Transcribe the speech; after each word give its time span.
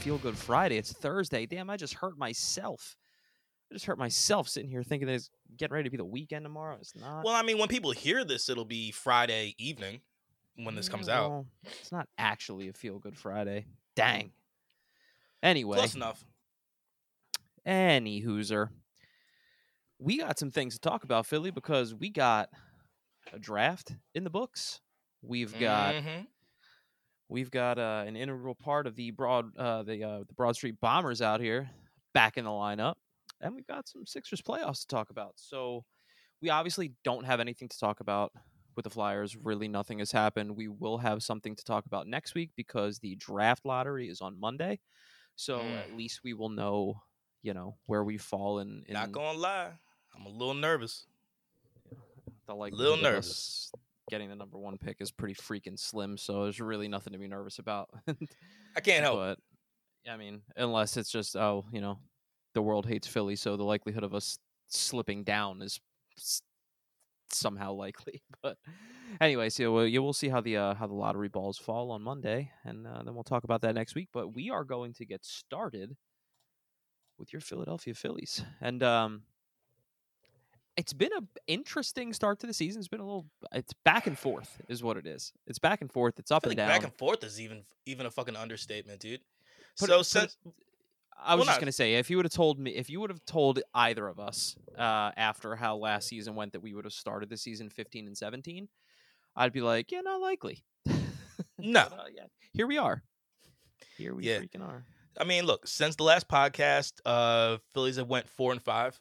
feel 0.00 0.18
good 0.18 0.36
Friday. 0.36 0.76
It's 0.78 0.92
Thursday. 0.92 1.46
Damn, 1.46 1.68
I 1.70 1.76
just 1.76 1.94
hurt 1.94 2.18
myself. 2.18 2.96
I 3.70 3.74
just 3.74 3.84
hurt 3.86 3.98
myself 3.98 4.48
sitting 4.48 4.70
here 4.70 4.82
thinking 4.82 5.06
that 5.08 5.14
it's 5.14 5.30
getting 5.56 5.74
ready 5.74 5.84
to 5.84 5.90
be 5.90 5.96
the 5.96 6.04
weekend 6.04 6.44
tomorrow. 6.44 6.76
It's 6.80 6.94
not. 6.96 7.24
Well, 7.24 7.34
I 7.34 7.42
mean, 7.42 7.58
when 7.58 7.68
people 7.68 7.92
hear 7.92 8.24
this, 8.24 8.48
it'll 8.48 8.64
be 8.64 8.90
Friday 8.92 9.54
evening 9.58 10.00
when 10.56 10.74
this 10.74 10.88
comes 10.88 11.08
out. 11.08 11.44
It's 11.80 11.92
not 11.92 12.08
actually 12.18 12.68
a 12.68 12.72
feel 12.72 12.98
good 12.98 13.16
Friday. 13.16 13.66
Dang. 13.94 14.32
Anyway, 15.42 15.76
Close 15.78 15.94
enough. 15.94 16.24
any 17.64 18.22
hooser. 18.22 18.68
We 19.98 20.18
got 20.18 20.38
some 20.38 20.50
things 20.50 20.74
to 20.74 20.80
talk 20.80 21.04
about, 21.04 21.26
Philly, 21.26 21.50
because 21.50 21.94
we 21.94 22.10
got 22.10 22.48
a 23.32 23.38
draft 23.38 23.92
in 24.14 24.24
the 24.24 24.30
books. 24.30 24.80
We've 25.22 25.56
got 25.58 25.94
Mhm. 25.94 26.26
We've 27.30 27.50
got 27.50 27.78
uh, 27.78 28.04
an 28.06 28.16
integral 28.16 28.54
part 28.54 28.86
of 28.86 28.96
the 28.96 29.10
broad 29.12 29.56
uh, 29.56 29.82
the 29.84 30.04
uh, 30.04 30.18
the 30.26 30.34
Broad 30.34 30.56
Street 30.56 30.80
Bombers 30.80 31.22
out 31.22 31.40
here 31.40 31.70
back 32.12 32.36
in 32.36 32.44
the 32.44 32.50
lineup, 32.50 32.94
and 33.40 33.54
we've 33.54 33.66
got 33.66 33.88
some 33.88 34.04
Sixers 34.04 34.42
playoffs 34.42 34.80
to 34.80 34.86
talk 34.88 35.10
about. 35.10 35.32
So 35.36 35.84
we 36.42 36.50
obviously 36.50 36.92
don't 37.04 37.24
have 37.24 37.40
anything 37.40 37.68
to 37.68 37.78
talk 37.78 38.00
about 38.00 38.32
with 38.76 38.84
the 38.84 38.90
Flyers. 38.90 39.36
Really, 39.36 39.68
nothing 39.68 39.98
has 40.00 40.10
happened. 40.12 40.56
We 40.56 40.68
will 40.68 40.98
have 40.98 41.22
something 41.22 41.54
to 41.56 41.64
talk 41.64 41.86
about 41.86 42.06
next 42.06 42.34
week 42.34 42.50
because 42.56 42.98
the 42.98 43.14
draft 43.16 43.64
lottery 43.64 44.08
is 44.08 44.20
on 44.20 44.38
Monday. 44.38 44.80
So 45.36 45.58
Mm. 45.60 45.78
at 45.78 45.94
least 45.96 46.20
we 46.24 46.34
will 46.34 46.48
know, 46.50 47.02
you 47.42 47.54
know, 47.54 47.76
where 47.86 48.04
we 48.04 48.18
fall 48.18 48.58
in. 48.58 48.84
in 48.88 48.94
Not 48.94 49.12
gonna 49.12 49.38
lie, 49.38 49.72
I'm 50.14 50.26
a 50.26 50.28
little 50.28 50.54
nervous. 50.54 51.06
the 52.46 52.54
like 52.54 52.72
little 52.72 52.96
nervous. 52.96 53.70
Getting 54.10 54.28
the 54.28 54.34
number 54.34 54.58
one 54.58 54.76
pick 54.76 54.96
is 55.00 55.12
pretty 55.12 55.34
freaking 55.34 55.78
slim, 55.78 56.18
so 56.18 56.42
there's 56.42 56.60
really 56.60 56.88
nothing 56.88 57.12
to 57.12 57.18
be 57.18 57.28
nervous 57.28 57.60
about. 57.60 57.88
I 58.76 58.80
can't 58.80 59.04
help. 59.04 59.18
But 59.18 59.38
I 60.10 60.16
mean, 60.16 60.42
unless 60.56 60.96
it's 60.96 61.10
just 61.10 61.36
oh, 61.36 61.64
you 61.72 61.80
know, 61.80 61.98
the 62.54 62.62
world 62.62 62.86
hates 62.86 63.06
Philly, 63.06 63.36
so 63.36 63.56
the 63.56 63.62
likelihood 63.62 64.02
of 64.02 64.14
us 64.14 64.38
slipping 64.68 65.22
down 65.22 65.62
is 65.62 65.80
somehow 67.32 67.72
likely. 67.72 68.22
But 68.42 68.56
anyway, 69.20 69.50
so 69.50 69.70
we'll, 69.70 69.86
you 69.86 70.02
will 70.02 70.14
see 70.14 70.30
how 70.30 70.40
the 70.40 70.56
uh, 70.56 70.74
how 70.74 70.86
the 70.86 70.94
lottery 70.94 71.28
balls 71.28 71.58
fall 71.58 71.90
on 71.90 72.02
Monday, 72.02 72.50
and 72.64 72.86
uh, 72.86 73.02
then 73.04 73.14
we'll 73.14 73.22
talk 73.22 73.44
about 73.44 73.60
that 73.62 73.74
next 73.74 73.94
week. 73.94 74.08
But 74.12 74.34
we 74.34 74.50
are 74.50 74.64
going 74.64 74.94
to 74.94 75.04
get 75.04 75.24
started 75.24 75.94
with 77.18 77.32
your 77.32 77.40
Philadelphia 77.40 77.94
Phillies, 77.94 78.42
and 78.60 78.82
um, 78.82 79.22
it's 80.76 80.92
been 80.92 81.12
a 81.12 81.20
interesting 81.46 82.12
start 82.12 82.38
to 82.40 82.46
the 82.46 82.54
season. 82.54 82.78
It's 82.80 82.88
been 82.88 83.00
a 83.00 83.04
little, 83.04 83.26
it's 83.52 83.72
back 83.84 84.06
and 84.06 84.18
forth, 84.18 84.60
is 84.68 84.82
what 84.82 84.96
it 84.96 85.06
is. 85.06 85.32
It's 85.46 85.58
back 85.58 85.80
and 85.80 85.90
forth. 85.92 86.18
It's 86.18 86.30
up 86.30 86.44
and 86.44 86.50
like 86.50 86.56
down. 86.56 86.68
back 86.68 86.84
and 86.84 86.94
forth 86.94 87.22
is 87.24 87.40
even 87.40 87.64
even 87.86 88.06
a 88.06 88.10
fucking 88.10 88.36
understatement, 88.36 89.00
dude. 89.00 89.20
Put 89.78 89.88
so 89.88 90.00
it- 90.00 90.04
since 90.04 90.36
I 91.22 91.34
was 91.34 91.40
Well, 91.40 91.46
just 91.46 91.56
not- 91.56 91.60
gonna 91.60 91.72
say, 91.72 91.94
if 91.96 92.08
you 92.08 92.16
would 92.16 92.24
have 92.24 92.32
told 92.32 92.58
me, 92.58 92.70
if 92.74 92.88
you 92.88 92.98
would 93.00 93.10
have 93.10 93.24
told 93.26 93.60
either 93.74 94.06
of 94.08 94.18
us 94.18 94.56
uh, 94.78 95.10
after 95.16 95.54
how 95.54 95.76
last 95.76 96.08
season 96.08 96.34
went 96.34 96.52
that 96.52 96.60
we 96.60 96.72
would 96.72 96.86
have 96.86 96.94
started 96.94 97.28
the 97.28 97.36
season 97.36 97.68
fifteen 97.68 98.06
and 98.06 98.16
seventeen, 98.16 98.68
I'd 99.36 99.52
be 99.52 99.60
like, 99.60 99.92
yeah, 99.92 100.00
not 100.00 100.20
likely. 100.22 100.64
no, 101.58 101.86
But, 101.90 101.92
uh, 101.92 102.04
yeah, 102.14 102.24
here 102.54 102.66
we 102.66 102.78
are. 102.78 103.02
Here 103.98 104.14
we 104.14 104.24
Yeah. 104.24 104.38
freaking 104.40 104.62
are. 104.66 104.84
I 105.18 105.24
mean, 105.24 105.44
look, 105.44 105.66
since 105.66 105.96
the 105.96 106.04
last 106.04 106.26
podcast, 106.28 106.92
uh 107.04 107.58
Phillies 107.74 107.96
have 107.96 108.08
went 108.08 108.28
four 108.30 108.52
and 108.52 108.62
five. 108.62 108.98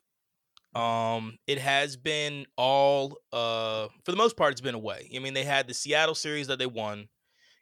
Um, 0.75 1.38
it 1.47 1.57
has 1.59 1.97
been 1.97 2.46
all 2.56 3.18
uh 3.34 3.88
for 4.03 4.12
the 4.12 4.18
most 4.18 4.38
part, 4.38 4.52
it's 4.52 4.62
been 4.62 4.75
away. 4.75 5.09
I 5.16 5.19
mean, 5.19 5.34
they 5.34 5.44
had 5.44 5.68
the 5.68 5.74
Seattle 5.74 6.16
series 6.16 6.47
that 6.47 6.59
they 6.59 6.68
won. 6.68 7.07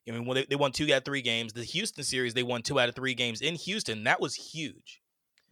I 0.08 0.12
mean, 0.12 0.26
when 0.26 0.36
they, 0.36 0.46
they 0.46 0.56
won 0.56 0.72
two 0.72 0.86
out 0.86 1.00
of 1.00 1.06
three 1.06 1.22
games. 1.22 1.54
The 1.54 1.64
Houston 1.64 2.04
series, 2.04 2.34
they 2.34 2.44
won 2.44 2.62
two 2.62 2.80
out 2.80 2.90
of 2.90 2.96
three 2.96 3.14
games 3.14 3.42
in 3.42 3.56
Houston. 3.56 4.04
That 4.06 4.22
was 4.22 4.36
huge. 4.36 5.02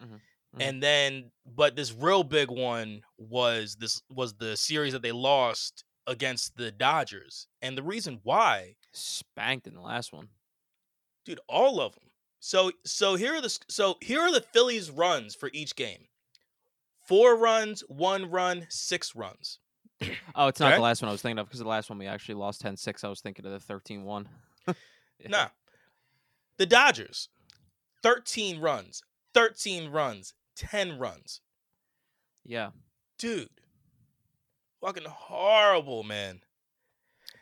Mhm, 0.02 0.14
mhm. 0.14 0.20
And 0.60 0.84
then, 0.84 1.32
but 1.46 1.76
this 1.76 1.94
real 1.94 2.24
big 2.24 2.50
one 2.50 3.02
was 3.18 3.76
this 3.80 4.02
was 4.10 4.34
the 4.36 4.56
series 4.58 4.94
that 4.94 5.02
they 5.02 5.12
lost 5.12 5.84
against 6.08 6.56
the 6.58 6.72
Dodgers. 6.72 7.48
And 7.62 7.78
the 7.78 7.84
reason 7.84 8.20
why 8.24 8.76
Spanked 8.94 9.68
in 9.68 9.74
the 9.74 9.82
last 9.82 10.14
one. 10.14 10.30
dude 11.26 11.40
all 11.50 11.82
of 11.82 11.94
them 11.96 12.12
so 12.40 12.72
so 12.86 13.16
here 13.16 13.34
are 13.36 13.42
the 13.42 13.58
so 13.68 13.96
here 14.02 14.22
are 14.22 14.32
the 14.32 14.42
phillies 14.54 14.90
runs 14.92 15.36
for 15.36 15.50
each 15.54 15.76
game 15.76 16.06
four 17.06 17.36
runs 17.38 17.82
one 17.88 18.30
run 18.30 18.66
six 18.70 19.16
runs 19.16 19.60
Oh, 20.36 20.48
it's 20.48 20.60
not 20.60 20.68
Okay. 20.68 20.76
the 20.78 20.82
last 20.84 21.02
one 21.02 21.08
I 21.10 21.14
was 21.14 21.22
thinking 21.22 21.40
of 21.40 21.48
because 21.48 21.60
the 21.62 21.68
last 21.68 21.90
one 21.90 21.98
we 21.98 22.06
actually 22.06 22.36
lost 22.36 22.62
10-6. 22.62 23.04
I 23.06 23.08
was 23.08 23.22
thinking 23.22 23.46
of 23.46 23.52
the 23.66 23.74
13-1. 23.74 24.26
Yeah. 24.68 24.74
nah 25.30 25.48
the 26.58 26.66
dodgers 26.66 27.30
13 28.04 28.60
runs 28.60 29.02
13 29.34 29.90
runs 29.90 30.34
10 30.58 31.00
runs 31.00 31.40
Yeah. 32.44 32.72
dude 33.18 33.50
fucking 34.82 35.06
horrible 35.08 36.04
man 36.04 36.42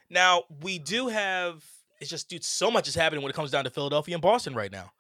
now 0.10 0.44
we 0.62 0.78
do 0.80 1.08
have 1.08 1.64
it's 2.00 2.10
just 2.10 2.30
dude 2.30 2.44
so 2.44 2.70
much 2.70 2.88
is 2.88 2.96
happening 2.96 3.24
when 3.24 3.30
it 3.32 3.36
comes 3.36 3.50
down 3.52 3.64
to 3.64 3.70
philadelphia 3.72 4.16
and 4.16 4.22
boston 4.22 4.54
right 4.54 4.72
now 4.72 4.92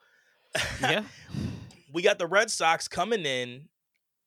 Yeah. 0.81 1.03
we 1.93 2.01
got 2.01 2.17
the 2.19 2.27
Red 2.27 2.49
Sox 2.51 2.87
coming 2.87 3.23
in, 3.25 3.69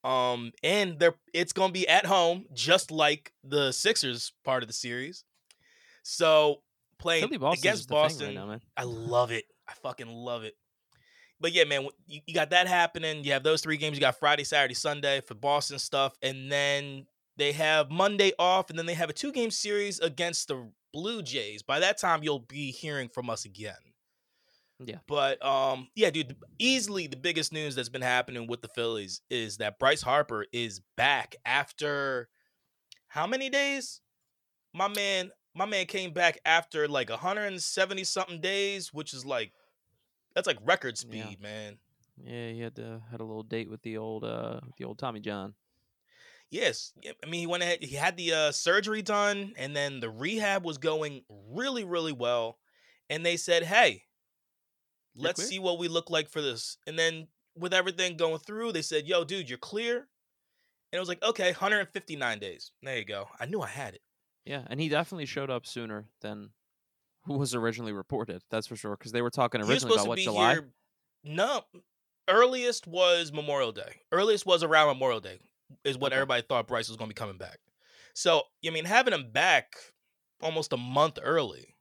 um, 0.03 0.51
and 0.63 0.99
they're 0.99 1.15
it's 1.33 1.53
gonna 1.53 1.73
be 1.73 1.87
at 1.87 2.05
home, 2.05 2.45
just 2.53 2.91
like 2.91 3.33
the 3.43 3.71
Sixers 3.71 4.33
part 4.43 4.63
of 4.63 4.67
the 4.67 4.73
series. 4.73 5.23
So 6.03 6.61
playing 6.99 7.23
Philly 7.23 7.37
Boston 7.37 7.57
is 7.57 7.63
against 7.63 7.89
Boston, 7.89 8.27
right 8.27 8.35
now, 8.35 8.45
man. 8.47 8.61
I 8.75 8.83
love 8.85 9.31
it. 9.31 9.45
I 9.67 9.73
fucking 9.73 10.07
love 10.07 10.43
it. 10.43 10.55
But 11.39 11.53
yeah, 11.53 11.65
man, 11.65 11.87
you, 12.07 12.21
you 12.25 12.33
got 12.33 12.49
that 12.51 12.67
happening. 12.67 13.23
You 13.23 13.33
have 13.33 13.43
those 13.43 13.61
three 13.61 13.77
games. 13.77 13.97
You 13.97 14.01
got 14.01 14.17
Friday, 14.17 14.43
Saturday, 14.43 14.73
Sunday 14.73 15.21
for 15.21 15.35
Boston 15.35 15.79
stuff, 15.79 16.15
and 16.21 16.51
then 16.51 17.05
they 17.37 17.51
have 17.51 17.91
Monday 17.91 18.31
off, 18.39 18.69
and 18.69 18.79
then 18.79 18.85
they 18.85 18.95
have 18.95 19.09
a 19.09 19.13
two 19.13 19.31
game 19.31 19.51
series 19.51 19.99
against 19.99 20.47
the 20.47 20.71
Blue 20.93 21.21
Jays. 21.21 21.61
By 21.61 21.79
that 21.79 21.99
time, 21.99 22.23
you'll 22.23 22.39
be 22.39 22.71
hearing 22.71 23.09
from 23.09 23.29
us 23.29 23.45
again. 23.45 23.75
Yeah. 24.83 24.97
But 25.07 25.43
um, 25.43 25.87
yeah, 25.95 26.09
dude, 26.11 26.35
easily 26.59 27.07
the 27.07 27.17
biggest 27.17 27.51
news 27.51 27.75
that's 27.75 27.89
been 27.89 28.01
happening 28.01 28.47
with 28.47 28.61
the 28.61 28.67
Phillies 28.69 29.21
is 29.29 29.57
that 29.57 29.79
Bryce 29.79 30.01
Harper 30.01 30.45
is 30.51 30.81
back 30.95 31.35
after 31.45 32.29
how 33.07 33.25
many 33.25 33.49
days? 33.49 34.01
My 34.73 34.87
man, 34.87 35.31
my 35.55 35.65
man 35.65 35.87
came 35.87 36.13
back 36.13 36.39
after 36.45 36.87
like 36.87 37.09
170 37.09 38.03
something 38.03 38.39
days, 38.41 38.93
which 38.93 39.13
is 39.13 39.25
like 39.25 39.51
that's 40.35 40.47
like 40.47 40.59
record 40.63 40.95
Yeah. 40.97 41.23
speed, 41.23 41.41
man. 41.41 41.77
Yeah, 42.23 42.49
he 42.49 42.59
had 42.59 42.75
to, 42.75 43.01
had 43.11 43.19
a 43.19 43.23
little 43.23 43.43
date 43.43 43.69
with 43.69 43.81
the 43.81 43.97
old 43.97 44.23
uh 44.23 44.59
the 44.77 44.85
old 44.85 44.99
Tommy 44.99 45.19
John. 45.19 45.55
Yes, 46.49 46.93
I 47.05 47.27
mean 47.27 47.41
he 47.41 47.47
went 47.47 47.63
ahead. 47.63 47.83
He 47.83 47.95
had 47.95 48.15
the 48.15 48.33
uh, 48.33 48.51
surgery 48.51 49.01
done, 49.01 49.53
and 49.57 49.75
then 49.75 49.99
the 49.99 50.09
rehab 50.09 50.63
was 50.63 50.77
going 50.77 51.23
really, 51.49 51.83
really 51.83 52.13
well. 52.13 52.57
And 53.09 53.25
they 53.25 53.35
said, 53.35 53.63
"Hey, 53.63 54.03
let's 55.17 55.43
see 55.43 55.59
what 55.59 55.79
we 55.79 55.87
look 55.87 56.09
like 56.09 56.29
for 56.29 56.41
this." 56.41 56.77
And 56.87 56.97
then 56.97 57.27
with 57.55 57.73
everything 57.73 58.17
going 58.17 58.39
through, 58.39 58.71
they 58.71 58.81
said, 58.81 59.07
"Yo, 59.07 59.23
dude, 59.23 59.49
you're 59.49 59.57
clear." 59.57 59.97
And 60.91 60.97
it 60.97 60.99
was 60.99 61.09
like, 61.09 61.21
"Okay, 61.23 61.51
159 61.51 62.39
days." 62.39 62.71
There 62.81 62.97
you 62.97 63.05
go. 63.05 63.27
I 63.39 63.45
knew 63.45 63.61
I 63.61 63.67
had 63.67 63.95
it. 63.95 64.01
Yeah, 64.45 64.63
and 64.67 64.79
he 64.79 64.87
definitely 64.89 65.25
showed 65.25 65.49
up 65.49 65.65
sooner 65.65 66.05
than 66.21 66.51
who 67.25 67.37
was 67.37 67.53
originally 67.53 67.91
reported. 67.91 68.41
That's 68.49 68.67
for 68.67 68.77
sure. 68.77 68.95
Because 68.95 69.11
they 69.11 69.21
were 69.21 69.29
talking 69.29 69.61
originally 69.61 69.95
about 69.95 70.07
what 70.07 70.19
July. 70.19 70.53
here. 70.53 70.73
No, 71.25 71.65
earliest 72.29 72.87
was 72.87 73.33
Memorial 73.33 73.73
Day. 73.73 74.01
Earliest 74.11 74.45
was 74.45 74.63
around 74.63 74.87
Memorial 74.87 75.19
Day, 75.19 75.39
is 75.83 75.97
what 75.97 76.13
Okay. 76.13 76.15
everybody 76.17 76.41
thought 76.43 76.67
Bryce 76.67 76.87
was 76.87 76.95
going 76.95 77.09
to 77.09 77.13
be 77.13 77.17
coming 77.19 77.37
back. 77.37 77.59
So 78.13 78.43
I 78.65 78.69
mean, 78.69 78.85
having 78.85 79.13
him 79.13 79.31
back 79.31 79.75
almost 80.41 80.71
a 80.71 80.77
month 80.77 81.19
early. 81.21 81.75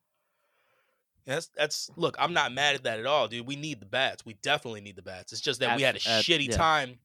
That's 1.27 1.49
that's 1.57 1.91
look. 1.97 2.17
I'm 2.19 2.33
not 2.33 2.53
mad 2.53 2.77
at 2.77 2.85
that 2.85 3.01
at 3.01 3.07
all, 3.07 3.27
dude. 3.27 3.47
We 3.47 3.57
need 3.57 3.81
the 3.81 3.87
bats. 3.87 4.25
We 4.25 4.35
definitely 4.43 4.81
need 4.81 4.97
the 4.97 5.03
bats. 5.03 5.33
It's 5.33 5.41
just 5.41 5.61
that 5.61 5.77
we 5.77 5.83
had 5.83 5.97
a 5.97 6.09
at- 6.09 6.25
shitty 6.25 6.49
yeah. 6.49 6.57
time. 6.57 6.99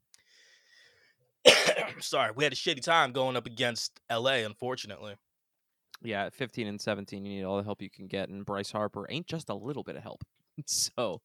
Sorry, 1.99 2.31
we 2.35 2.43
had 2.43 2.53
a 2.53 2.55
shitty 2.55 2.83
time 2.83 3.13
going 3.13 3.35
up 3.35 3.47
against 3.47 3.99
LA. 4.11 4.43
Unfortunately, 4.45 5.15
Yeah, 6.03 6.25
at 6.25 6.35
15 6.35 6.67
and 6.67 6.79
17, 6.79 7.25
you 7.25 7.37
need 7.37 7.43
all 7.43 7.57
the 7.57 7.63
help 7.63 7.81
you 7.81 7.89
can 7.89 8.05
get, 8.05 8.29
and 8.29 8.45
Bryce 8.45 8.71
Harper 8.71 9.07
ain't 9.09 9.25
just 9.25 9.49
a 9.49 9.55
little 9.55 9.81
bit 9.83 9.95
of 9.95 10.03
help. 10.03 10.23
so 10.67 11.21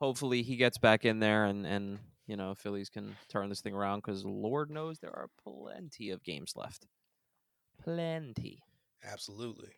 hopefully 0.00 0.42
he 0.42 0.56
gets 0.56 0.76
back 0.76 1.06
in 1.06 1.20
there, 1.20 1.46
and 1.46 1.66
and 1.66 1.98
you 2.26 2.36
know 2.36 2.54
Phillies 2.54 2.90
can 2.90 3.16
turn 3.30 3.48
this 3.48 3.62
thing 3.62 3.74
around 3.74 4.00
because 4.00 4.22
Lord 4.26 4.70
knows 4.70 4.98
there 4.98 5.16
are 5.16 5.30
plenty 5.42 6.10
of 6.10 6.22
games 6.22 6.52
left. 6.56 6.86
Plenty. 7.82 8.60
absolutely. 9.10 9.70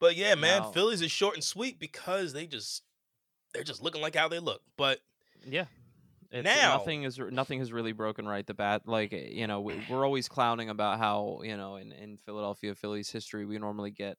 But 0.00 0.16
yeah, 0.16 0.34
man, 0.34 0.72
Phillies 0.72 1.02
is 1.02 1.10
short 1.10 1.34
and 1.34 1.44
sweet 1.44 1.78
because 1.78 2.32
they 2.32 2.46
just 2.46 2.82
they're 3.54 3.64
just 3.64 3.82
looking 3.82 4.00
like 4.02 4.14
how 4.14 4.28
they 4.28 4.38
look. 4.38 4.62
But 4.76 5.00
Yeah. 5.46 5.66
It's, 6.30 6.44
Now- 6.44 6.76
nothing 6.76 7.04
is 7.04 7.18
nothing 7.18 7.58
has 7.60 7.72
really 7.72 7.92
broken 7.92 8.26
right 8.28 8.46
the 8.46 8.52
bat. 8.54 8.82
Like 8.86 9.12
eh, 9.14 9.28
you 9.30 9.46
know, 9.46 9.60
we, 9.62 9.82
we're 9.88 10.04
always 10.04 10.28
clowning 10.28 10.68
about 10.68 10.98
how 10.98 11.40
you 11.42 11.56
know 11.56 11.76
in 11.76 11.90
in 11.92 12.18
Philadelphia 12.18 12.74
Phillies 12.74 13.10
history 13.10 13.44
we 13.46 13.58
normally 13.58 13.90
get 13.90 14.18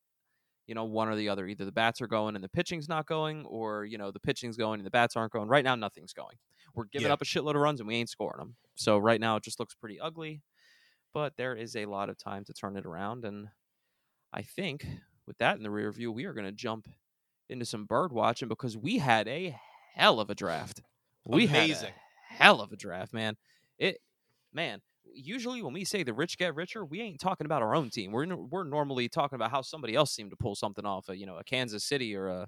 you 0.67 0.75
know, 0.75 0.83
one 0.83 1.07
or 1.09 1.15
the 1.15 1.29
other. 1.29 1.47
Either 1.47 1.65
the 1.65 1.71
bats 1.71 1.99
are 1.99 2.05
going 2.05 2.35
and 2.35 2.43
the 2.43 2.49
pitching's 2.49 2.87
not 2.87 3.07
going, 3.07 3.43
or 3.45 3.85
you 3.85 3.97
know, 3.97 4.11
the 4.11 4.19
pitching's 4.19 4.55
going 4.55 4.79
and 4.79 4.85
the 4.85 4.91
bats 4.91 5.15
aren't 5.15 5.31
going. 5.33 5.47
Right 5.47 5.63
now, 5.63 5.73
nothing's 5.73 6.13
going. 6.13 6.35
We're 6.75 6.83
giving 6.85 7.07
Yeah. 7.07 7.13
up 7.13 7.23
a 7.23 7.25
shitload 7.25 7.55
of 7.55 7.61
runs 7.61 7.79
and 7.79 7.87
we 7.87 7.95
ain't 7.95 8.07
scoring 8.09 8.37
them. 8.37 8.55
So 8.75 8.99
right 8.99 9.19
now, 9.19 9.35
it 9.37 9.43
just 9.43 9.59
looks 9.59 9.73
pretty 9.73 9.99
ugly. 9.99 10.43
But 11.11 11.37
there 11.37 11.55
is 11.55 11.75
a 11.75 11.87
lot 11.87 12.09
of 12.09 12.19
time 12.19 12.45
to 12.45 12.53
turn 12.53 12.77
it 12.77 12.85
around, 12.85 13.25
and 13.25 13.47
I 14.31 14.43
think 14.43 14.85
with 15.29 15.37
that 15.37 15.55
in 15.57 15.63
the 15.63 15.69
rear 15.69 15.91
view, 15.91 16.11
we 16.11 16.25
are 16.25 16.33
going 16.33 16.47
to 16.47 16.51
jump 16.51 16.89
into 17.49 17.63
some 17.63 17.85
bird 17.85 18.11
watching 18.11 18.47
because 18.49 18.75
we 18.75 18.97
had 18.97 19.27
a 19.27 19.55
hell 19.93 20.19
of 20.19 20.29
a 20.31 20.35
draft. 20.35 20.81
We 21.23 21.45
had 21.45 21.65
Amazing. 21.65 21.89
a 21.89 22.33
hell 22.33 22.61
of 22.61 22.71
a 22.71 22.75
draft, 22.75 23.13
man. 23.13 23.37
It, 23.77 23.99
man. 24.51 24.81
Usually, 25.13 25.61
when 25.61 25.73
we 25.73 25.85
say 25.85 26.03
the 26.03 26.13
rich 26.13 26.37
get 26.37 26.55
richer, 26.55 26.83
we 26.83 27.01
ain't 27.01 27.19
talking 27.19 27.45
about 27.45 27.61
our 27.61 27.75
own 27.75 27.89
team. 27.89 28.11
We're 28.11 28.35
we're 28.35 28.63
normally 28.63 29.07
talking 29.07 29.35
about 29.35 29.51
how 29.51 29.61
somebody 29.61 29.95
else 29.95 30.11
seemed 30.11 30.31
to 30.31 30.35
pull 30.37 30.55
something 30.55 30.85
off, 30.85 31.09
a, 31.09 31.17
you 31.17 31.25
know, 31.25 31.37
a 31.37 31.43
Kansas 31.43 31.83
City 31.83 32.15
or 32.15 32.27
a, 32.27 32.47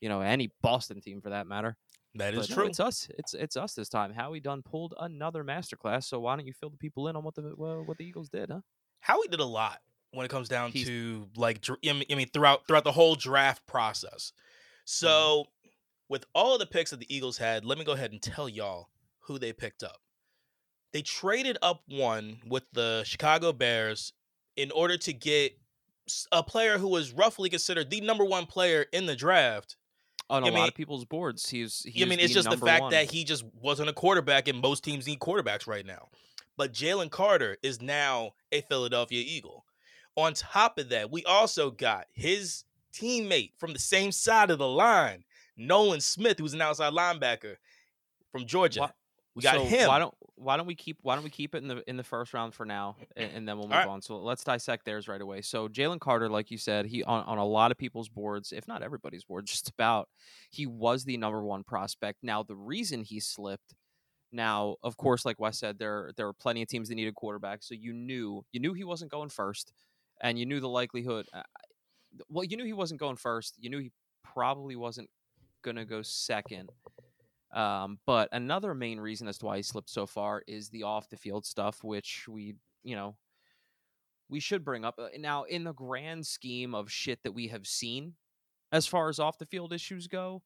you 0.00 0.08
know, 0.08 0.20
any 0.20 0.50
Boston 0.62 1.00
team 1.00 1.20
for 1.20 1.30
that 1.30 1.46
matter. 1.46 1.76
That 2.14 2.34
is 2.34 2.46
But 2.46 2.50
no, 2.50 2.56
true. 2.56 2.66
it's 2.66 2.80
us. 2.80 3.08
It's 3.18 3.34
it's 3.34 3.56
us 3.56 3.74
this 3.74 3.88
time. 3.88 4.12
Howie 4.12 4.40
Dunn 4.40 4.62
pulled 4.62 4.94
another 4.98 5.44
masterclass. 5.44 6.04
So 6.04 6.20
why 6.20 6.36
don't 6.36 6.46
you 6.46 6.52
fill 6.52 6.70
the 6.70 6.76
people 6.76 7.08
in 7.08 7.16
on 7.16 7.24
what 7.24 7.34
the 7.34 7.54
well, 7.56 7.82
what 7.84 7.98
the 7.98 8.04
Eagles 8.04 8.28
did, 8.28 8.50
huh? 8.50 8.60
Howie 9.00 9.28
did 9.28 9.40
a 9.40 9.44
lot 9.44 9.78
when 10.16 10.24
it 10.24 10.30
comes 10.30 10.48
down 10.48 10.72
He's- 10.72 10.86
to 10.88 11.28
like 11.36 11.64
I 11.68 11.92
mean, 11.92 12.28
throughout 12.32 12.66
throughout 12.66 12.84
the 12.84 12.92
whole 12.92 13.14
draft 13.14 13.66
process. 13.66 14.32
Mm-hmm. 14.32 14.82
So 14.84 15.44
with 16.08 16.24
all 16.34 16.54
of 16.54 16.60
the 16.60 16.66
picks 16.66 16.90
that 16.90 17.00
the 17.00 17.14
Eagles 17.14 17.38
had, 17.38 17.64
let 17.64 17.78
me 17.78 17.84
go 17.84 17.92
ahead 17.92 18.12
and 18.12 18.22
tell 18.22 18.48
y'all 18.48 18.88
who 19.20 19.38
they 19.38 19.52
picked 19.52 19.82
up. 19.82 20.00
They 20.92 21.02
traded 21.02 21.58
up 21.62 21.82
one 21.88 22.38
with 22.48 22.64
the 22.72 23.02
Chicago 23.04 23.52
Bears 23.52 24.12
in 24.56 24.70
order 24.70 24.96
to 24.96 25.12
get 25.12 25.58
a 26.32 26.42
player 26.42 26.78
who 26.78 26.88
was 26.88 27.12
roughly 27.12 27.50
considered 27.50 27.90
the 27.90 28.00
number 28.00 28.24
one 28.24 28.46
player 28.46 28.86
in 28.92 29.06
the 29.06 29.16
draft. 29.16 29.76
On 30.28 30.42
a 30.42 30.46
I 30.46 30.50
lot 30.50 30.68
of 30.68 30.74
people's 30.74 31.04
boards, 31.04 31.48
he's. 31.50 31.82
he's 31.84 32.02
I 32.02 32.06
mean, 32.06 32.18
it's 32.18 32.32
just 32.32 32.50
the 32.50 32.56
fact 32.56 32.82
one. 32.82 32.90
that 32.90 33.10
he 33.10 33.22
just 33.22 33.44
wasn't 33.62 33.88
a 33.88 33.92
quarterback, 33.92 34.48
and 34.48 34.60
most 34.60 34.82
teams 34.82 35.06
need 35.06 35.20
quarterbacks 35.20 35.68
right 35.68 35.86
now. 35.86 36.08
But 36.56 36.72
Jalen 36.72 37.10
Carter 37.10 37.58
is 37.62 37.80
now 37.80 38.32
a 38.50 38.60
Philadelphia 38.62 39.22
Eagle. 39.24 39.65
On 40.16 40.32
top 40.32 40.78
of 40.78 40.88
that, 40.88 41.10
we 41.10 41.24
also 41.24 41.70
got 41.70 42.06
his 42.12 42.64
teammate 42.92 43.52
from 43.58 43.72
the 43.72 43.78
same 43.78 44.12
side 44.12 44.50
of 44.50 44.58
the 44.58 44.68
line, 44.68 45.24
Nolan 45.56 46.00
Smith, 46.00 46.38
who's 46.38 46.54
an 46.54 46.62
outside 46.62 46.92
linebacker 46.92 47.56
from 48.32 48.46
Georgia. 48.46 48.80
Why- 48.80 48.92
we 49.36 49.42
got 49.42 49.56
so 49.56 49.64
him. 49.64 49.88
Why 49.88 49.98
don't 49.98 50.14
why 50.36 50.56
don't 50.56 50.66
we 50.66 50.74
keep 50.74 50.96
why 51.02 51.14
don't 51.14 51.22
we 51.22 51.28
keep 51.28 51.54
it 51.54 51.58
in 51.58 51.68
the 51.68 51.88
in 51.88 51.98
the 51.98 52.02
first 52.02 52.32
round 52.32 52.54
for 52.54 52.64
now, 52.64 52.96
and, 53.16 53.30
and 53.32 53.48
then 53.48 53.58
we'll 53.58 53.68
move 53.68 53.76
right. 53.76 53.86
on. 53.86 54.00
So 54.00 54.18
let's 54.18 54.42
dissect 54.42 54.86
theirs 54.86 55.08
right 55.08 55.20
away. 55.20 55.42
So 55.42 55.68
Jalen 55.68 56.00
Carter, 56.00 56.30
like 56.30 56.50
you 56.50 56.56
said, 56.56 56.86
he 56.86 57.04
on, 57.04 57.22
on 57.24 57.36
a 57.36 57.44
lot 57.44 57.70
of 57.70 57.76
people's 57.76 58.08
boards, 58.08 58.50
if 58.50 58.66
not 58.66 58.82
everybody's 58.82 59.24
board, 59.24 59.44
just 59.46 59.68
about, 59.68 60.08
he 60.50 60.66
was 60.66 61.04
the 61.04 61.18
number 61.18 61.42
one 61.42 61.64
prospect. 61.64 62.20
Now 62.22 62.42
the 62.42 62.56
reason 62.56 63.02
he 63.02 63.20
slipped. 63.20 63.74
Now, 64.32 64.76
of 64.82 64.96
course, 64.96 65.24
like 65.24 65.38
Wes 65.38 65.58
said, 65.58 65.78
there 65.78 66.12
there 66.16 66.26
were 66.26 66.32
plenty 66.32 66.62
of 66.62 66.68
teams 66.68 66.88
that 66.88 66.94
needed 66.94 67.14
quarterbacks, 67.14 67.64
so 67.64 67.74
you 67.74 67.92
knew 67.92 68.42
you 68.52 68.60
knew 68.60 68.72
he 68.72 68.84
wasn't 68.84 69.10
going 69.10 69.28
first, 69.28 69.70
and 70.22 70.38
you 70.38 70.46
knew 70.46 70.60
the 70.60 70.68
likelihood. 70.68 71.26
Uh, 71.32 71.42
well, 72.28 72.44
you 72.44 72.56
knew 72.56 72.64
he 72.64 72.72
wasn't 72.72 73.00
going 73.00 73.16
first. 73.16 73.54
You 73.58 73.70
knew 73.70 73.78
he 73.78 73.92
probably 74.24 74.76
wasn't 74.76 75.10
gonna 75.62 75.84
go 75.84 76.02
second. 76.02 76.70
Um, 77.54 77.98
but 78.06 78.28
another 78.32 78.74
main 78.74 79.00
reason 79.00 79.28
as 79.28 79.38
to 79.38 79.46
why 79.46 79.56
he 79.56 79.62
slipped 79.62 79.88
so 79.90 80.06
far 80.06 80.42
is 80.46 80.68
the 80.68 80.82
off 80.82 81.08
the 81.08 81.16
field 81.16 81.46
stuff, 81.46 81.82
which 81.82 82.26
we, 82.28 82.56
you 82.82 82.96
know, 82.96 83.16
we 84.28 84.40
should 84.40 84.64
bring 84.64 84.84
up. 84.84 84.98
Uh, 84.98 85.08
Now, 85.18 85.44
in 85.44 85.64
the 85.64 85.72
grand 85.72 86.26
scheme 86.26 86.74
of 86.74 86.90
shit 86.90 87.22
that 87.22 87.32
we 87.32 87.48
have 87.48 87.66
seen 87.66 88.14
as 88.72 88.86
far 88.86 89.08
as 89.08 89.18
off 89.18 89.38
the 89.38 89.46
field 89.46 89.72
issues 89.72 90.06
go, 90.06 90.42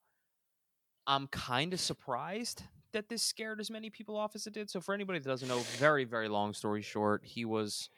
I'm 1.07 1.27
kind 1.29 1.73
of 1.73 1.81
surprised 1.81 2.63
that 2.93 3.09
this 3.09 3.23
scared 3.23 3.61
as 3.61 3.71
many 3.71 3.89
people 3.89 4.17
off 4.17 4.35
as 4.35 4.47
it 4.47 4.53
did. 4.53 4.71
So, 4.71 4.81
for 4.81 4.95
anybody 4.95 5.19
that 5.19 5.29
doesn't 5.29 5.49
know, 5.49 5.61
very, 5.79 6.05
very 6.05 6.29
long 6.29 6.53
story 6.53 6.83
short, 6.83 7.23
he 7.25 7.45
was, 7.45 7.89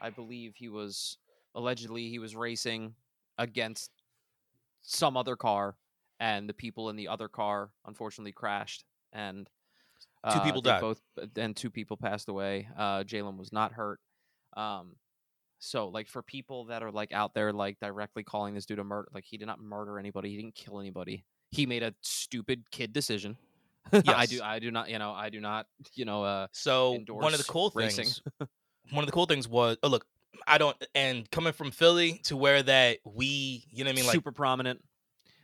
I 0.00 0.10
believe 0.10 0.54
he 0.56 0.68
was 0.68 1.18
allegedly 1.54 2.08
he 2.08 2.18
was 2.18 2.36
racing 2.36 2.94
against 3.38 3.90
some 4.82 5.16
other 5.16 5.36
car 5.36 5.76
and 6.20 6.48
the 6.48 6.54
people 6.54 6.90
in 6.90 6.96
the 6.96 7.08
other 7.08 7.28
car 7.28 7.70
unfortunately 7.86 8.32
crashed 8.32 8.84
and 9.12 9.48
Two 10.24 10.38
uh, 10.38 10.44
people 10.44 10.60
died. 10.60 10.80
both 10.80 11.00
and 11.36 11.56
two 11.56 11.70
people 11.70 11.96
passed 11.96 12.28
away 12.28 12.68
uh 12.78 13.02
jalen 13.02 13.36
was 13.36 13.52
not 13.52 13.72
hurt 13.72 13.98
um 14.56 14.92
so 15.58 15.88
like 15.88 16.08
for 16.08 16.22
people 16.22 16.66
that 16.66 16.82
are 16.82 16.92
like 16.92 17.12
out 17.12 17.34
there 17.34 17.52
like 17.52 17.78
directly 17.80 18.22
calling 18.22 18.54
this 18.54 18.66
dude 18.66 18.78
a 18.78 18.84
murder 18.84 19.08
like 19.14 19.24
he 19.26 19.36
did 19.38 19.46
not 19.46 19.60
murder 19.60 19.98
anybody 19.98 20.30
he 20.30 20.36
didn't 20.36 20.54
kill 20.54 20.78
anybody 20.78 21.24
he 21.50 21.66
made 21.66 21.82
a 21.82 21.94
stupid 22.02 22.62
kid 22.70 22.92
decision 22.92 23.36
i 24.06 24.26
do 24.26 24.40
i 24.42 24.58
do 24.58 24.70
not 24.70 24.88
you 24.88 24.98
know 24.98 25.12
i 25.12 25.30
do 25.30 25.40
not 25.40 25.66
you 25.94 26.04
know 26.04 26.22
uh 26.22 26.46
so 26.52 26.98
one 27.08 27.32
of 27.32 27.38
the 27.38 27.44
cool 27.44 27.72
racing. 27.74 28.04
things, 28.04 28.22
one 28.90 29.02
of 29.02 29.06
the 29.06 29.12
cool 29.12 29.26
things 29.26 29.48
was, 29.48 29.76
oh 29.82 29.88
look, 29.88 30.04
I 30.46 30.58
don't, 30.58 30.76
and 30.94 31.30
coming 31.30 31.52
from 31.52 31.70
Philly 31.70 32.20
to 32.24 32.36
where 32.36 32.62
that 32.62 32.98
we, 33.04 33.64
you 33.70 33.84
know 33.84 33.88
what 33.90 33.94
I 33.94 33.96
mean, 33.96 34.06
like 34.06 34.14
super 34.14 34.32
prominent 34.32 34.82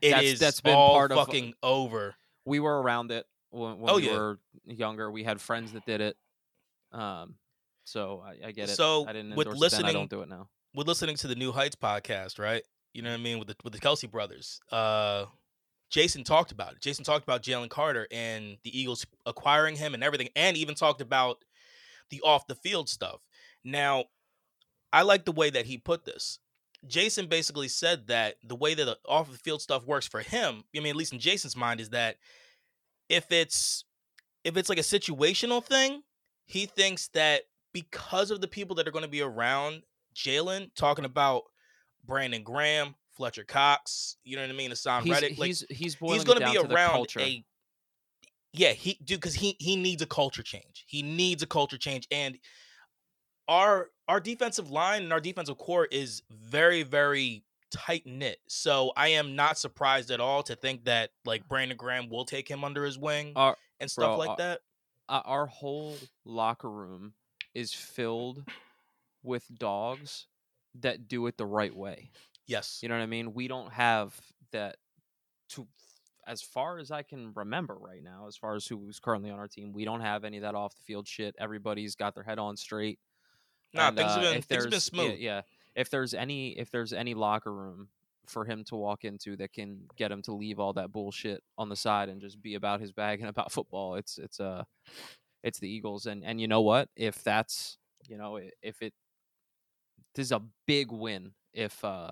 it 0.00 0.10
that's- 0.10 0.32
is 0.34 0.38
that's 0.40 0.60
been 0.60 0.74
all 0.74 0.92
part 0.94 1.12
of- 1.12 1.18
fucking 1.18 1.54
over. 1.62 2.14
we 2.44 2.60
were 2.60 2.80
around 2.80 3.10
it 3.10 3.26
when, 3.50 3.78
when 3.78 3.90
Oh, 3.90 3.96
we 3.96 4.06
yeah. 4.06 4.16
were 4.16 4.38
younger. 4.64 5.10
We 5.10 5.22
had 5.24 5.40
friends 5.40 5.72
that 5.72 5.84
did 5.86 6.00
it. 6.00 6.16
Um, 6.92 7.34
so 7.84 8.22
I, 8.24 8.48
I 8.48 8.52
get 8.52 8.68
it. 8.68 8.74
So, 8.76 9.06
I 9.06 9.12
didn't 9.12 9.36
with 9.36 9.46
endorse 9.48 9.72
it 9.74 9.76
then, 9.76 9.84
I 9.84 9.88
listening- 9.88 9.94
don't 9.94 10.10
do 10.10 10.22
it 10.22 10.28
now. 10.28 10.48
with 10.74 10.86
listening 10.86 11.16
to 11.16 11.28
the 11.28 11.34
New 11.34 11.52
Heights 11.52 11.76
podcast, 11.76 12.38
right? 12.38 12.62
You 12.92 13.02
know 13.02 13.10
what 13.10 13.20
I 13.20 13.22
mean 13.22 13.38
with 13.38 13.48
the 13.48 13.56
with 13.64 13.72
the 13.74 13.78
Kelce 13.78 14.10
brothers. 14.10 14.60
Uh, 14.72 15.26
Jason 15.90 16.24
talked 16.24 16.50
about 16.52 16.72
it. 16.72 16.80
Jason 16.80 17.04
talked 17.04 17.22
about 17.24 17.42
Jalen 17.42 17.68
Carter 17.68 18.06
and 18.10 18.56
the 18.64 18.78
Eagles 18.78 19.06
acquiring 19.26 19.76
him 19.76 19.94
and 19.94 20.02
everything, 20.02 20.28
and 20.34 20.56
even 20.56 20.74
talked 20.74 21.00
about 21.00 21.44
the 22.10 22.20
off 22.22 22.46
the 22.46 22.54
field 22.54 22.88
stuff. 22.88 23.20
Now, 23.66 24.04
I 24.92 25.02
like 25.02 25.24
the 25.24 25.32
way 25.32 25.50
that 25.50 25.66
he 25.66 25.76
put 25.76 26.04
this. 26.04 26.38
Jason 26.86 27.26
basically 27.26 27.66
said 27.66 28.06
that 28.06 28.36
the 28.44 28.54
way 28.54 28.74
that 28.74 28.84
the 28.84 28.96
off 29.08 29.30
the 29.30 29.36
field 29.36 29.60
stuff 29.60 29.84
works 29.84 30.06
for 30.06 30.20
him, 30.20 30.62
I 30.74 30.78
mean, 30.78 30.90
at 30.90 30.96
least 30.96 31.12
in 31.12 31.18
Jason's 31.18 31.56
mind, 31.56 31.80
is 31.80 31.90
that 31.90 32.16
if 33.08 33.32
it's 33.32 33.84
if 34.44 34.56
it's 34.56 34.68
like 34.68 34.78
a 34.78 34.82
situational 34.82 35.64
thing, 35.64 36.02
he 36.44 36.66
thinks 36.66 37.08
that 37.08 37.42
because 37.72 38.30
of 38.30 38.40
the 38.40 38.46
people 38.46 38.76
that 38.76 38.86
are 38.86 38.92
going 38.92 39.04
to 39.04 39.10
be 39.10 39.20
around 39.20 39.82
Jalen, 40.14 40.70
talking 40.76 41.04
about 41.04 41.42
Brandon 42.04 42.44
Graham, 42.44 42.94
Fletcher 43.16 43.44
Cox, 43.44 44.16
you 44.22 44.36
know 44.36 44.42
what 44.42 44.50
I 44.50 44.54
mean, 44.54 44.70
He's 44.70 44.86
Reddick, 44.86 45.38
like 45.38 45.46
he's 45.48 45.64
he's 45.68 45.96
he's 45.96 46.24
going 46.24 46.40
to 46.40 46.50
be 46.50 46.58
around 46.58 47.08
a 47.18 47.44
yeah 48.52 48.72
he 48.72 48.94
dude 49.04 49.20
because 49.20 49.34
he 49.34 49.56
he 49.58 49.76
needs 49.76 50.02
a 50.02 50.06
culture 50.06 50.42
change 50.42 50.84
he 50.86 51.02
needs 51.02 51.42
a 51.42 51.46
culture 51.46 51.76
change 51.76 52.06
and 52.10 52.38
our 53.48 53.90
our 54.08 54.20
defensive 54.20 54.70
line 54.70 55.02
and 55.02 55.12
our 55.12 55.20
defensive 55.20 55.58
core 55.58 55.86
is 55.90 56.22
very 56.30 56.82
very 56.82 57.42
tight 57.70 58.06
knit 58.06 58.38
so 58.46 58.92
i 58.96 59.08
am 59.08 59.34
not 59.34 59.58
surprised 59.58 60.10
at 60.10 60.20
all 60.20 60.42
to 60.42 60.54
think 60.54 60.84
that 60.84 61.10
like 61.24 61.46
brandon 61.48 61.76
graham 61.76 62.08
will 62.08 62.24
take 62.24 62.48
him 62.48 62.64
under 62.64 62.84
his 62.84 62.98
wing 62.98 63.32
Our- 63.36 63.56
and 63.80 63.90
stuff 63.90 64.16
bro, 64.16 64.18
like 64.18 64.30
uh, 64.30 64.36
that 64.36 64.60
uh, 65.08 65.22
our 65.24 65.46
whole 65.46 65.96
locker 66.24 66.70
room 66.70 67.12
is 67.54 67.72
filled 67.72 68.44
with 69.22 69.44
dogs 69.58 70.26
that 70.80 71.08
do 71.08 71.26
it 71.26 71.36
the 71.36 71.46
right 71.46 71.74
way. 71.74 72.10
yes 72.46 72.80
You 72.82 72.88
know 72.88 72.96
what 72.96 73.02
I 73.02 73.06
mean? 73.06 73.34
We 73.34 73.48
don't 73.48 73.72
have 73.72 74.18
that 74.52 74.76
to 75.50 75.66
as 76.26 76.42
far 76.42 76.78
as 76.78 76.90
I 76.90 77.02
can 77.02 77.32
remember 77.34 77.76
right 77.78 78.02
now, 78.02 78.26
as 78.26 78.36
far 78.36 78.56
as 78.56 78.66
who's 78.66 78.98
currently 78.98 79.30
on 79.30 79.38
our 79.38 79.46
team, 79.46 79.72
we 79.72 79.84
don't 79.84 80.00
have 80.00 80.24
any 80.24 80.38
of 80.38 80.42
that 80.42 80.56
off 80.56 80.74
the 80.74 80.82
field 80.82 81.06
shit. 81.06 81.36
Everybody's 81.38 81.94
got 81.94 82.14
their 82.14 82.24
head 82.24 82.40
on 82.40 82.56
straight. 82.56 82.98
Nah 83.76 83.88
And, 83.88 83.96
things 83.96 84.10
have 84.12 84.18
uh, 84.18 84.30
been 84.30 84.38
if 84.38 84.44
things 84.44 84.64
have 84.64 84.70
been 84.70 84.80
yeah, 84.92 85.08
smooth 85.08 85.18
Yeah, 85.18 85.42
If 85.74 85.90
there's 85.90 86.14
any 86.14 86.58
if 86.58 86.70
there's 86.70 86.92
any 86.92 87.14
locker 87.14 87.52
room 87.52 87.88
for 88.26 88.44
him 88.44 88.64
to 88.64 88.76
walk 88.76 89.04
into 89.04 89.36
that 89.36 89.52
can 89.52 89.82
get 89.96 90.10
him 90.10 90.22
to 90.22 90.32
leave 90.32 90.58
all 90.58 90.72
that 90.72 90.90
bullshit 90.92 91.42
on 91.56 91.68
the 91.68 91.76
side 91.76 92.08
and 92.08 92.20
just 92.20 92.42
be 92.42 92.54
about 92.56 92.80
his 92.80 92.92
bag 92.92 93.20
and 93.20 93.28
about 93.28 93.52
football, 93.56 93.94
it's 93.96 94.18
it's 94.18 94.40
uh 94.40 94.64
it's 95.42 95.58
the 95.58 95.68
Eagles. 95.68 96.06
And 96.06 96.24
and 96.24 96.40
you 96.40 96.48
know 96.48 96.62
what? 96.62 96.88
If 96.96 97.22
that's 97.22 97.78
you 98.08 98.16
know 98.18 98.40
if 98.62 98.82
it 98.82 98.92
this 100.14 100.26
is 100.26 100.32
a 100.32 100.42
big 100.66 100.90
win 100.90 101.32
if 101.52 101.84
uh 101.84 102.10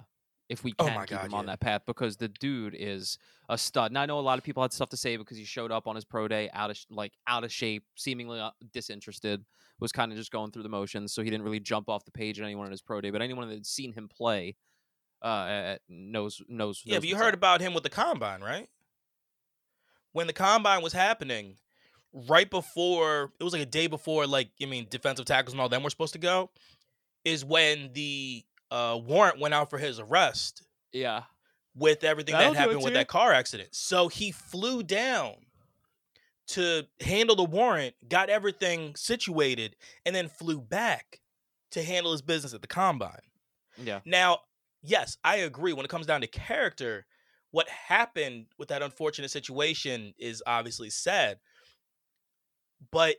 if 0.48 0.62
we 0.62 0.74
Oh 0.78 0.84
can 0.84 0.94
my 0.94 1.06
keep 1.06 1.18
God, 1.18 1.26
him 1.26 1.34
on 1.34 1.46
that 1.46 1.60
path 1.60 1.82
because 1.86 2.16
the 2.18 2.28
dude 2.28 2.76
is 2.78 3.18
a 3.48 3.56
stud. 3.56 3.90
And 3.90 3.98
I 3.98 4.06
know 4.06 4.18
a 4.18 4.20
lot 4.20 4.38
of 4.38 4.44
people 4.44 4.62
had 4.62 4.72
stuff 4.72 4.90
to 4.90 4.96
say 4.96 5.16
because 5.16 5.38
he 5.38 5.44
showed 5.44 5.72
up 5.72 5.86
on 5.86 5.94
his 5.94 6.04
pro 6.04 6.28
day 6.28 6.50
out 6.52 6.70
of 6.70 6.78
like 6.90 7.12
out 7.26 7.44
of 7.44 7.52
shape, 7.52 7.84
seemingly 7.96 8.38
uh, 8.40 8.50
disinterested, 8.72 9.44
was 9.84 9.92
kind 9.92 10.10
of 10.10 10.18
just 10.18 10.30
going 10.32 10.50
through 10.50 10.62
the 10.64 10.68
motions, 10.68 11.12
so 11.12 11.22
he 11.22 11.30
didn't 11.30 11.44
really 11.44 11.60
jump 11.60 11.88
off 11.88 12.04
the 12.04 12.10
page 12.10 12.40
at 12.40 12.44
anyone 12.44 12.64
on 12.66 12.70
his 12.72 12.82
pro 12.82 13.00
day. 13.00 13.10
But 13.10 13.22
anyone 13.22 13.48
that 13.48 13.54
had 13.54 13.66
seen 13.66 13.92
him 13.92 14.08
play 14.08 14.56
uh, 15.22 15.26
uh, 15.26 15.76
knows 15.88 16.42
knows. 16.48 16.82
yeah 16.84 16.94
knows 16.94 17.02
but 17.02 17.08
you 17.08 17.16
heard 17.16 17.28
up. 17.28 17.34
about 17.34 17.60
him 17.60 17.72
with 17.74 17.82
the 17.82 17.90
combine 17.90 18.40
right 18.42 18.68
when 20.12 20.26
the 20.26 20.32
combine 20.32 20.82
was 20.82 20.92
happening 20.92 21.56
right 22.28 22.50
before 22.50 23.32
it 23.40 23.44
was 23.44 23.52
like 23.52 23.62
a 23.62 23.66
day 23.66 23.86
before 23.86 24.26
like 24.26 24.50
i 24.62 24.66
mean 24.66 24.86
defensive 24.90 25.24
tackles 25.24 25.52
and 25.54 25.60
all 25.60 25.68
them 25.68 25.82
were 25.82 25.90
supposed 25.90 26.12
to 26.12 26.18
go 26.18 26.50
is 27.24 27.44
when 27.44 27.90
the 27.94 28.44
uh, 28.70 28.98
warrant 29.02 29.38
went 29.40 29.54
out 29.54 29.70
for 29.70 29.78
his 29.78 29.98
arrest 29.98 30.62
Yeah. 30.92 31.22
with 31.74 32.04
everything 32.04 32.34
That'll 32.34 32.52
that 32.52 32.58
happened 32.58 32.82
with 32.82 32.94
that 32.94 33.08
car 33.08 33.32
accident. 33.32 33.70
So 33.72 34.08
he 34.08 34.30
flew 34.30 34.82
down 34.82 35.34
to 36.48 36.86
handle 37.00 37.36
the 37.36 37.44
warrant, 37.44 37.94
got 38.08 38.28
everything 38.28 38.94
situated, 38.96 39.76
and 40.04 40.14
then 40.14 40.28
flew 40.28 40.60
back 40.60 41.20
to 41.70 41.82
handle 41.82 42.12
his 42.12 42.22
business 42.22 42.54
at 42.54 42.60
the 42.60 42.66
combine. 42.68 43.20
Yeah. 43.82 44.00
Now, 44.04 44.40
yes, 44.82 45.16
I 45.24 45.36
agree. 45.36 45.72
When 45.72 45.84
it 45.84 45.88
comes 45.90 46.06
down 46.06 46.20
to 46.20 46.26
character, 46.26 47.06
what 47.50 47.68
happened 47.68 48.46
with 48.58 48.68
that 48.68 48.82
unfortunate 48.82 49.30
situation 49.30 50.12
is 50.18 50.42
obviously 50.46 50.90
sad. 50.90 51.38
But 52.90 53.16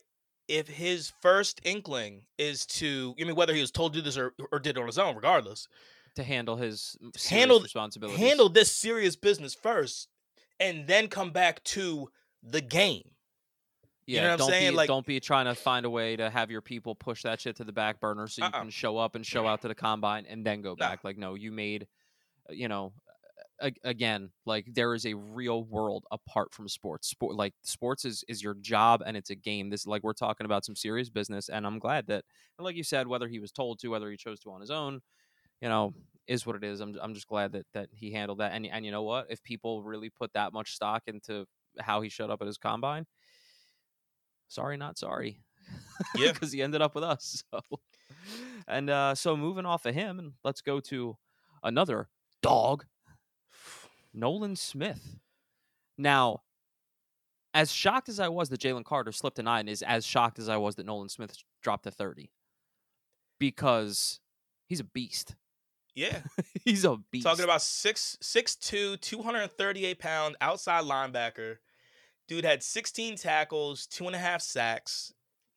if 0.48 0.67
his 0.67 1.12
first 1.22 1.60
inkling 1.63 2.22
is 2.38 2.65
to, 2.67 3.15
I 3.20 3.24
mean, 3.24 3.36
whether 3.36 3.53
he 3.53 3.62
was 3.62 3.72
told 3.72 3.94
to 3.94 4.00
do 4.00 4.03
this 4.03 4.17
or, 4.17 4.34
or 4.51 4.60
did 4.60 4.77
it 4.77 4.79
on 4.79 4.86
his 4.86 5.00
own, 5.00 5.15
regardless, 5.15 5.67
To 6.15 6.24
handle 6.24 6.55
his 6.55 6.96
Handle- 7.29 7.60
responsibilities. 7.62 8.20
handle 8.20 8.50
this 8.50 8.72
serious 8.72 9.15
business 9.15 9.55
first 9.55 10.08
and 10.60 10.88
then 10.88 11.08
come 11.08 11.32
back 11.32 11.63
to 11.65 12.10
the 12.44 12.62
game. 12.62 13.10
Yeah, 14.07 14.21
know 14.21 14.27
what 14.27 14.31
I'm 14.33 14.38
don't 14.39 14.50
saying? 14.50 14.71
be 14.71 14.75
Like- 14.77 14.88
don't 14.88 15.05
be 15.05 15.19
trying 15.19 15.45
to 15.45 15.55
find 15.55 15.85
a 15.85 15.89
way 15.89 16.15
to 16.15 16.29
have 16.29 16.51
your 16.51 16.62
people 16.62 16.95
push 16.95 17.24
that 17.24 17.41
shit 17.41 17.55
to 17.57 17.63
the 17.63 17.71
back 17.74 18.00
burner 18.00 18.27
so 18.27 18.41
you 18.43 18.47
Uh-uh. 18.47 18.62
can 18.62 18.69
show 18.69 18.97
up 18.97 19.15
and 19.15 19.25
show 19.25 19.47
out 19.47 19.62
to 19.62 19.67
the 19.67 19.75
combine 19.75 20.25
and 20.27 20.45
then 20.45 20.62
go 20.62 20.69
Nah. 20.71 20.75
back. 20.75 21.03
Like, 21.03 21.17
no, 21.17 21.33
you 21.33 21.51
made, 21.51 21.88
uh, 22.50 22.53
you 22.53 22.67
know, 22.67 22.93
a- 23.62 23.71
again, 23.83 24.31
like 24.45 24.65
there 24.74 24.93
is 24.93 25.05
a 25.05 25.13
real 25.13 25.63
world 25.63 26.05
apart 26.12 26.53
from 26.53 26.67
sports. 26.67 27.07
Sport, 27.07 27.35
like 27.35 27.53
sports 27.63 28.03
is 28.05 28.24
is 28.27 28.43
your 28.43 28.53
job 28.55 29.01
and 29.05 29.15
it's 29.15 29.29
a 29.29 29.35
game. 29.35 29.69
This 29.69 29.88
like 29.88 30.03
we're 30.03 30.13
talking 30.13 30.45
about 30.45 30.65
some 30.65 30.75
serious 30.75 31.09
business, 31.09 31.47
and 31.50 31.65
I'm 31.65 31.79
glad 31.79 32.07
that, 32.07 32.25
and 32.57 32.65
like 32.65 32.75
you 32.75 32.83
said, 32.83 33.07
whether 33.07 33.27
he 33.29 33.39
was 33.39 33.51
told 33.53 33.79
to, 33.79 33.88
whether 33.88 34.12
he 34.12 34.17
chose 34.17 34.39
to 34.41 34.51
on 34.51 34.59
his 34.62 34.71
own, 34.71 35.01
you 35.62 35.69
know, 35.69 35.93
is 36.27 36.45
what 36.45 36.55
it 36.57 36.63
is. 36.65 36.81
I'm 36.81 36.95
I'm 37.01 37.13
just 37.13 37.27
glad 37.27 37.53
that 37.53 37.65
that 37.74 37.89
he 37.93 38.12
handled 38.12 38.39
that. 38.39 38.51
And 38.51 38.65
and 38.67 38.85
you 38.85 38.91
know 38.91 39.03
what? 39.03 39.27
If 39.31 39.41
people 39.41 39.83
really 39.83 40.09
put 40.09 40.33
that 40.33 40.51
much 40.51 40.74
stock 40.75 41.03
into 41.07 41.45
how 41.79 42.01
he 42.01 42.09
showed 42.09 42.29
up 42.29 42.41
at 42.41 42.47
his 42.47 42.57
combine, 42.57 43.05
sorry, 44.55 44.77
not 44.77 44.97
sorry. 44.97 45.39
Yeah. 46.15 46.33
because 46.33 46.51
he 46.51 46.62
ended 46.62 46.81
up 46.81 46.95
with 46.95 47.03
us. 47.03 47.43
So, 47.53 47.62
and 48.67 48.89
uh, 48.89 49.13
so 49.13 49.38
moving 49.38 49.67
off 49.67 49.85
of 49.85 49.93
him, 49.93 50.17
and 50.17 50.33
let's 50.43 50.62
go 50.62 50.79
to 50.79 51.15
another 51.62 52.09
dog, 52.41 52.85
Nolan 54.13 54.55
Smith. 54.55 55.19
Now, 55.95 56.41
as 57.53 57.71
shocked 57.71 58.09
as 58.09 58.19
I 58.19 58.29
was 58.29 58.50
that 58.50 58.59
Jalen 58.59 58.83
Carter 58.83 59.12
slipped 59.12 59.35
to 59.35 59.43
nine, 59.43 59.67
is 59.67 59.83
as 59.83 60.05
shocked 60.05 60.39
as 60.39 60.50
I 60.50 60.57
was 60.57 60.75
that 60.75 60.88
Nolan 60.88 61.09
Smith 61.09 61.35
dropped 61.62 61.83
to 61.83 61.91
thirty, 61.91 62.31
because 63.39 64.19
he's 64.65 64.79
a 64.79 64.85
beast. 64.85 65.35
Yeah. 65.93 66.19
he's 66.65 66.83
a 66.83 66.97
beast. 67.12 67.25
Talking 67.25 67.43
about 67.45 67.62
six 67.62 68.17
six 68.21 68.55
two, 68.55 68.97
238 68.97 70.00
pound 70.00 70.35
outside 70.41 70.83
linebacker. 70.83 71.57
Dude 72.27 72.46
had 72.46 72.63
16 72.63 73.17
tackles, 73.17 73.86
two 73.86 74.08
and 74.08 74.15
a 74.15 74.20
half 74.20 74.41
sacks. 74.41 75.13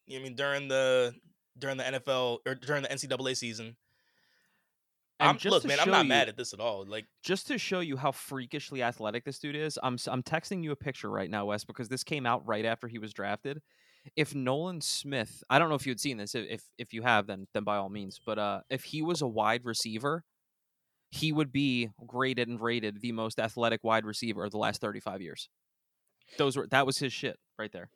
You 0.06 0.18
know 0.18 0.22
what 0.22 0.26
I 0.26 0.28
mean 0.28 0.36
during 0.36 0.68
the 0.68 1.14
during 1.58 1.76
the 1.76 1.84
NFL 1.84 2.38
or 2.46 2.54
during 2.54 2.82
the 2.82 2.88
NCAA 2.88 3.36
season. 3.36 3.76
And 5.20 5.30
I'm, 5.30 5.38
just 5.38 5.52
look, 5.52 5.64
man, 5.64 5.80
I'm 5.80 5.90
not 5.90 6.04
you- 6.04 6.10
mad 6.10 6.28
at 6.28 6.36
this 6.36 6.52
at 6.52 6.60
all. 6.60 6.84
Like, 6.86 7.06
just 7.24 7.48
to 7.48 7.58
show 7.58 7.80
you 7.80 7.96
how 7.96 8.12
freakishly 8.12 8.82
athletic 8.82 9.24
this 9.24 9.38
dude 9.38 9.56
is, 9.56 9.78
I'm 9.82 9.96
I'm 10.06 10.22
texting 10.22 10.62
you 10.62 10.70
a 10.70 10.76
picture 10.76 11.10
right 11.10 11.30
now, 11.30 11.46
Wes, 11.46 11.64
because 11.64 11.88
this 11.88 12.04
came 12.04 12.24
out 12.24 12.46
right 12.46 12.64
after 12.64 12.86
he 12.86 12.98
was 12.98 13.12
drafted. 13.12 13.60
If 14.16 14.34
Nolan 14.34 14.80
Smith, 14.80 15.42
I 15.50 15.58
don't 15.58 15.68
know 15.68 15.74
if 15.74 15.86
you 15.86 15.90
had 15.90 16.00
seen 16.00 16.18
this. 16.18 16.34
If 16.34 16.46
if, 16.48 16.62
if 16.78 16.92
you 16.92 17.02
have, 17.02 17.26
then 17.26 17.48
then 17.52 17.64
by 17.64 17.76
all 17.76 17.88
means. 17.88 18.20
But 18.24 18.38
uh, 18.38 18.60
if 18.70 18.84
he 18.84 19.02
was 19.02 19.20
a 19.20 19.26
wide 19.26 19.64
receiver, 19.64 20.22
he 21.10 21.32
would 21.32 21.50
be 21.50 21.90
graded 22.06 22.48
and 22.48 22.60
rated 22.60 23.00
the 23.00 23.12
most 23.12 23.40
athletic 23.40 23.82
wide 23.82 24.04
receiver 24.04 24.44
of 24.44 24.52
the 24.52 24.58
last 24.58 24.80
35 24.80 25.20
years. 25.20 25.48
Those 26.36 26.56
were 26.56 26.66
that 26.68 26.84
was 26.86 26.98
his 26.98 27.12
shit 27.12 27.38
right 27.58 27.72
there. 27.72 27.90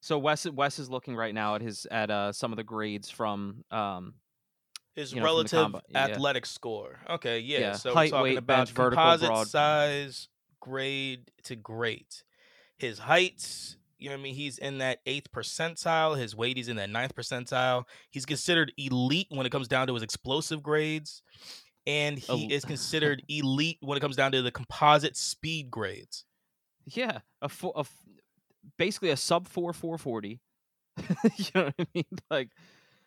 So 0.00 0.18
Wes 0.18 0.46
Wes 0.48 0.78
is 0.78 0.88
looking 0.88 1.16
right 1.16 1.34
now 1.34 1.54
at 1.56 1.62
his 1.62 1.86
at 1.90 2.10
uh 2.10 2.32
some 2.32 2.52
of 2.52 2.56
the 2.56 2.64
grades 2.64 3.10
from 3.10 3.64
um 3.70 4.14
his 4.94 5.12
You 5.12 5.20
know, 5.20 5.26
relative 5.26 5.66
combi- 5.72 5.80
yeah. 5.90 6.04
athletic 6.06 6.46
score. 6.46 7.00
Okay, 7.10 7.40
yeah. 7.40 7.58
Yeah, 7.58 7.72
So 7.74 7.92
height, 7.92 8.06
we're 8.06 8.10
talking 8.18 8.22
weight, 8.22 8.38
about 8.38 8.56
bench, 8.66 8.74
composite 8.74 9.28
broad. 9.28 9.48
size, 9.48 10.28
grade 10.60 11.30
to 11.44 11.56
great. 11.56 12.22
His 12.78 12.98
heights, 13.00 13.76
you 13.98 14.08
know 14.08 14.14
what 14.14 14.20
I 14.20 14.22
mean? 14.22 14.34
He's 14.34 14.56
in 14.58 14.78
that 14.78 15.00
eighth 15.04 15.30
percentile. 15.32 16.16
His 16.18 16.34
weight, 16.34 16.56
he's 16.56 16.68
in 16.68 16.76
that 16.76 16.88
ninth 16.88 17.14
percentile. 17.14 17.84
He's 18.10 18.24
considered 18.24 18.72
elite 18.78 19.26
when 19.30 19.44
it 19.44 19.50
comes 19.50 19.68
down 19.68 19.86
to 19.88 19.94
his 19.94 20.02
explosive 20.02 20.62
grades. 20.62 21.22
And 21.86 22.18
he 22.18 22.46
El- 22.46 22.52
is 22.52 22.64
considered 22.64 23.22
elite 23.28 23.78
when 23.80 23.96
it 23.98 24.00
comes 24.00 24.16
down 24.16 24.32
to 24.32 24.40
the 24.42 24.50
composite 24.50 25.16
speed 25.16 25.70
grades. 25.70 26.24
Yeah, 26.86 27.18
a, 27.42 27.48
fo- 27.48 27.72
a 27.74 27.84
basically 28.78 29.10
a 29.10 29.16
sub 29.16 29.48
four 29.48 29.72
four 29.72 29.98
forty. 29.98 30.40
you 31.36 31.44
know 31.54 31.64
what 31.64 31.74
I 31.78 31.86
mean? 31.94 32.04
Like 32.30 32.48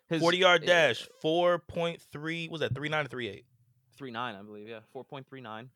his 0.09 0.21
40 0.21 0.37
yard 0.37 0.63
eh, 0.63 0.67
dash, 0.67 1.07
4.3, 1.23 2.49
was 2.49 2.61
that 2.61 2.73
three 2.75 2.89
nine 2.89 3.05
or 3.05 3.07
three 3.07 3.27
eight? 3.29 3.45
three 3.95 4.11
nine, 4.11 4.35
I 4.35 4.41
believe. 4.41 4.67
Yeah, 4.67 4.79
four 4.91 5.03
point 5.03 5.27
three 5.27 5.41
nine. 5.41 5.69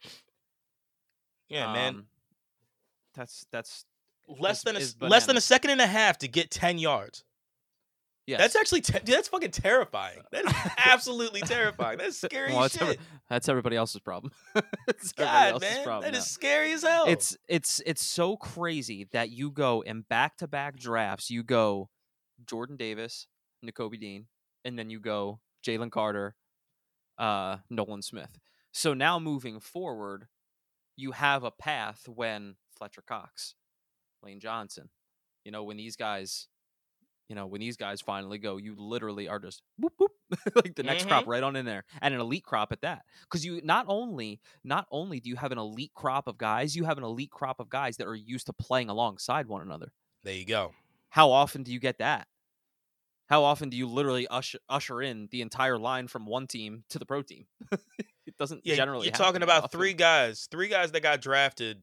Yeah, 1.49 1.71
man. 1.73 1.95
Um, 1.95 2.05
That's 3.15 3.45
that's 3.51 3.85
Less 4.27 4.65
is- 4.65 4.95
than 4.95 5.07
a, 5.07 5.09
less 5.11 5.25
than 5.25 5.35
a 5.37 5.41
second 5.41 5.71
and 5.71 5.81
a 5.81 5.87
half 5.87 6.17
to 6.19 6.27
get 6.29 6.49
10 6.49 6.77
yards. 6.79 7.23
Yeah. 8.25 8.37
That's 8.37 8.55
actually 8.55 8.81
te- 8.81 8.99
dude, 8.99 9.15
that's 9.15 9.27
fucking 9.27 9.51
terrifying. 9.51 10.19
That 10.31 10.45
is 10.45 10.53
absolutely 10.77 11.41
terrifying. 11.41 11.97
That's 11.97 12.17
scary 12.21 12.51
well, 12.51 12.61
that's, 12.61 12.81
every- 12.81 12.93
shit. 12.93 13.01
that's 13.29 13.49
everybody 13.49 13.75
else's 13.75 13.99
problem. 14.01 14.31
It's 14.87 15.11
God, 15.11 15.53
else's 15.53 15.69
man, 15.69 15.83
problem 15.83 16.11
that 16.11 16.17
is 16.17 16.25
scary 16.25 16.71
as 16.71 16.83
hell. 16.83 17.05
It's 17.07 17.37
it's 17.47 17.81
it's 17.85 18.03
so 18.03 18.37
crazy 18.37 19.07
that 19.11 19.31
you 19.31 19.49
go 19.51 19.81
in 19.81 20.01
back 20.01 20.37
to 20.37 20.47
back 20.47 20.77
drafts. 20.77 21.29
You 21.29 21.43
go 21.43 21.89
Jordan 22.45 22.77
Davis, 22.77 23.27
Nakobe 23.65 23.99
Dean, 23.99 24.27
and 24.63 24.77
then 24.79 24.89
you 24.89 24.99
go 24.99 25.39
Jalen 25.65 25.91
Carter, 25.91 26.35
uh, 27.17 27.57
Nolan 27.69 28.01
Smith. 28.01 28.39
So 28.71 28.93
now 28.93 29.19
moving 29.19 29.59
forward, 29.59 30.27
you 30.95 31.11
have 31.11 31.43
a 31.43 31.51
path 31.51 32.07
when 32.07 32.55
Fletcher 32.77 33.03
Cox, 33.05 33.55
Lane 34.21 34.39
Johnson, 34.39 34.89
you 35.43 35.51
know, 35.51 35.63
when 35.63 35.77
these 35.77 35.95
guys, 35.95 36.47
you 37.29 37.35
know, 37.35 37.47
when 37.47 37.61
these 37.61 37.77
guys 37.77 38.01
finally 38.01 38.37
go, 38.37 38.57
you 38.57 38.75
literally 38.77 39.27
are 39.27 39.39
just 39.39 39.61
whoop 39.77 39.93
whoop 39.97 40.11
like 40.55 40.75
the 40.75 40.83
next 40.83 41.07
crop 41.07 41.21
mm-hmm. 41.21 41.31
right 41.31 41.43
on 41.43 41.55
in 41.55 41.65
there, 41.65 41.83
and 42.01 42.13
an 42.13 42.19
elite 42.19 42.43
crop 42.43 42.71
at 42.71 42.81
that. 42.81 43.03
Because 43.23 43.45
you 43.45 43.61
not 43.63 43.85
only 43.87 44.39
not 44.63 44.87
only 44.91 45.19
do 45.19 45.29
you 45.29 45.35
have 45.35 45.51
an 45.51 45.57
elite 45.57 45.93
crop 45.93 46.27
of 46.27 46.37
guys, 46.37 46.75
you 46.75 46.83
have 46.85 46.97
an 46.97 47.03
elite 47.03 47.31
crop 47.31 47.59
of 47.59 47.69
guys 47.69 47.97
that 47.97 48.07
are 48.07 48.15
used 48.15 48.47
to 48.47 48.53
playing 48.53 48.89
alongside 48.89 49.47
one 49.47 49.61
another. 49.61 49.93
there 50.23 50.35
you 50.35 50.45
go. 50.45 50.73
How 51.09 51.31
often 51.31 51.63
do 51.63 51.71
you 51.71 51.79
get 51.79 51.99
that? 51.99 52.27
How 53.27 53.43
often 53.43 53.69
do 53.69 53.77
you 53.77 53.87
literally 53.87 54.27
usher, 54.27 54.59
usher 54.67 55.01
in 55.01 55.29
the 55.31 55.41
entire 55.41 55.77
line 55.77 56.07
from 56.07 56.25
one 56.25 56.47
team 56.47 56.83
to 56.89 56.99
the 56.99 57.05
pro 57.05 57.21
team? 57.21 57.45
it 57.71 58.37
doesn't 58.37 58.61
Yeah, 58.63 58.75
generally. 58.75 59.05
you're 59.05 59.13
talking 59.13 59.43
about 59.43 59.65
often. 59.65 59.79
three 59.79 59.93
guys, 59.93 60.47
three 60.51 60.67
guys 60.67 60.91
that 60.91 61.01
got 61.01 61.21
drafted, 61.21 61.81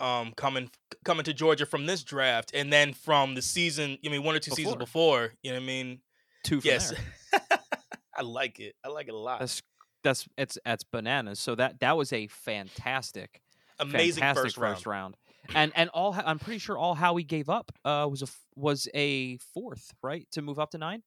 um, 0.00 0.32
coming 0.36 0.70
coming 1.04 1.24
to 1.24 1.32
Georgia 1.32 1.66
from 1.66 1.86
this 1.86 2.02
draft, 2.02 2.52
and 2.54 2.72
then 2.72 2.92
from 2.92 3.34
the 3.34 3.42
season. 3.42 3.98
I 4.04 4.08
mean, 4.08 4.22
one 4.22 4.34
or 4.36 4.38
two 4.38 4.50
seasons 4.50 4.76
Before. 4.76 5.28
before. 5.28 5.32
You 5.42 5.52
know 5.52 5.56
what 5.58 5.62
I 5.64 5.66
mean? 5.66 6.00
two 6.44 6.60
from 6.60 6.68
yes. 6.68 6.94
I 8.16 8.22
like 8.22 8.60
it. 8.60 8.74
I 8.84 8.88
like 8.88 9.08
it 9.08 9.14
a 9.14 9.18
lot. 9.18 9.40
That's 9.40 9.62
that's 10.02 10.28
it's 10.38 10.58
it's 10.64 10.84
bananas. 10.84 11.38
So 11.38 11.54
that 11.56 11.80
that 11.80 11.96
was 11.96 12.12
a 12.12 12.26
fantastic, 12.28 13.40
Amazing 13.78 14.22
fantastic 14.22 14.54
first 14.54 14.86
round. 14.86 14.86
round. 14.86 15.16
And 15.54 15.72
and 15.76 15.90
all 15.90 16.16
I'm 16.24 16.38
pretty 16.38 16.58
sure 16.58 16.78
all 16.78 16.94
Howie 16.94 17.22
gave 17.24 17.48
up 17.48 17.72
uh, 17.84 18.08
was 18.10 18.22
a 18.22 18.26
was 18.54 18.88
a 18.94 19.36
fourth 19.38 19.92
right 20.02 20.26
to 20.32 20.42
move 20.42 20.58
up 20.58 20.70
to 20.70 20.78
nine. 20.78 21.02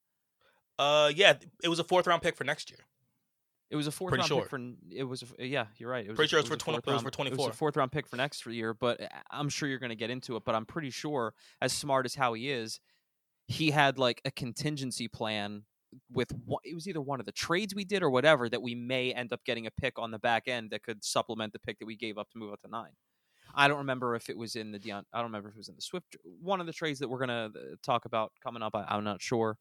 Uh, 0.77 1.12
yeah, 1.13 1.34
it 1.63 1.67
was 1.67 1.79
a 1.79 1.84
fourth 1.84 2.08
round 2.08 2.22
pick 2.22 2.36
for 2.38 2.43
next 2.43 2.69
year. 2.69 2.79
It 3.70 3.76
was 3.76 3.86
a 3.88 3.92
fourth 3.92 4.10
Pretty 4.12 4.22
round 4.34 4.42
pick 4.44 4.50
for 4.50 4.60
it 4.92 5.04
was 5.04 5.22
a 5.22 5.26
f- 5.26 5.34
yeah 5.48 5.66
you're 5.78 5.90
right. 5.92 6.06
It 6.06 6.10
was 6.10 6.16
Pretty 6.16 6.28
a- 6.28 6.30
sure 6.30 6.40
it's 6.40 6.50
was 6.50 6.58
for 6.58 6.64
20 6.64 6.76
fourth 6.78 6.88
it 6.88 6.92
was 6.92 7.02
for 7.02 7.06
round- 7.06 7.28
It 7.28 7.32
was 7.32 7.38
24. 7.38 7.50
a 7.50 7.54
fourth 7.54 7.78
round 7.78 7.92
pick 7.92 8.08
for 8.08 8.16
next 8.18 8.46
year, 8.48 8.74
but 8.74 9.00
I'm 9.32 9.50
sure 9.50 9.70
you're 9.70 9.80
going 9.80 9.90
to 9.92 9.96
get 9.96 10.10
into 10.10 10.36
it. 10.36 10.44
But 10.46 10.56
I'm 10.56 10.66
pretty 10.66 10.90
sure, 10.90 11.34
as 11.62 11.72
smart 11.72 12.06
as 12.06 12.16
Howie 12.16 12.50
is, 12.50 12.80
he 13.48 13.72
had 13.72 14.00
like 14.00 14.22
a 14.26 14.32
contingency 14.32 15.08
plan 15.08 15.64
with 16.12 16.32
one, 16.46 16.62
it 16.64 16.76
was 16.76 16.88
either 16.88 17.02
one 17.02 17.20
of 17.20 17.26
the 17.26 17.32
trades 17.32 17.74
we 17.74 17.84
did 17.84 18.04
or 18.04 18.10
whatever 18.10 18.48
that 18.50 18.62
we 18.62 18.76
may 18.76 19.12
end 19.12 19.34
up 19.34 19.44
getting 19.44 19.66
a 19.66 19.72
pick 19.72 19.98
on 19.98 20.12
the 20.12 20.20
back 20.20 20.48
end 20.48 20.70
that 20.72 20.84
could 20.84 21.04
supplement 21.04 21.52
the 21.54 21.60
pick 21.60 21.80
that 21.80 21.86
we 21.86 21.96
gave 21.96 22.18
up 22.18 22.30
to 22.32 22.38
move 22.38 22.54
up 22.54 22.62
to 22.62 22.68
nine. 22.68 22.92
I 23.56 23.68
don't 23.68 23.80
remember 23.80 24.16
if 24.16 24.30
it 24.30 24.38
was 24.38 24.56
in 24.56 24.72
the 24.72 24.78
Deon. 24.80 25.04
I 25.12 25.18
don't 25.18 25.26
remember 25.26 25.50
if 25.50 25.56
it 25.56 25.58
was 25.58 25.70
in 25.70 25.76
the 25.76 25.82
Swift. 25.82 26.16
One 26.42 26.60
of 26.62 26.68
the 26.68 26.74
trades 26.74 27.00
that 27.00 27.08
we're 27.10 27.20
gonna 27.20 27.50
uh, 27.56 27.60
talk 27.82 28.06
about 28.06 28.32
coming 28.44 28.62
up. 28.62 28.76
I, 28.76 28.86
I'm 28.88 29.04
not 29.04 29.22
sure, 29.24 29.58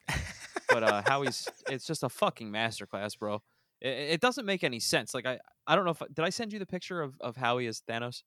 but 0.68 0.82
uh, 0.82 1.02
Howie's 1.06 1.48
it's 1.70 1.86
just 1.86 2.02
a 2.02 2.10
fucking 2.10 2.50
masterclass, 2.50 3.18
bro. 3.18 3.42
It, 3.80 3.88
it 3.88 4.20
doesn't 4.20 4.46
make 4.46 4.64
any 4.64 4.80
sense. 4.80 5.14
Like 5.14 5.26
I, 5.26 5.38
I 5.66 5.76
don't 5.76 5.84
know 5.84 5.92
if 5.92 6.02
did 6.12 6.24
I 6.24 6.30
send 6.30 6.52
you 6.52 6.58
the 6.58 6.66
picture 6.66 7.00
of 7.00 7.14
of 7.20 7.36
Howie 7.36 7.66
as 7.66 7.82
Thanos. 7.88 8.22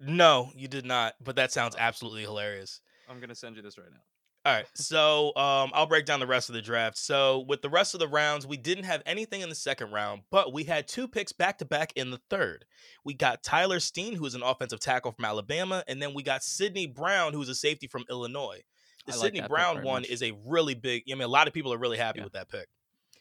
No, 0.00 0.50
you 0.54 0.68
did 0.68 0.86
not. 0.86 1.14
But 1.22 1.36
that 1.36 1.52
sounds 1.52 1.74
absolutely 1.78 2.22
hilarious. 2.22 2.80
I'm 3.08 3.20
gonna 3.20 3.34
send 3.34 3.56
you 3.56 3.62
this 3.62 3.78
right 3.78 3.90
now. 3.90 4.00
All 4.44 4.54
right, 4.54 4.66
so 4.72 5.34
um, 5.36 5.72
I'll 5.74 5.86
break 5.86 6.06
down 6.06 6.20
the 6.20 6.26
rest 6.26 6.48
of 6.48 6.54
the 6.54 6.62
draft. 6.62 6.96
So 6.96 7.44
with 7.48 7.60
the 7.60 7.68
rest 7.68 7.92
of 7.92 8.00
the 8.00 8.08
rounds, 8.08 8.46
we 8.46 8.56
didn't 8.56 8.84
have 8.84 9.02
anything 9.04 9.40
in 9.42 9.48
the 9.50 9.54
second 9.54 9.90
round, 9.90 10.22
but 10.30 10.54
we 10.54 10.64
had 10.64 10.88
two 10.88 11.06
picks 11.06 11.32
back 11.32 11.58
to 11.58 11.64
back 11.66 11.92
in 11.96 12.10
the 12.12 12.20
third. 12.30 12.64
We 13.04 13.12
got 13.12 13.42
Tyler 13.42 13.78
Steen, 13.80 14.14
who 14.14 14.24
is 14.24 14.34
an 14.34 14.42
offensive 14.42 14.80
tackle 14.80 15.12
from 15.12 15.24
Alabama, 15.26 15.82
and 15.86 16.00
then 16.00 16.14
we 16.14 16.22
got 16.22 16.44
Sydney 16.44 16.86
Brown, 16.86 17.34
who's 17.34 17.48
a 17.50 17.54
safety 17.54 17.88
from 17.88 18.04
Illinois. 18.08 18.60
The 19.06 19.12
like 19.12 19.20
Sydney 19.20 19.42
Brown 19.42 19.82
one 19.82 20.02
much. 20.02 20.10
is 20.10 20.22
a 20.22 20.32
really 20.46 20.74
big. 20.74 21.02
I 21.10 21.14
mean, 21.14 21.22
a 21.24 21.28
lot 21.28 21.48
of 21.48 21.52
people 21.52 21.74
are 21.74 21.78
really 21.78 21.98
happy 21.98 22.20
Yeah. 22.20 22.24
with 22.24 22.34
that 22.34 22.48
pick. 22.48 22.68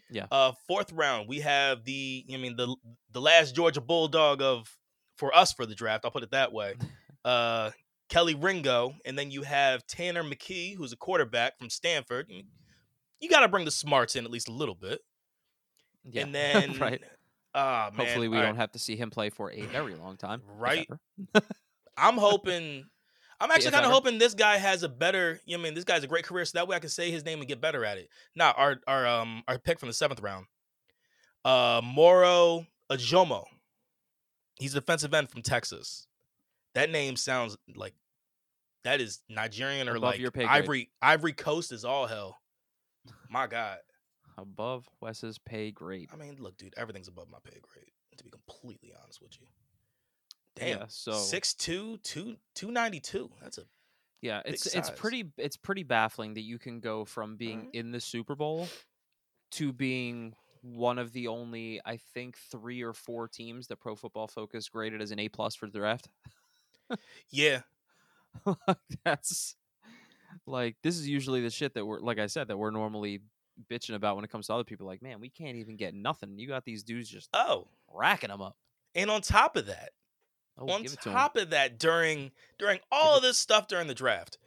Yeah. 0.10 0.28
Uh, 0.32 0.54
fourth 0.68 0.92
round, 0.94 1.28
we 1.28 1.40
have 1.42 1.84
the. 1.84 2.26
I 2.34 2.38
mean, 2.38 2.56
the 2.56 2.76
the 3.12 3.22
last 3.22 3.56
Georgia 3.56 3.82
Bulldog 3.82 4.42
of 4.42 4.78
for 5.18 5.36
us 5.36 5.52
for 5.54 5.66
the 5.66 5.76
draft. 5.76 6.06
I'll 6.06 6.12
put 6.12 6.24
it 6.24 6.32
that 6.32 6.52
way. 6.54 6.76
Uh, 7.26 7.72
Kelee 8.10 8.42
Ringo, 8.42 8.96
and 9.04 9.20
then 9.20 9.32
you 9.32 9.42
have 9.42 9.86
Tanner 9.86 10.24
McKee, 10.24 10.78
who's 10.78 10.94
a 10.94 10.96
quarterback 10.96 11.58
from 11.60 11.70
Stanford. 11.70 12.32
You- 13.20 13.30
got 13.30 13.42
to 13.42 13.50
bring 13.50 13.66
the 13.66 13.72
smarts 13.72 14.16
in 14.16 14.24
at 14.24 14.32
least 14.32 14.48
a 14.48 14.54
little 14.54 14.76
bit, 14.76 15.02
Yeah. 16.06 16.22
and 16.22 16.34
then 16.36 16.78
right. 16.80 17.02
Ah, 17.54 17.90
man. 17.92 18.06
Hopefully, 18.06 18.30
we 18.30 18.38
all 18.38 18.44
don't 18.44 18.52
right. 18.52 18.62
have 18.62 18.72
to 18.74 18.80
see 18.80 18.96
him 18.96 19.10
play 19.10 19.30
for 19.30 19.52
a 19.52 19.62
very 19.64 19.96
long 19.96 20.16
time. 20.16 20.42
Right. 20.58 20.88
I'm 21.98 22.18
hoping. 22.18 22.86
I'm 23.40 23.52
actually 23.52 23.72
kind 23.72 23.86
of 23.86 23.92
hoping 23.92 24.18
this 24.18 24.34
guy 24.34 24.58
has 24.58 24.84
a 24.84 24.90
better. 24.90 25.40
You 25.46 25.58
know, 25.58 25.62
I 25.62 25.66
mean, 25.66 25.74
this 25.74 25.84
guy's 25.84 26.04
a 26.04 26.08
great 26.08 26.26
career, 26.26 26.44
so 26.46 26.58
that 26.58 26.68
way 26.68 26.76
I 26.76 26.80
can 26.80 26.90
say 26.90 27.12
his 27.12 27.24
name 27.24 27.40
and 27.40 27.48
get 27.48 27.62
better 27.62 27.86
at 27.86 27.98
it. 27.98 28.10
Now, 28.36 28.52
our 28.52 28.80
our 28.88 29.06
um 29.06 29.44
our 29.48 29.60
pick 29.60 29.80
from 29.80 29.88
the 29.88 29.94
seventh 29.94 30.22
round, 30.22 30.46
uh, 31.46 31.82
Moro 31.84 32.66
Ojomo. 32.92 33.46
He's 34.60 34.74
a 34.74 34.80
defensive 34.80 35.14
end 35.14 35.30
from 35.30 35.44
Texas. 35.44 36.08
That 36.74 36.90
name 36.90 37.16
sounds 37.16 37.58
like 37.76 37.94
that 38.84 39.02
is 39.02 39.22
Nigerian 39.30 39.88
or 39.88 39.98
Above 39.98 40.04
like 40.14 40.20
your 40.20 40.32
pay 40.32 40.46
grade. 40.46 40.52
Ivory 40.52 40.90
Ivory 41.02 41.34
Coast 41.34 41.72
is 41.72 41.86
all 41.86 42.08
hell. 42.08 42.38
My 43.30 43.48
God. 43.48 43.78
Above 44.38 44.88
Wes's 45.02 45.40
pay 45.40 45.72
grade. 45.72 46.10
I 46.14 46.16
mean, 46.16 46.38
look, 46.40 46.58
dude, 46.58 46.74
everything's 46.78 47.08
above 47.08 47.30
my 47.30 47.40
pay 47.44 47.60
grade. 47.62 47.92
To 48.18 48.24
be 48.24 48.32
completely 48.32 48.94
honest 49.00 49.22
with 49.22 49.40
you. 49.40 49.46
Damn. 50.58 50.80
Yeah, 50.80 50.86
so- 50.88 51.14
six 51.14 51.54
two 51.54 51.98
two 52.04 52.38
two 52.56 52.72
ninety 52.72 53.00
two. 53.00 53.30
That's 53.42 53.58
a 53.58 53.64
Yeah, 54.22 54.42
it's 54.46 54.66
it's 54.68 54.90
pretty 54.90 55.32
it's 55.38 55.58
pretty 55.58 55.84
baffling 55.84 56.34
that 56.36 56.42
you 56.42 56.58
can 56.60 56.80
go 56.80 57.06
from 57.06 57.36
being 57.38 57.68
Mhm. 57.68 57.70
in 57.76 57.92
the 57.92 58.00
Super 58.02 58.36
Bowl 58.36 58.68
to 59.52 59.72
being 59.72 60.36
one 60.62 60.98
of 60.98 61.14
the 61.14 61.28
only 61.28 61.80
I 61.86 61.98
think 61.98 62.38
three 62.38 62.82
or 62.82 62.94
four 62.94 63.28
teams 63.28 63.68
that 63.68 63.78
Pro 63.78 63.96
Football 63.96 64.28
Focus 64.28 64.68
graded 64.70 65.02
as 65.02 65.12
an 65.12 65.20
A 65.20 65.30
plus 65.30 65.56
for 65.56 65.68
the 65.68 65.78
draft. 65.80 66.10
yeah. 67.30 67.62
That's 69.04 69.56
like 70.46 70.76
this 70.84 70.98
is 70.98 71.08
usually 71.08 71.42
the 71.42 71.50
shit 71.50 71.74
that 71.76 71.86
we're 71.86 72.00
like 72.00 72.20
I 72.20 72.28
said 72.28 72.48
that 72.50 72.58
we're 72.58 72.72
normally 72.72 73.22
bitching 73.72 73.96
about 73.96 74.16
when 74.16 74.26
it 74.26 74.30
comes 74.32 74.48
to 74.48 74.54
other 74.54 74.64
people. 74.64 74.86
Like, 74.86 75.02
man, 75.02 75.20
we 75.20 75.30
can't 75.30 75.58
even 75.58 75.78
get 75.78 75.94
nothing. 75.94 76.38
You 76.38 76.48
got 76.48 76.64
these 76.66 76.84
dudes 76.84 77.10
just 77.10 77.30
Oh, 77.34 77.68
racking 77.92 78.30
them 78.30 78.42
up. 78.42 78.56
and 78.94 79.10
on 79.10 79.22
top 79.22 79.56
of 79.56 79.66
that, 79.68 79.92
Oh, 80.58 80.70
on 80.70 80.82
give 80.84 80.94
it 80.94 81.02
to 81.02 81.10
'em. 81.10 81.16
top 81.16 81.36
of 81.36 81.50
that, 81.52 81.78
during 81.80 82.32
during 82.58 82.80
all 82.92 83.18
of 83.18 83.22
this 83.22 83.38
stuff 83.38 83.68
during 83.68 83.88
the 83.88 83.94
draft, 83.96 84.38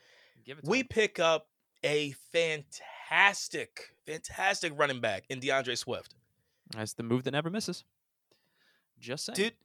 Give 0.44 0.58
it 0.58 0.64
to 0.64 0.70
we 0.70 0.80
'em. 0.80 0.88
pick 0.88 1.18
up 1.18 1.48
a 1.84 2.12
fantastic, 2.32 3.94
fantastic 4.06 4.72
running 4.76 5.00
back 5.00 5.24
in 5.28 5.40
D'Andre 5.40 5.74
Swift. 5.74 6.14
That's 6.70 6.92
the 6.94 7.02
move 7.02 7.24
that 7.24 7.30
never 7.32 7.50
misses. 7.50 7.84
Just 8.98 9.24
saying. 9.24 9.36
Dude, 9.36 9.56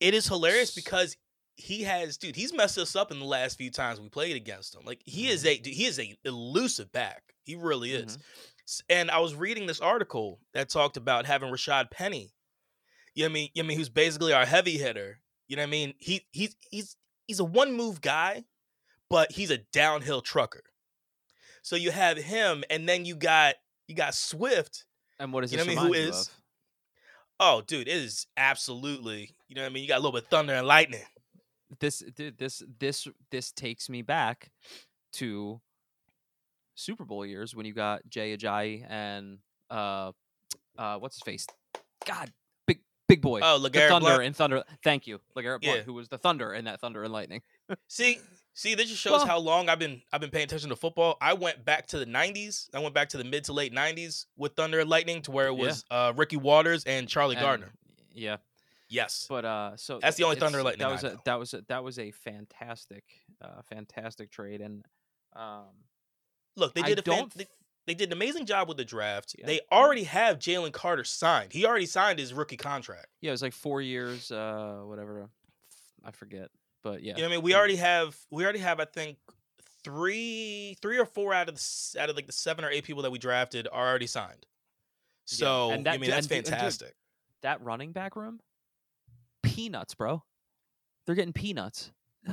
it 0.00 0.14
is 0.14 0.26
hilarious 0.28 0.74
because 0.74 1.16
he 1.56 1.82
has, 1.82 2.16
dude, 2.16 2.36
he's 2.36 2.52
messed 2.52 2.78
us 2.78 2.94
up 2.94 3.10
in 3.10 3.18
the 3.18 3.24
last 3.24 3.58
few 3.58 3.70
times 3.70 4.00
we 4.00 4.08
played 4.08 4.36
against 4.36 4.74
him. 4.74 4.82
Like 4.84 5.02
he 5.04 5.28
is 5.28 5.44
a, 5.44 5.58
dude, 5.58 5.74
he 5.74 5.86
is 5.86 5.98
a 5.98 6.16
elusive 6.24 6.92
back. 6.92 7.34
He 7.44 7.56
really 7.56 7.92
is. 7.92 8.16
Mhm. 8.16 8.82
And 8.90 9.10
I 9.10 9.18
was 9.18 9.34
reading 9.34 9.66
this 9.66 9.80
article 9.80 10.38
that 10.52 10.68
talked 10.68 10.96
about 10.96 11.24
having 11.26 11.50
Rashaad 11.50 11.90
Penny. 11.90 12.30
You 13.18 13.24
know 13.24 13.30
what 13.30 13.32
I 13.32 13.34
mean? 13.34 13.48
You 13.52 13.62
know 13.64 13.66
I 13.66 13.68
mean 13.70 13.78
who's 13.78 13.88
basically 13.88 14.32
our 14.32 14.46
heavy 14.46 14.78
hitter. 14.78 15.18
You 15.48 15.56
know 15.56 15.62
what 15.62 15.66
I 15.68 15.70
mean? 15.70 15.94
He 15.98 16.24
he's 16.30 16.54
he's 16.70 16.96
he's 17.26 17.40
a 17.40 17.44
one 17.44 17.72
move 17.72 18.00
guy, 18.00 18.44
but 19.10 19.32
he's 19.32 19.50
a 19.50 19.58
downhill 19.58 20.20
trucker. 20.20 20.62
So 21.62 21.74
you 21.74 21.90
have 21.90 22.16
him, 22.16 22.62
and 22.70 22.88
then 22.88 23.04
you 23.04 23.16
got 23.16 23.56
you 23.88 23.96
got 23.96 24.14
Swift. 24.14 24.84
And 25.18 25.32
what 25.32 25.40
does 25.40 25.50
You 25.50 25.58
know 25.58 25.64
what 25.64 25.78
I 25.78 25.82
mean? 25.82 25.86
Who 25.86 25.94
is- 25.94 26.28
of? 26.28 26.34
Oh, 27.40 27.60
dude, 27.66 27.88
it 27.88 27.90
is 27.90 28.28
absolutely. 28.36 29.34
You 29.48 29.56
know 29.56 29.62
what 29.62 29.70
I 29.70 29.72
mean? 29.72 29.82
You 29.82 29.88
got 29.88 29.96
a 29.96 30.02
little 30.02 30.12
bit 30.12 30.22
of 30.22 30.28
thunder 30.28 30.54
and 30.54 30.64
lightning. 30.64 31.02
this 31.80 32.04
dude, 32.14 32.38
this 32.38 32.62
this 32.78 33.08
this 33.32 33.50
takes 33.50 33.90
me 33.90 34.02
back 34.02 34.52
to 35.14 35.60
Super 36.76 37.04
Bowl 37.04 37.26
years 37.26 37.52
when 37.52 37.66
you 37.66 37.72
got 37.74 38.08
Jay 38.08 38.36
Ajayi 38.36 38.86
and 38.88 39.38
uh 39.70 40.12
uh 40.78 40.98
what's 40.98 41.16
his 41.16 41.22
face? 41.22 41.46
God, 42.06 42.32
big 43.08 43.20
boy. 43.22 43.40
Oh, 43.42 43.58
LeGarrette 43.60 43.88
Thunder 43.88 44.06
Blount. 44.06 44.22
and 44.22 44.36
Thunder. 44.36 44.64
Thank 44.84 45.06
you, 45.06 45.20
Legarrette 45.36 45.58
Yeah. 45.62 45.78
who 45.80 45.94
was 45.94 46.08
the 46.08 46.18
Thunder 46.18 46.52
in 46.54 46.66
that 46.66 46.80
Thunder 46.80 47.02
and 47.02 47.12
Lightning. 47.12 47.42
See, 47.88 48.18
see, 48.54 48.74
this 48.74 48.88
just 48.88 49.00
shows 49.00 49.12
Well- 49.18 49.26
how 49.26 49.38
long 49.38 49.68
I've 49.68 49.78
been 49.78 50.02
I've 50.12 50.20
been 50.20 50.30
paying 50.30 50.44
attention 50.44 50.68
to 50.70 50.76
football. 50.76 51.16
I 51.20 51.32
went 51.34 51.64
back 51.64 51.86
to 51.88 51.98
the 51.98 52.06
'90s. 52.06 52.68
I 52.74 52.78
went 52.80 52.94
back 52.94 53.08
to 53.10 53.16
the 53.18 53.24
mid 53.24 53.44
to 53.44 53.52
late 53.52 53.72
'90s 53.72 54.26
with 54.36 54.54
Thunder 54.54 54.80
and 54.80 54.88
Lightning 54.88 55.22
to 55.22 55.30
where 55.30 55.48
it 55.48 55.54
Yeah. 55.56 55.64
was 55.66 55.84
uh, 55.90 56.12
Ricky 56.16 56.36
Watters 56.36 56.84
and 56.84 57.08
Charlie 57.08 57.36
And- 57.36 57.42
Gardner. 57.44 57.72
Yeah, 58.12 58.36
Yes, 58.90 59.26
but 59.28 59.44
uh, 59.44 59.76
so 59.76 59.98
That's 60.00 60.16
the 60.16 60.24
only 60.24 60.36
Thunder 60.36 60.58
and 60.58 60.64
Lightning 60.64 60.80
That 60.86 60.88
I 60.88 60.92
was 60.92 61.04
a 61.04 61.18
that 61.24 61.38
was 61.38 61.54
a, 61.54 61.60
that 61.68 61.84
was 61.84 61.98
a 61.98 62.10
fantastic, 62.10 63.04
uh, 63.42 63.62
fantastic 63.68 64.30
trade, 64.30 64.60
and 64.60 64.84
um, 65.36 65.66
look, 66.56 66.74
they 66.74 66.82
did 66.82 66.98
a 66.98 67.02
fan, 67.02 67.28
they, 67.36 67.46
they 67.88 67.94
did 67.94 68.10
an 68.10 68.12
amazing 68.12 68.46
job 68.46 68.68
with 68.68 68.76
the 68.76 68.84
draft. 68.84 69.34
Yeah. 69.38 69.46
They 69.46 69.60
already 69.72 70.04
have 70.04 70.38
Jalen 70.38 70.72
Carter 70.72 71.04
signed. 71.04 71.52
He 71.52 71.64
already 71.66 71.86
signed 71.86 72.18
his 72.18 72.32
rookie 72.34 72.56
contract. 72.56 73.06
yeah, 73.20 73.30
it 73.30 73.32
was 73.32 73.42
like 73.42 73.52
four 73.52 73.80
years, 73.80 74.30
uh, 74.30 74.80
whatever, 74.84 75.28
I 76.04 76.10
forget, 76.12 76.50
but 76.82 77.02
yeah, 77.02 77.16
You 77.16 77.22
know 77.22 77.28
what 77.28 77.32
I 77.32 77.36
mean? 77.36 77.44
We 77.44 77.54
already 77.54 77.76
have 77.76 78.16
we 78.30 78.44
already 78.44 78.58
have 78.60 78.78
I 78.80 78.84
think 78.84 79.16
three 79.84 80.76
three 80.82 80.98
or 80.98 81.06
four 81.06 81.32
out 81.34 81.48
of 81.48 81.54
the 81.54 81.96
out 82.00 82.10
of 82.10 82.16
like 82.16 82.26
the 82.26 82.32
seven 82.32 82.64
or 82.64 82.70
eight 82.70 82.84
people 82.84 83.02
that 83.02 83.10
we 83.10 83.18
drafted 83.18 83.66
are 83.72 83.88
already 83.88 84.06
signed. 84.06 84.44
Yeah, 85.30 85.36
So 85.36 85.70
and 85.70 85.86
that- 85.86 85.94
I 85.94 85.98
mean 85.98 86.10
that's 86.10 86.26
and- 86.26 86.36
and 86.36 86.44
dude, 86.44 86.52
fantastic. 86.52 86.94
that 87.42 87.62
running 87.62 87.92
back 87.92 88.16
room, 88.16 88.40
peanuts, 89.42 89.94
bro. 89.94 90.22
They're 91.06 91.14
getting 91.14 91.32
peanuts. 91.32 91.92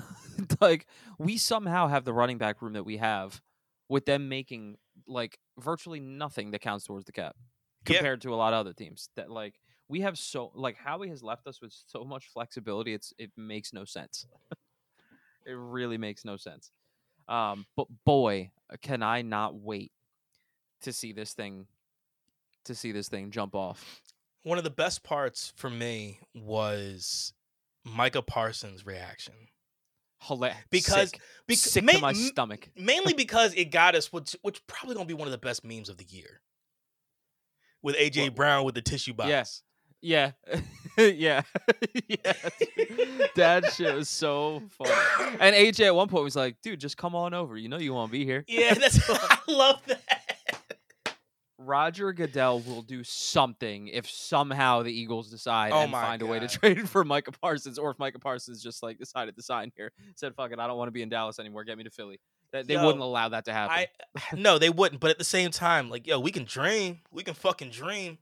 like 0.60 0.88
we 1.18 1.38
somehow 1.38 1.88
have 1.88 2.04
the 2.06 2.14
running 2.14 2.38
back 2.38 2.62
room 2.62 2.74
that 2.74 2.84
we 2.84 2.98
have, 2.98 3.42
with 3.88 4.06
them 4.06 4.28
making 4.28 4.78
like 5.08 5.38
virtually 5.60 6.00
nothing 6.00 6.52
that 6.52 6.60
counts 6.62 6.86
towards 6.86 7.06
the 7.06 7.12
cap 7.12 7.36
Yeah. 7.88 7.96
compared 7.98 8.22
to 8.22 8.34
a 8.34 8.36
lot 8.36 8.54
of 8.54 8.60
other 8.60 8.74
teams. 8.74 9.10
That 9.16 9.30
like 9.30 9.60
we 9.88 10.02
have 10.02 10.18
so 10.18 10.52
like 10.56 10.78
Howie 10.78 11.10
has 11.10 11.22
left 11.24 11.48
us 11.48 11.62
with 11.62 11.74
so 11.88 12.04
much 12.04 12.28
flexibility. 12.28 12.94
It's 12.94 13.14
it 13.18 13.32
makes 13.38 13.74
no 13.74 13.86
sense. 13.86 14.26
it 15.46 15.54
really 15.54 15.98
makes 15.98 16.26
no 16.26 16.38
sense. 16.38 16.72
Um, 17.28 17.66
but 17.76 17.88
boy, 18.06 18.52
can 18.82 19.02
I 19.04 19.22
not 19.22 19.56
wait 19.56 19.92
to 20.82 20.94
see 20.94 21.12
this 21.14 21.34
thing 21.34 21.68
to 22.66 22.76
see 22.76 22.92
this 22.92 23.10
thing 23.10 23.32
jump 23.32 23.56
off. 23.56 24.02
One 24.44 24.58
of 24.58 24.64
the 24.64 24.70
best 24.72 25.04
parts 25.04 25.54
for 25.56 25.70
me 25.70 26.20
was 26.34 27.34
Micah 27.84 28.22
Parsons' 28.22 28.86
reaction. 28.86 29.34
Hilarious. 30.22 30.58
Because- 30.70 31.10
sick, 31.12 31.20
Bec- 31.48 31.58
sick 31.58 31.84
ma- 31.84 31.92
to 31.94 32.00
my 32.00 32.14
stomach. 32.14 32.70
mainly 32.76 33.14
because 33.18 33.54
it 33.54 33.66
got 33.66 33.96
us 33.96 34.12
which 34.12 34.36
which 34.42 34.66
probably 34.68 34.96
gonna 34.96 35.06
be 35.06 35.14
one 35.14 35.28
of 35.28 35.32
the 35.32 35.38
best 35.38 35.64
memes 35.64 35.90
of 35.90 35.98
the 35.98 36.06
year. 36.06 36.42
With 37.82 37.96
AJ 37.96 38.24
What- 38.26 38.36
Brown 38.36 38.66
with 38.66 38.76
the 38.76 38.82
tissue 38.82 39.14
box. 39.14 39.30
Yes. 39.30 39.62
Yeah, 40.02 40.32
yeah, 41.00 41.42
yeah. 42.08 42.34
That 43.36 43.72
shit 43.74 43.96
was 43.96 44.08
so 44.08 44.62
funny. 44.78 44.92
And 45.40 45.56
AJ 45.56 45.86
at 45.88 45.96
one 45.96 46.10
point 46.10 46.24
was 46.24 46.36
like, 46.36 46.58
"Dude, 46.62 46.80
just 46.80 46.96
come 46.96 47.16
on 47.16 47.34
over. 47.34 47.58
You 47.58 47.70
know 47.70 47.80
you 47.80 47.92
want 47.94 48.12
to 48.12 48.12
be 48.12 48.24
here." 48.24 48.44
Yeah, 48.48 48.76
that's 48.76 49.00
I 49.10 49.38
love 49.48 49.82
that. 49.88 50.22
Roger 51.58 52.12
Goodell 52.12 52.60
will 52.62 52.82
do 52.82 53.04
something 53.04 53.88
if 53.88 54.10
somehow 54.10 54.84
the 54.84 54.92
Eagles 54.92 55.30
decide 55.30 55.72
Oh 55.72 55.82
and 55.82 55.92
find 55.92 56.22
a 56.22 56.26
way 56.26 56.40
to 56.40 56.48
trade 56.48 56.90
for 56.90 57.04
Micah 57.04 57.32
Parsons, 57.32 57.80
or 57.80 57.92
if 57.92 58.00
Micah 58.00 58.20
Parsons 58.20 58.62
just 58.62 58.84
like 58.84 58.98
decided 58.98 59.36
to 59.38 59.42
sign 59.42 59.72
here, 59.76 59.92
said, 60.16 60.36
"Fuck 60.36 60.52
it, 60.52 60.60
I 60.60 60.68
don't 60.68 60.78
want 60.78 60.88
to 60.90 60.94
be 60.94 61.02
in 61.02 61.10
Dallas 61.10 61.40
anymore. 61.40 61.64
Get 61.64 61.78
me 61.78 61.86
to 61.86 61.90
Philly." 61.90 62.20
That 62.52 62.68
they 62.68 62.76
Yo, 62.76 62.86
wouldn't 62.86 63.04
allow 63.04 63.30
that 63.30 63.46
to 63.46 63.54
happen. 63.54 63.88
I 64.16 64.36
no, 64.36 64.58
they 64.58 64.70
wouldn't. 64.70 65.02
But 65.02 65.12
at 65.12 65.18
the 65.18 65.24
same 65.24 65.52
time, 65.52 65.90
like, 65.90 66.08
yo, 66.08 66.20
we 66.20 66.32
can 66.32 66.44
dream. 66.44 67.00
We 67.12 67.24
can 67.24 67.34
fucking 67.34 67.70
dream. 67.70 68.18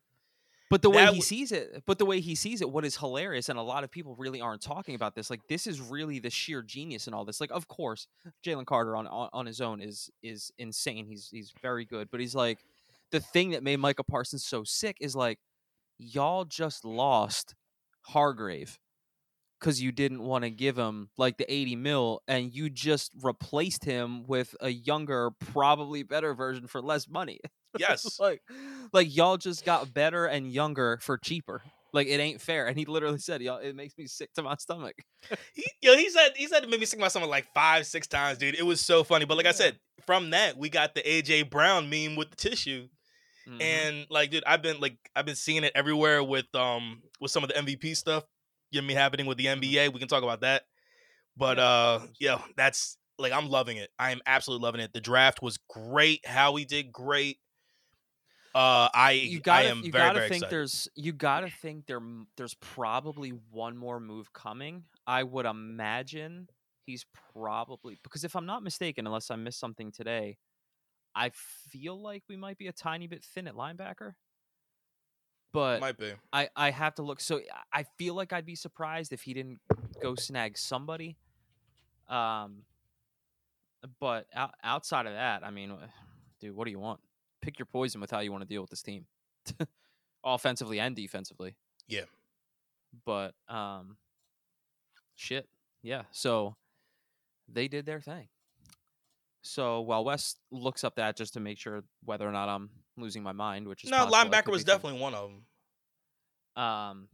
But 0.69 0.81
the 0.81 0.89
way 0.89 1.05
That 1.05 1.13
he 1.13 1.19
w- 1.19 1.21
sees 1.21 1.51
it, 1.51 1.83
but 1.85 1.99
the 1.99 2.05
way 2.05 2.19
he 2.19 2.33
sees 2.33 2.61
it, 2.61 2.67
what 2.67 2.83
is 2.83 2.97
hilarious, 2.97 3.47
and 3.49 3.59
a 3.59 3.61
lot 3.61 3.83
of 3.83 3.91
people 3.91 4.15
really 4.15 4.41
aren't 4.41 4.61
talking 4.61 4.95
about 4.95 5.13
this. 5.13 5.29
Like 5.29 5.41
this 5.47 5.67
is 5.67 5.79
really 5.79 6.17
the 6.17 6.31
sheer 6.31 6.63
genius 6.63 7.07
in 7.07 7.13
all 7.13 7.25
this. 7.25 7.39
Like, 7.39 7.51
of 7.51 7.67
course, 7.67 8.07
Jalen 8.43 8.65
Carter 8.65 8.95
on, 8.95 9.05
on 9.05 9.29
on 9.33 9.45
his 9.45 9.61
own 9.61 9.81
is 9.81 10.09
is 10.23 10.51
insane. 10.57 11.05
He's 11.05 11.29
he's 11.31 11.53
very 11.61 11.85
good, 11.85 12.09
but 12.09 12.19
he's 12.19 12.33
like 12.33 12.59
the 13.13 13.21
thing 13.21 13.51
that 13.51 13.63
made 13.63 13.77
Michael 13.79 14.03
Parsons 14.09 14.43
so 14.45 14.65
sick 14.65 14.97
is 14.99 15.15
like 15.15 15.39
y'all 15.97 16.43
just 16.43 16.83
lost 16.83 17.55
Hargrave. 18.07 18.77
because 19.59 19.81
you 19.81 19.93
didn't 19.93 20.21
want 20.21 20.43
to 20.43 20.49
give 20.49 20.77
him 20.77 21.09
like 21.17 21.37
the 21.37 21.51
80 21.51 21.77
mil 21.77 22.21
and 22.27 22.53
you 22.53 22.69
just 22.69 23.11
replaced 23.21 23.85
him 23.85 24.23
with 24.27 24.53
a 24.59 24.67
younger, 24.69 25.31
probably 25.39 26.03
better 26.03 26.33
version 26.33 26.67
for 26.67 26.81
less 26.81 27.07
money. 27.07 27.39
Yes. 27.79 28.19
like, 28.19 28.41
like 28.93 29.15
y'all 29.15 29.37
just 29.37 29.65
got 29.65 29.91
better 29.95 30.27
and 30.27 30.51
younger 30.51 30.99
for 31.01 31.17
cheaper. 31.17 31.63
Like 31.91 32.05
it 32.05 32.19
ain't 32.19 32.39
fair. 32.39 32.67
And 32.67 32.77
he 32.77 32.85
literally 32.85 33.17
said, 33.17 33.41
"Y'all, 33.41 33.57
it 33.57 33.75
makes 33.75 33.97
me 33.97 34.05
sick 34.05 34.31
to 34.35 34.43
my 34.43 34.55
stomach." 34.57 34.95
He, 35.55 35.63
yo, 35.81 35.97
he 35.97 36.07
said 36.09 36.33
he 36.35 36.45
said 36.45 36.63
it 36.63 36.69
made 36.69 36.79
me 36.79 36.85
sick 36.85 36.99
to 36.99 37.01
my 37.01 37.07
stomach 37.07 37.29
like 37.31 37.47
five, 37.55 37.87
six 37.87 38.05
times, 38.05 38.37
dude. 38.37 38.53
It 38.53 38.65
was 38.65 38.79
so 38.79 39.03
funny. 39.03 39.25
But 39.25 39.37
like 39.37 39.47
I 39.47 39.53
said, 39.53 39.79
from 40.05 40.29
that 40.31 40.55
we 40.55 40.69
got 40.69 40.93
the 40.93 41.01
AJ 41.01 41.49
Brown 41.49 41.89
meme 41.89 42.15
with 42.15 42.29
the 42.29 42.35
tissue. 42.35 42.89
Mhm. 43.45 43.87
And 43.89 44.07
like, 44.09 44.31
dude, 44.31 44.43
I've 44.45 44.61
been 44.61 44.79
like 44.79 44.97
I've 45.15 45.25
been 45.25 45.35
seeing 45.35 45.63
it 45.63 45.71
everywhere 45.75 46.23
with 46.23 46.53
um 46.55 47.03
with 47.21 47.31
some 47.31 47.43
of 47.43 47.49
the 47.49 47.57
MVP 47.57 47.93
stuff. 47.93 48.25
You 48.71 48.81
know 48.81 48.87
me 48.87 48.93
happening 48.93 49.25
with 49.25 49.37
the 49.37 49.47
NBA. 49.47 49.89
We 49.89 49.99
can 49.99 50.07
talk 50.07 50.23
about 50.23 50.41
that. 50.41 50.63
But 51.37 51.59
Yeah. 51.59 51.59
uh 51.59 52.07
yeah, 52.19 52.43
that's 52.57 52.97
like 53.19 53.33
I'm 53.33 53.49
loving 53.49 53.77
it. 53.77 53.91
I 53.99 54.11
am 54.11 54.21
absolutely 54.25 54.65
loving 54.65 54.81
it. 54.81 54.93
The 54.93 55.01
draft 55.01 55.41
was 55.41 55.57
great. 55.69 56.25
Howie 56.27 56.65
did 56.65 56.91
great. 56.91 57.39
Uh 58.55 58.87
I 58.93 59.11
you 59.21 59.39
I 59.49 59.63
gotta, 59.63 59.71
am 59.71 59.83
you 59.83 59.91
very, 59.91 60.11
gotta 60.11 60.19
very 60.19 60.27
think 60.27 60.49
excited. 60.49 60.49
there's 60.49 60.87
you 60.95 61.13
gotta 61.13 61.49
think 61.49 61.85
there 61.85 62.01
there's 62.35 62.55
probably 62.55 63.29
one 63.29 63.77
more 63.77 63.99
move 63.99 64.33
coming. 64.33 64.85
I 65.07 65.23
would 65.23 65.45
imagine 65.45 66.49
he's 66.85 67.05
probably 67.31 67.97
because 68.03 68.23
if 68.25 68.35
I'm 68.35 68.45
not 68.45 68.63
mistaken, 68.63 69.07
unless 69.07 69.31
I 69.31 69.37
missed 69.37 69.59
something 69.59 69.91
today, 69.91 70.37
I 71.15 71.29
feel 71.69 71.99
like 72.01 72.23
we 72.27 72.37
might 72.37 72.57
be 72.57 72.67
a 72.67 72.71
tiny 72.71 73.07
bit 73.07 73.23
thin 73.23 73.47
at 73.47 73.55
linebacker. 73.55 74.13
But 75.51 75.81
Might 75.81 75.97
be. 75.97 76.13
I 76.31 76.49
I 76.55 76.71
have 76.71 76.95
to 76.95 77.03
look. 77.03 77.19
So 77.19 77.39
I- 77.71 77.83
feel 77.97 78.15
like 78.15 78.33
I'd 78.33 78.45
be 78.45 78.55
surprised 78.55 79.13
if 79.13 79.21
he 79.21 79.33
didn't 79.33 79.59
go 80.01 80.15
snag 80.15 80.57
somebody. 80.57 81.15
Um, 82.09 82.63
but 83.99 84.27
out, 84.33 84.55
outside 84.63 85.05
of 85.05 85.13
that, 85.13 85.43
I 85.45 85.51
mean, 85.51 85.73
dude, 86.39 86.55
what 86.55 86.65
do 86.65 86.71
you 86.71 86.79
want? 86.79 86.99
Pick 87.41 87.59
your 87.59 87.65
poison 87.65 88.01
with 88.01 88.09
how 88.09 88.19
you 88.19 88.31
want 88.31 88.41
to 88.41 88.47
deal 88.47 88.61
with 88.61 88.69
this 88.71 88.81
team, 88.81 89.05
offensively 90.23 90.79
and 90.79 90.95
defensively. 90.95 91.55
Yeah. 91.87 92.05
But 93.05 93.35
um, 93.47 93.97
shit, 95.15 95.47
yeah. 95.81 96.03
So 96.11 96.55
they 97.47 97.67
did 97.67 97.85
their 97.85 98.01
thing. 98.01 98.27
So 99.43 99.81
while 99.81 100.05
Wes 100.05 100.35
looks 100.51 100.83
up 100.83 100.95
that 100.95 101.17
just 101.17 101.33
to 101.33 101.39
make 101.41 101.57
sure 101.57 101.83
whether 102.03 102.27
or 102.27 102.31
not 102.31 102.47
I'm 102.49 102.69
losing 102.97 103.21
my 103.23 103.33
mind, 103.33 103.67
which 103.67 103.83
is 103.83 103.89
No, 103.89 104.05
possible, 104.05 104.31
linebacker 104.31 104.51
was 104.51 104.63
definitely 104.63 104.99
one 105.01 105.13
of 105.13 105.29
them. 105.29 106.63
Um, 106.63 107.07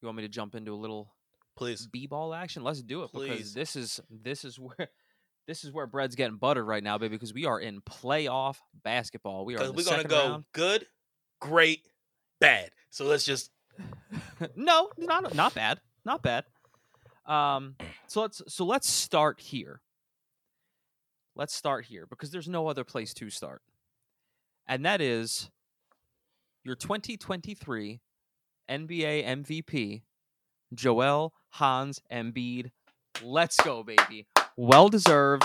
you 0.00 0.06
want 0.06 0.16
me 0.16 0.22
to 0.22 0.28
jump 0.28 0.54
into 0.54 0.72
a 0.72 0.76
little 0.76 1.12
Please. 1.56 1.88
b-ball 1.88 2.32
action? 2.32 2.62
Let's 2.62 2.82
do 2.82 3.02
it 3.02 3.10
because 3.12 3.28
Please. 3.28 3.54
this 3.54 3.74
is 3.76 4.00
this 4.08 4.44
is 4.44 4.58
where 4.58 4.76
this 5.48 5.64
is 5.64 5.72
where 5.72 5.86
bread's 5.86 6.14
getting 6.14 6.36
buttered 6.36 6.66
right 6.66 6.82
now, 6.84 6.96
baby. 6.96 7.16
Because 7.16 7.34
we 7.34 7.46
are 7.46 7.58
in 7.58 7.80
playoff 7.80 8.56
basketball. 8.84 9.44
We 9.44 9.56
are. 9.56 9.58
Because 9.58 9.74
we're 9.74 9.90
gonna 9.90 10.08
go 10.08 10.30
round. 10.30 10.44
good, 10.52 10.86
great, 11.40 11.82
bad. 12.40 12.70
So 12.90 13.06
let's 13.06 13.24
just 13.24 13.50
no, 14.56 14.90
not 14.96 15.34
not 15.34 15.52
bad, 15.54 15.80
not 16.04 16.22
bad. 16.22 16.44
Um, 17.26 17.76
so 18.10 18.22
let's 18.22 18.42
so 18.48 18.64
let's 18.64 18.90
start 18.90 19.38
here. 19.38 19.80
Let's 21.36 21.54
start 21.54 21.84
here 21.84 22.06
because 22.06 22.32
there's 22.32 22.48
no 22.48 22.66
other 22.66 22.82
place 22.82 23.14
to 23.14 23.30
start, 23.30 23.62
and 24.66 24.84
that 24.84 25.00
is 25.00 25.48
your 26.64 26.74
2023 26.74 28.00
NBA 28.68 29.24
MVP, 29.24 30.02
Joel 30.74 31.32
Hans 31.50 32.00
Embiid. 32.12 32.72
Let's 33.22 33.56
go, 33.58 33.84
baby! 33.84 34.26
Well 34.56 34.88
deserved. 34.88 35.44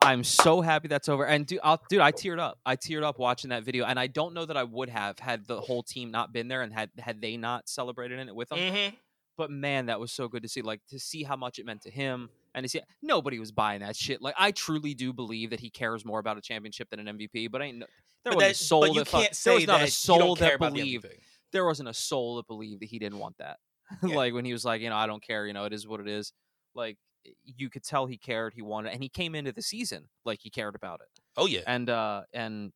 I'm 0.00 0.24
so 0.24 0.62
happy 0.62 0.88
that's 0.88 1.10
over. 1.10 1.26
And 1.26 1.46
dude, 1.46 1.60
I'll, 1.62 1.82
dude, 1.90 2.00
I 2.00 2.12
teared 2.12 2.38
up. 2.38 2.58
I 2.64 2.76
teared 2.76 3.02
up 3.02 3.18
watching 3.18 3.50
that 3.50 3.64
video, 3.64 3.84
and 3.84 4.00
I 4.00 4.06
don't 4.06 4.32
know 4.32 4.46
that 4.46 4.56
I 4.56 4.64
would 4.64 4.88
have 4.88 5.18
had 5.18 5.46
the 5.46 5.60
whole 5.60 5.82
team 5.82 6.10
not 6.10 6.32
been 6.32 6.48
there 6.48 6.62
and 6.62 6.72
had 6.72 6.88
had 6.98 7.20
they 7.20 7.36
not 7.36 7.68
celebrated 7.68 8.18
in 8.18 8.28
it 8.28 8.34
with 8.34 8.48
them 8.48 8.58
Mhm. 8.58 8.94
But 9.40 9.50
man, 9.50 9.86
that 9.86 9.98
was 9.98 10.12
so 10.12 10.28
good 10.28 10.42
to 10.42 10.48
see. 10.50 10.60
Like 10.60 10.82
to 10.90 11.00
see 11.00 11.22
how 11.22 11.34
much 11.34 11.58
it 11.58 11.64
meant 11.64 11.80
to 11.82 11.90
him, 11.90 12.28
and 12.54 12.62
to 12.62 12.68
see 12.68 12.82
nobody 13.00 13.38
was 13.38 13.52
buying 13.52 13.80
that 13.80 13.96
shit. 13.96 14.20
Like 14.20 14.34
I 14.38 14.50
truly 14.50 14.92
do 14.92 15.14
believe 15.14 15.48
that 15.48 15.60
he 15.60 15.70
cares 15.70 16.04
more 16.04 16.18
about 16.18 16.36
a 16.36 16.42
championship 16.42 16.90
than 16.90 17.00
an 17.08 17.16
MVP. 17.18 17.50
But 17.50 17.62
ain't 17.62 17.78
no, 17.78 17.86
there 18.22 18.32
But, 18.32 18.36
wasn't 18.36 18.48
that, 18.48 18.60
a 18.60 18.64
soul 18.64 18.94
that 18.94 19.08
fu- 19.08 19.16
can't 19.16 19.22
there 19.30 19.34
say 19.34 19.54
was 19.54 19.66
not 19.66 19.80
a 19.82 19.90
soul 19.90 20.34
that 20.36 20.54
about 20.56 20.74
the 20.74 20.80
believed 20.80 21.06
there 21.52 21.64
wasn't 21.64 21.88
a 21.88 21.94
soul 21.94 22.36
that 22.36 22.46
believed 22.46 22.82
that 22.82 22.90
he 22.90 22.98
didn't 22.98 23.18
want 23.18 23.36
that. 23.38 23.56
Yeah. 24.04 24.14
like 24.14 24.34
when 24.34 24.44
he 24.44 24.52
was 24.52 24.64
like, 24.64 24.82
you 24.82 24.90
know, 24.90 24.96
I 24.96 25.06
don't 25.06 25.22
care. 25.26 25.46
You 25.46 25.54
know, 25.54 25.64
it 25.64 25.72
is 25.72 25.88
what 25.88 26.00
it 26.00 26.06
is. 26.06 26.32
Like 26.74 26.98
you 27.44 27.70
could 27.70 27.82
tell 27.82 28.04
he 28.06 28.18
cared. 28.18 28.52
He 28.54 28.60
wanted, 28.62 28.92
and 28.92 29.02
he 29.02 29.08
came 29.08 29.34
into 29.34 29.52
the 29.52 29.62
season 29.62 30.04
like 30.26 30.40
he 30.42 30.50
cared 30.50 30.74
about 30.74 31.00
it 31.00 31.08
Oh 31.36 31.46
yeah. 31.46 31.62
and 31.66 31.88
uh 31.88 32.22
and 32.34 32.72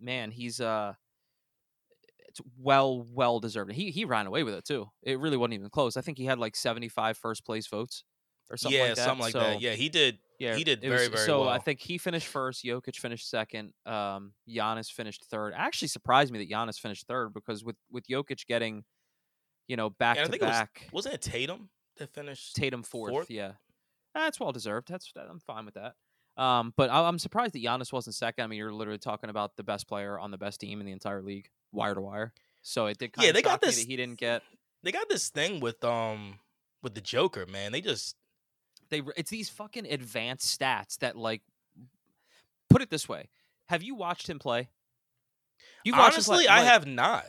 man 0.00 0.30
he's 0.32 0.60
uh 0.60 0.94
it's 2.32 2.40
well 2.58 3.06
well 3.12 3.38
deserved 3.40 3.70
he 3.72 3.90
he 3.90 4.04
ran 4.06 4.26
away 4.26 4.42
with 4.42 4.54
it 4.54 4.64
too 4.64 4.88
it 5.02 5.18
really 5.20 5.36
wasn't 5.36 5.52
even 5.54 5.68
close 5.68 5.96
i 5.96 6.00
think 6.00 6.16
he 6.16 6.24
had 6.24 6.38
like 6.38 6.56
75 6.56 7.18
first 7.18 7.44
place 7.44 7.66
votes 7.66 8.04
or 8.50 8.56
something 8.56 8.78
yeah, 8.78 8.86
like 8.86 8.94
that 8.96 9.00
Yeah, 9.02 9.06
something 9.06 9.22
like 9.22 9.32
so, 9.32 9.40
that. 9.40 9.60
Yeah, 9.60 9.72
he 9.74 9.88
did. 9.88 10.18
yeah 10.38 10.56
he 10.56 10.64
did 10.64 10.80
very, 10.80 10.92
was- 10.92 11.08
very 11.08 11.26
so 11.26 11.46
i 11.48 11.58
think 11.58 11.80
he 11.80 11.98
finished 11.98 12.26
first 12.26 12.64
Jokic 12.64 12.96
finished 12.96 13.28
second 13.30 13.72
um 13.86 14.32
Giannis 14.48 14.90
finished 14.90 15.24
third 15.30 15.52
actually 15.56 15.88
surprised 15.88 16.32
me 16.32 16.38
that 16.38 16.50
Giannis 16.50 16.78
finished 16.80 17.06
third 17.06 17.34
because 17.34 17.62
with 17.64 17.76
with 17.90 18.06
Jokic 18.08 18.46
getting 18.46 18.84
you 19.68 19.76
know 19.76 19.90
back 19.90 20.16
to 20.16 20.26
think 20.26 20.40
was- 20.42 20.50
back 20.50 20.88
Wasn't 20.92 21.14
it 21.14 21.20
Tatum 21.22 21.68
that 21.98 22.12
finished? 22.14 22.56
Tatum 22.56 22.82
fourth, 22.82 23.12
fourth? 23.12 23.30
yeah. 23.30 23.52
That's 24.14 24.40
well 24.40 24.52
deserved. 24.52 24.88
That's 24.88 25.12
I'm 25.16 25.38
fine 25.40 25.64
with 25.66 25.74
that. 25.74 25.94
Um, 26.36 26.72
but 26.76 26.90
I, 26.90 27.06
I'm 27.06 27.18
surprised 27.18 27.54
that 27.54 27.62
Giannis 27.62 27.92
wasn't 27.92 28.14
second. 28.16 28.44
I 28.44 28.46
mean, 28.46 28.58
you're 28.58 28.72
literally 28.72 28.98
talking 28.98 29.28
about 29.30 29.56
the 29.56 29.62
best 29.62 29.86
player 29.86 30.18
on 30.18 30.30
the 30.30 30.38
best 30.38 30.60
team 30.60 30.80
in 30.80 30.86
the 30.86 30.92
entire 30.92 31.22
league, 31.22 31.48
wire 31.72 31.94
to 31.94 32.00
wire. 32.00 32.32
So 32.62 32.86
it 32.86 32.98
did 32.98 33.12
kind 33.12 33.24
Yeah, 33.24 33.30
of 33.30 33.34
they 33.34 33.42
got 33.42 33.60
this- 33.60 33.78
that 33.78 33.86
he 33.86 33.96
didn't 33.96 34.18
get. 34.18 34.42
They 34.82 34.92
got 34.92 35.08
this 35.08 35.28
thing 35.28 35.60
with 35.60 35.84
um 35.84 36.38
with 36.82 36.94
the 36.94 37.00
Joker, 37.00 37.46
man. 37.46 37.70
They 37.72 37.80
just 37.80 38.16
They 38.90 39.02
it's 39.16 39.30
these 39.30 39.48
fucking 39.48 39.86
advanced 39.86 40.58
stats 40.58 40.98
that 40.98 41.16
like. 41.16 41.42
Put 42.70 42.80
it 42.82 42.90
this 42.90 43.08
way: 43.08 43.28
Have 43.66 43.82
you 43.82 43.94
watched 43.94 44.28
him 44.28 44.38
play? 44.38 44.70
You've 45.84 45.96
watched 45.96 46.16
him 46.18 46.24
play- 46.24 46.34
honestly, 46.36 46.48
I 46.48 46.58
like, 46.60 46.68
have 46.68 46.86
not. 46.86 47.24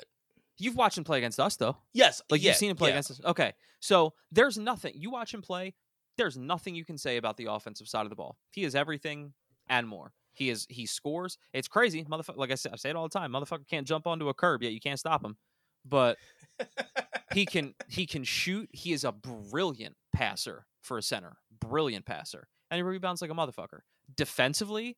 You've 0.58 0.76
watched 0.76 0.98
him 0.98 1.04
play 1.04 1.18
against 1.18 1.39
us, 1.39 1.58
though. 1.58 1.76
Yes, 1.94 2.22
Like 2.30 2.42
yeah, 2.42 2.50
you've 2.52 2.58
seen 2.58 2.70
him 2.70 2.78
play 2.78 2.89
yeah. 2.89 2.94
against 2.96 3.12
us. 3.12 3.22
Okay, 3.26 3.54
so 3.80 4.13
there's 4.32 4.58
nothing. 4.58 4.94
You 4.96 5.10
watch 5.12 5.34
him 5.34 5.42
play. 5.42 5.74
There's 6.17 6.38
nothing 6.38 6.76
you 6.76 6.86
can 6.86 6.97
say 6.97 7.17
about 7.17 7.38
the 7.38 7.45
offensive 7.45 7.88
side 7.88 8.06
of 8.06 8.10
the 8.10 8.15
ball. 8.15 8.38
He 8.52 8.63
is 8.63 8.76
everything 8.76 9.34
and 9.69 9.88
more. 9.88 10.13
He 10.34 10.49
is. 10.49 10.65
He 10.69 10.86
scores. 10.86 11.38
It's 11.54 11.67
crazy, 11.67 12.04
motherfucker. 12.04 12.38
Like 12.38 12.52
I 12.52 12.56
said, 12.56 12.73
I 12.73 12.78
say 12.78 12.89
it 12.89 12.95
all 12.95 13.08
the 13.08 13.19
time. 13.19 13.32
Motherfucker 13.32 13.67
can't 13.67 13.88
jump 13.88 14.08
onto 14.08 14.30
a 14.30 14.34
curb 14.34 14.63
yet. 14.63 14.73
You 14.73 14.80
can't 14.80 14.99
stop 14.99 15.23
him. 15.23 15.38
But 15.86 16.17
he 17.34 17.45
can. 17.45 17.76
He 17.88 18.06
can 18.06 18.23
shoot. 18.23 18.69
He 18.71 18.93
is 18.93 19.04
a 19.04 19.12
brilliant 19.12 19.95
passer 20.13 20.65
for 20.82 20.97
a 20.97 21.04
center. 21.04 21.38
Brilliant 21.60 22.06
passer, 22.06 22.47
and 22.71 22.78
he 22.78 22.84
rebounds 22.84 23.21
like 23.21 23.32
a 23.32 23.36
motherfucker. 23.36 23.80
Defensively, 24.15 24.97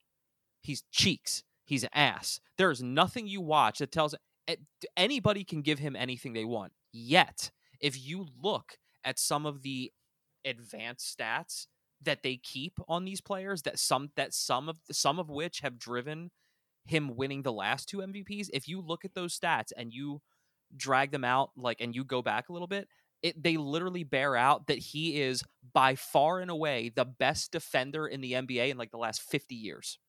he's 0.62 0.84
cheeks. 0.92 1.44
He's 1.66 1.84
an 1.84 1.90
ass. 1.94 2.40
There 2.58 2.72
is 2.72 2.82
nothing 2.82 3.28
you 3.28 3.42
watch 3.42 3.80
that 3.80 3.92
tells 3.92 4.16
anybody 4.96 5.44
can 5.44 5.62
give 5.62 5.80
him 5.80 5.96
anything 5.96 6.34
they 6.34 6.46
want. 6.46 6.74
Yet, 6.92 7.52
if 7.80 8.04
you 8.04 8.28
look 8.42 8.78
at 9.04 9.20
some 9.20 9.46
of 9.46 9.64
the 9.64 9.92
advanced 10.46 11.18
stats 11.18 11.68
that 12.02 12.24
they 12.24 12.38
keep 12.38 12.78
on 12.88 13.06
these 13.06 13.22
players, 13.22 13.64
that 13.64 13.80
some 13.80 14.10
that 14.16 14.34
some 14.34 14.70
of 14.70 14.78
some 14.92 15.20
of 15.20 15.30
which 15.30 15.62
have 15.62 15.80
driven 15.80 16.32
him 16.86 17.16
winning 17.16 17.42
the 17.42 17.54
last 17.54 17.90
two 17.90 18.02
MVPs, 18.02 18.50
if 18.54 18.68
you 18.68 18.82
look 18.82 19.06
at 19.06 19.14
those 19.14 19.38
stats 19.38 19.72
and 19.76 19.92
you 19.94 20.22
drag 20.76 21.12
them 21.12 21.24
out 21.24 21.52
like 21.58 21.82
and 21.82 21.96
you 21.96 22.04
go 22.04 22.22
back 22.22 22.50
a 22.50 22.54
little 22.54 22.68
bit, 22.68 22.88
it 23.22 23.42
they 23.42 23.58
literally 23.58 24.04
bear 24.04 24.36
out 24.36 24.68
that 24.68 24.78
he 24.78 25.22
is 25.22 25.44
by 25.74 25.96
far 25.96 26.40
and 26.40 26.52
away 26.52 26.92
the 26.96 27.06
best 27.06 27.52
defender 27.52 28.08
in 28.08 28.22
the 28.22 28.34
NBA 28.34 28.70
in 28.70 28.78
like 28.78 28.92
the 28.92 28.98
last 28.98 29.22
50 29.22 29.56
years 29.56 30.00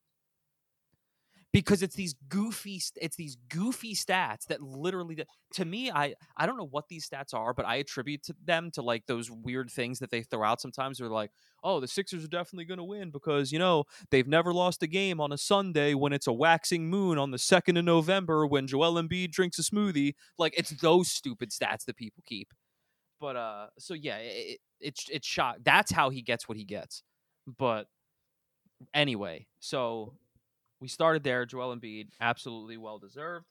because 1.56 1.82
it's 1.82 1.94
these 1.94 2.14
goofy 2.28 2.82
it's 2.96 3.16
these 3.16 3.38
goofy 3.48 3.94
stats 3.94 4.44
that 4.46 4.60
literally 4.60 5.24
to 5.54 5.64
me 5.64 5.90
i 5.90 6.14
i 6.36 6.44
don't 6.44 6.58
know 6.58 6.68
what 6.70 6.86
these 6.88 7.08
stats 7.08 7.32
are 7.32 7.54
but 7.54 7.64
i 7.64 7.76
attribute 7.76 8.22
to 8.22 8.34
them 8.44 8.70
to 8.70 8.82
like 8.82 9.06
those 9.06 9.30
weird 9.30 9.70
things 9.70 9.98
that 9.98 10.10
they 10.10 10.22
throw 10.22 10.44
out 10.44 10.60
sometimes. 10.60 10.98
They're 10.98 11.08
like 11.08 11.30
oh 11.64 11.80
the 11.80 11.88
sixers 11.88 12.24
are 12.24 12.28
definitely 12.28 12.66
going 12.66 12.76
to 12.76 12.84
win 12.84 13.10
because 13.10 13.52
you 13.52 13.58
know 13.58 13.84
they've 14.10 14.28
never 14.28 14.52
lost 14.52 14.82
a 14.82 14.86
game 14.86 15.18
on 15.18 15.32
a 15.32 15.38
sunday 15.38 15.94
when 15.94 16.12
it's 16.12 16.26
a 16.26 16.32
waxing 16.32 16.90
moon 16.90 17.16
on 17.16 17.30
the 17.30 17.38
2nd 17.38 17.78
of 17.78 17.86
november 17.86 18.46
when 18.46 18.66
joel 18.66 18.94
embiid 18.94 19.30
drinks 19.30 19.58
a 19.58 19.62
smoothie. 19.62 20.14
Like 20.38 20.52
it's 20.58 20.70
those 20.70 21.08
stupid 21.08 21.50
stats 21.50 21.86
that 21.86 21.96
people 21.96 22.22
keep. 22.26 22.48
But 23.18 23.36
uh 23.36 23.66
so 23.78 23.94
yeah 23.94 24.18
it, 24.18 24.46
it, 24.52 24.58
it's 24.80 25.06
it's 25.10 25.26
shot 25.26 25.64
that's 25.64 25.90
how 25.90 26.10
he 26.10 26.20
gets 26.20 26.46
what 26.48 26.58
he 26.58 26.64
gets. 26.64 27.02
But 27.46 27.86
anyway 28.92 29.46
so 29.58 30.12
we 30.80 30.88
started 30.88 31.22
there. 31.24 31.46
Joel 31.46 31.74
Embiid, 31.76 32.08
absolutely 32.20 32.76
well 32.76 32.98
deserved. 32.98 33.46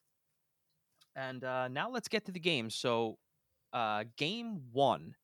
And 1.15 1.43
uh, 1.43 1.67
now 1.69 1.89
let's 1.89 2.07
get 2.07 2.25
to 2.25 2.31
the 2.31 2.39
game. 2.39 2.69
So, 2.69 3.17
uh, 3.73 4.03
game 4.17 4.61
one, 4.71 5.15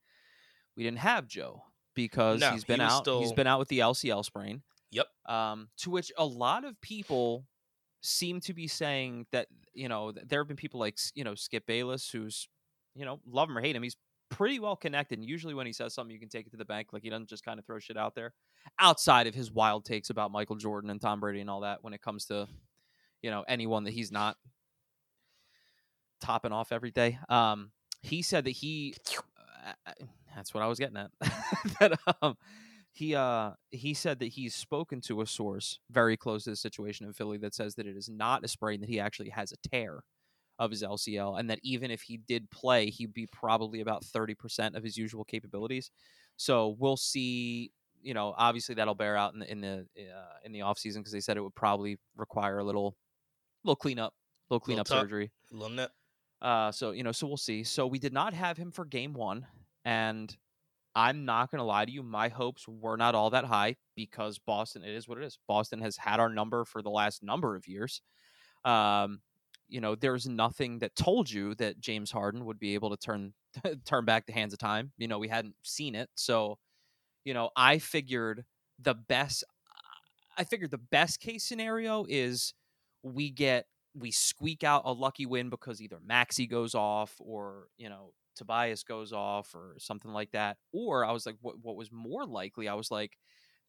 we 0.78 0.84
didn't 0.84 1.00
have 1.00 1.28
Joe 1.28 1.64
because 1.96 2.40
No, 2.40 2.52
he's 2.52 2.64
he 2.64 2.68
been 2.74 2.80
was 2.82 2.92
out. 2.92 3.08
He's 3.08 3.28
still- 3.28 3.34
been 3.36 3.48
out 3.48 3.60
with 3.60 3.68
the 3.68 3.80
LCL 3.80 4.24
sprain. 4.26 4.62
Yep. 4.92 5.08
Um, 5.28 5.70
to 5.78 5.90
which 5.90 6.12
a 6.18 6.26
lot 6.26 6.66
of 6.66 6.80
people 6.82 7.46
seem 8.02 8.40
to 8.42 8.54
be 8.54 8.68
saying 8.68 9.26
that 9.32 9.48
you 9.74 9.88
know 9.88 10.12
there 10.12 10.42
have 10.42 10.48
been 10.48 10.58
people 10.58 10.80
like 10.80 10.98
you 11.14 11.24
know 11.24 11.36
Skip 11.36 11.66
Bayless, 11.66 12.10
who's 12.10 12.48
you 12.96 13.06
know 13.06 13.20
love 13.26 13.50
him 13.50 13.58
or 13.58 13.62
hate 13.62 13.76
him, 13.76 13.84
he's 13.84 13.96
pretty 14.32 14.60
well 14.60 14.76
connected. 14.76 15.20
And 15.20 15.28
usually 15.28 15.54
when 15.54 15.68
he 15.68 15.74
says 15.74 15.94
something, 15.94 16.12
you 16.12 16.20
can 16.20 16.30
take 16.30 16.48
it 16.48 16.52
to 16.52 16.58
the 16.58 16.66
bank. 16.66 16.88
Like 16.92 17.04
he 17.04 17.10
doesn't 17.12 17.30
just 17.30 17.46
kind 17.46 17.60
of 17.60 17.66
throw 17.66 17.78
shit 17.78 17.98
out 17.98 18.16
there. 18.16 18.34
Outside 18.80 19.28
of 19.28 19.36
his 19.36 19.52
wild 19.52 19.86
takes 19.86 20.10
about 20.10 20.32
Michael 20.32 20.56
Jordan 20.56 20.90
and 20.90 21.00
Tom 21.00 21.20
Brady 21.20 21.42
and 21.42 21.50
all 21.50 21.62
that, 21.62 21.84
when 21.84 21.94
it 21.94 22.02
comes 22.02 22.26
to 22.26 22.48
you 23.22 23.30
know 23.30 23.44
anyone 23.48 23.84
that 23.84 23.94
he's 23.94 24.12
not 24.12 24.38
topping 26.22 26.52
off 26.52 26.72
every 26.72 26.92
day. 26.92 27.20
Um, 27.30 27.72
he 28.02 28.24
said 28.24 28.46
that 28.46 28.52
he. 28.52 28.96
Uh, 29.86 29.92
that's 30.36 30.54
what 30.54 30.64
I 30.64 30.68
was 30.68 30.80
getting 30.80 30.98
at. 30.98 31.12
that 31.80 32.00
um, 32.22 32.36
he 32.94 33.16
uh 33.16 33.52
he 33.70 33.94
said 33.94 34.20
that 34.20 34.28
he's 34.28 34.56
spoken 34.56 35.02
to 35.02 35.22
a 35.22 35.28
source 35.28 35.80
very 35.90 36.18
close 36.18 36.46
to 36.46 36.50
the 36.52 36.56
situation 36.56 37.06
in 37.06 37.14
Philly 37.14 37.38
that 37.38 37.54
says 37.54 37.76
that 37.76 37.88
it 37.88 37.96
is 37.96 38.10
not 38.10 38.44
a 38.44 38.48
sprain 38.48 38.82
that 38.82 38.90
he 38.90 39.00
actually 39.00 39.30
has 39.30 39.52
a 39.52 39.70
tear 39.70 40.04
of 40.62 40.70
his 40.70 40.84
LCL 40.84 41.40
and 41.40 41.50
that 41.50 41.60
even 41.64 41.90
if 41.90 42.04
he 42.04 42.18
did 42.18 42.50
play 42.52 42.92
he'd 42.92 43.14
be 43.14 43.26
probably 43.32 43.82
about 43.82 44.04
30% 44.04 44.76
of 44.76 44.84
his 44.84 44.96
usual 44.96 45.24
capabilities. 45.24 45.90
So 46.38 46.76
we'll 46.78 46.98
see, 46.98 47.72
you 48.00 48.14
know, 48.14 48.36
obviously 48.38 48.76
that'll 48.76 48.94
bear 48.94 49.18
out 49.18 49.34
in 49.34 49.40
the 49.40 49.52
in 49.52 49.60
the 49.60 49.88
uh, 49.98 50.38
in 50.46 50.52
the 50.52 50.60
offseason 50.60 50.98
because 50.98 51.12
they 51.12 51.20
said 51.20 51.36
it 51.36 51.42
would 51.42 51.56
probably 51.56 51.98
require 52.16 52.60
a 52.60 52.64
little 52.64 52.96
little 53.64 53.76
cleanup, 53.76 54.14
little 54.52 54.60
cleanup 54.60 54.86
tuck. 54.86 55.02
surgery. 55.02 55.32
Little 55.52 55.76
nip. 55.76 55.92
Uh, 56.44 56.72
so 56.72 56.92
you 56.92 57.02
know, 57.02 57.12
so 57.12 57.26
we'll 57.26 57.38
see. 57.38 57.64
So 57.64 57.88
we 57.88 57.98
did 57.98 58.14
not 58.14 58.34
have 58.36 58.56
him 58.56 58.72
for 58.72 58.86
game 58.86 59.14
one, 59.14 59.48
and 59.84 60.36
I'm 60.96 61.26
not 61.26 61.50
gonna 61.50 61.66
lie 61.66 61.86
to 61.86 61.92
you, 61.92 62.04
my 62.04 62.30
hopes 62.30 62.68
were 62.68 62.98
not 62.98 63.16
all 63.16 63.32
that 63.32 63.46
high 63.46 63.78
because 63.96 64.38
Boston. 64.38 64.84
It 64.84 64.94
is 64.94 65.08
what 65.08 65.18
it 65.18 65.24
is. 65.24 65.40
Boston 65.48 65.82
has 65.82 65.98
had 65.98 66.20
our 66.20 66.30
number 66.30 66.66
for 66.66 66.84
the 66.84 66.90
last 66.92 67.24
number 67.24 67.56
of 67.56 67.68
years. 67.68 68.02
Um, 68.64 69.22
you 69.72 69.82
know, 69.82 69.96
there's 69.96 70.28
nothing 70.28 70.80
that 70.80 70.96
told 70.96 71.32
you 71.32 71.56
that 71.56 71.80
James 71.80 72.12
Harden 72.12 72.46
would 72.46 72.60
be 72.60 72.76
able 72.76 72.92
to 72.92 72.98
turn 72.98 73.34
turn 73.86 74.06
back 74.06 74.26
the 74.28 74.34
hands 74.34 74.54
of 74.54 74.60
time. 74.60 74.92
You 74.98 75.08
know, 75.08 75.20
we 75.20 75.30
hadn't 75.30 75.56
seen 75.64 75.96
it, 75.96 76.10
so 76.16 76.60
you 77.26 77.34
know, 77.34 77.52
I 77.56 77.80
figured 77.80 78.46
the 78.80 78.96
best. 78.96 79.44
I 80.38 80.44
figured 80.44 80.72
the 80.72 80.78
best 80.78 81.20
case 81.20 81.44
scenario 81.44 82.06
is 82.08 82.54
we 83.04 83.30
get 83.30 83.66
we 83.94 84.12
squeak 84.12 84.64
out 84.64 84.84
a 84.86 84.94
lucky 84.94 85.26
win 85.26 85.50
because 85.50 85.82
either 85.82 86.00
Maxey 86.06 86.48
goes 86.48 86.74
off 86.76 87.16
or 87.20 87.68
you 87.78 87.90
know 87.90 88.14
Tobias 88.36 88.84
goes 88.84 89.12
off 89.14 89.54
or 89.54 89.76
something 89.78 90.12
like 90.12 90.32
that. 90.32 90.58
Or 90.72 91.06
I 91.06 91.12
was 91.12 91.26
like, 91.26 91.36
what 91.42 91.56
what 91.62 91.76
was 91.76 91.92
more 91.92 92.26
likely? 92.26 92.68
I 92.68 92.76
was 92.76 92.92
like 92.92 93.18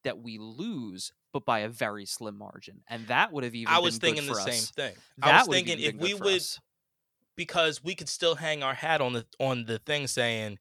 that 0.05 0.21
we 0.23 0.39
lose, 0.39 1.13
but 1.33 1.45
by 1.45 1.61
a 1.61 1.69
very 1.69 2.05
slim 2.05 2.37
margin, 2.37 2.83
and 2.89 3.07
that 3.09 3.33
would 3.33 3.45
have 3.45 3.55
even. 3.55 3.73
I 3.73 3.79
was 3.79 3.99
thinking 3.99 4.27
the 4.27 4.35
for 4.35 4.41
same 4.41 4.63
thing. 4.63 4.95
That 5.19 5.35
I 5.35 5.39
was 5.39 5.49
thinking 5.49 5.79
if 5.81 5.95
we 5.95 6.15
would 6.15 6.37
us. 6.37 6.61
because 7.37 7.83
we 7.83 7.95
could 7.95 8.09
still 8.09 8.35
hang 8.35 8.63
our 8.63 8.75
hat 8.75 9.01
on 9.01 9.13
the 9.13 9.27
on 9.39 9.65
the 9.65 9.79
thing 9.79 10.07
saying 10.07 10.59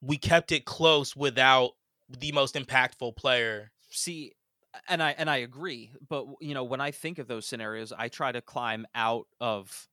we 0.00 0.18
kept 0.18 0.52
it 0.52 0.64
close 0.64 1.14
without 1.16 1.72
the 2.08 2.32
most 2.32 2.54
impactful 2.56 3.16
player. 3.16 3.70
see 3.90 4.32
and 4.88 5.02
i 5.02 5.14
and 5.18 5.28
i 5.28 5.36
agree 5.36 5.92
but 6.08 6.26
you 6.40 6.54
know 6.54 6.64
when 6.64 6.80
i 6.80 6.90
think 6.90 7.18
of 7.18 7.28
those 7.28 7.46
scenarios 7.46 7.92
i 7.96 8.08
try 8.08 8.32
to 8.32 8.40
climb 8.40 8.86
out 8.94 9.26
of 9.40 9.88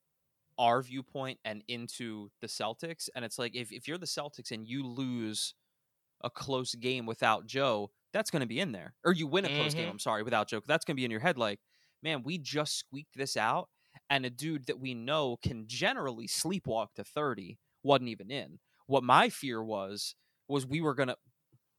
our 0.58 0.82
viewpoint 0.82 1.40
and 1.46 1.64
into 1.68 2.30
the 2.42 2.48
celtics 2.48 3.10
and 3.16 3.24
it's 3.24 3.40
like 3.40 3.56
if, 3.56 3.72
if 3.72 3.88
you're 3.88 3.98
the 3.98 4.06
celtics 4.06 4.52
and 4.52 4.68
you 4.68 4.86
lose 4.86 5.54
a 6.22 6.30
close 6.30 6.76
game 6.76 7.06
without 7.06 7.46
joe 7.46 7.90
that's 8.14 8.32
going 8.32 8.42
to 8.42 8.48
be 8.48 8.60
in 8.60 8.72
there 8.72 8.94
or 9.04 9.14
you 9.14 9.28
win 9.28 9.46
a 9.46 9.56
close 9.56 9.74
game 9.74 9.84
mm-hmm. 9.84 9.92
i'm 9.92 10.00
sorry 10.00 10.24
without 10.24 10.48
joe 10.48 10.62
that's 10.68 10.86
going 10.86 10.96
to 10.96 11.00
be 11.00 11.06
in 11.06 11.12
your 11.12 11.20
head 11.20 11.38
like 11.38 11.60
man 12.04 12.24
we 12.24 12.38
just 12.38 12.78
squeaked 12.78 13.16
this 13.16 13.38
out 13.38 13.70
and 14.10 14.26
a 14.26 14.30
dude 14.30 14.66
that 14.68 14.80
we 14.80 14.94
know 14.94 15.38
can 15.44 15.66
generally 15.68 16.28
sleepwalk 16.28 16.88
to 16.96 17.04
30 17.04 17.58
wasn't 17.84 18.10
even 18.10 18.32
in 18.32 18.60
what 18.88 19.04
my 19.04 19.30
fear 19.30 19.64
was 19.64 20.16
was 20.48 20.66
we 20.66 20.82
were 20.82 20.96
going 20.96 21.10
to 21.10 21.18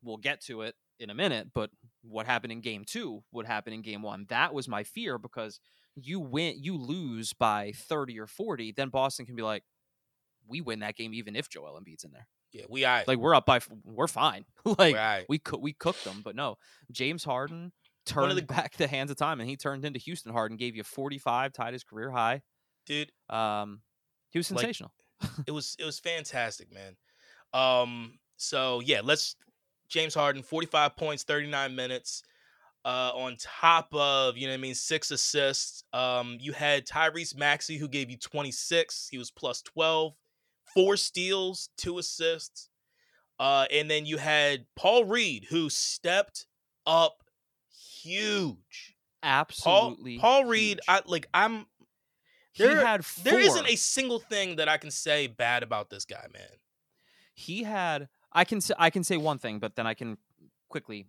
we'll 0.03 0.16
get 0.16 0.40
to 0.43 0.62
it 0.62 0.75
in 1.01 1.11
a 1.11 1.14
minute, 1.14 1.49
but 1.55 1.71
what 2.03 2.27
happened 2.27 2.53
in 2.53 2.61
game 2.61 2.85
two 2.87 3.23
would 3.33 3.47
happen 3.47 3.73
in 3.73 3.83
game 3.83 4.03
one. 4.03 4.27
That 4.29 4.55
was 4.55 4.69
my 4.69 4.85
fear 4.85 5.19
because 5.19 5.59
you 5.97 6.21
win, 6.21 6.57
you 6.62 6.77
lose 6.77 7.33
by 7.33 7.73
30 7.75 8.21
or 8.21 8.27
40, 8.27 8.73
then 8.73 8.90
Boston 8.90 9.27
can 9.27 9.35
be 9.35 9.43
like, 9.43 9.64
we 10.47 10.61
win 10.61 10.81
that 10.81 10.97
game 10.97 11.14
even 11.14 11.37
if 11.37 11.49
Joel 11.49 11.81
Embiid's 11.81 12.05
in 12.05 12.12
there. 12.12 12.29
Yeah, 12.52 12.64
we 12.68 12.84
right. 12.84 13.06
Like 13.06 13.18
we're 13.18 13.34
up 13.34 13.46
by, 13.46 13.60
we're 13.84 14.08
fine. 14.08 14.44
like 14.64 14.78
we 14.78 14.94
right. 14.94 15.26
we 15.28 15.38
cook, 15.38 15.60
we 15.60 15.72
cooked 15.72 16.04
them, 16.04 16.20
but 16.24 16.34
no, 16.34 16.56
James 16.90 17.24
Harden 17.24 17.72
turned 18.06 18.36
the- 18.36 18.42
back 18.54 18.76
the 18.76 18.86
hands 18.88 19.10
of 19.10 19.16
time 19.16 19.40
and 19.40 19.48
he 19.48 19.56
turned 19.56 19.84
into 19.84 19.98
Houston 20.00 20.32
Harden, 20.32 20.56
gave 20.56 20.74
you 20.74 20.82
45, 20.82 21.52
tied 21.52 21.72
his 21.72 21.84
career 21.84 22.10
high. 22.10 22.42
dude. 22.86 23.12
Um, 23.28 23.82
he 24.30 24.38
was 24.38 24.50
Like, 24.50 24.60
sensational. 24.60 24.92
It 25.46 25.50
was 25.52 25.76
it 25.78 25.84
was 25.84 25.98
fantastic, 26.00 26.68
man. 26.72 26.96
Um, 27.52 28.18
so 28.36 28.80
yeah, 28.80 29.00
let's 29.04 29.36
James 29.88 30.14
Harden, 30.14 30.42
45 30.42 30.96
points, 30.96 31.24
39 31.24 31.74
minutes. 31.74 32.22
Uh, 32.82 33.10
on 33.14 33.36
top 33.38 33.88
of, 33.92 34.38
you 34.38 34.46
know 34.46 34.52
what 34.54 34.58
I 34.58 34.60
mean, 34.62 34.74
six 34.74 35.10
assists. 35.10 35.84
Um, 35.92 36.38
you 36.40 36.52
had 36.52 36.86
Tyrese 36.86 37.36
Maxey 37.36 37.76
who 37.76 37.86
gave 37.88 38.08
you 38.10 38.16
26. 38.16 39.08
He 39.10 39.18
was 39.18 39.30
plus 39.30 39.60
12, 39.60 40.14
four 40.74 40.96
steals, 40.96 41.70
two 41.76 41.98
assists. 41.98 42.68
Uh, 43.38 43.66
and 43.70 43.90
then 43.90 44.04
you 44.06 44.18
had 44.18 44.66
Paul 44.76 45.04
Reed 45.04 45.46
who 45.48 45.70
stepped 45.70 46.46
up 46.87 47.22
huge. 48.02 48.96
Absolutely. 49.22 50.18
Paul 50.18 50.44
Reed, 50.44 50.78
huge. 50.78 50.80
I 50.88 51.00
like 51.06 51.26
I'm 51.35 51.66
he 52.52 52.64
had 52.64 53.04
four. 53.04 53.24
there 53.24 53.40
isn't 53.40 53.66
a 53.68 53.76
single 53.76 54.18
thing 54.18 54.56
that 54.56 54.68
I 54.68 54.76
can 54.76 54.90
say 54.90 55.26
bad 55.26 55.62
about 55.62 55.88
this 55.90 56.04
guy, 56.04 56.26
man. 56.33 56.48
he 57.35 57.62
had 57.62 58.09
I 58.33 58.44
can 58.44 58.61
say 58.61 58.74
I 58.78 58.90
can 58.90 59.04
say 59.04 59.16
one 59.16 59.38
thing, 59.38 59.59
but 59.59 59.76
then 59.76 59.87
I 59.87 59.94
can 59.94 60.18
quickly 60.68 61.06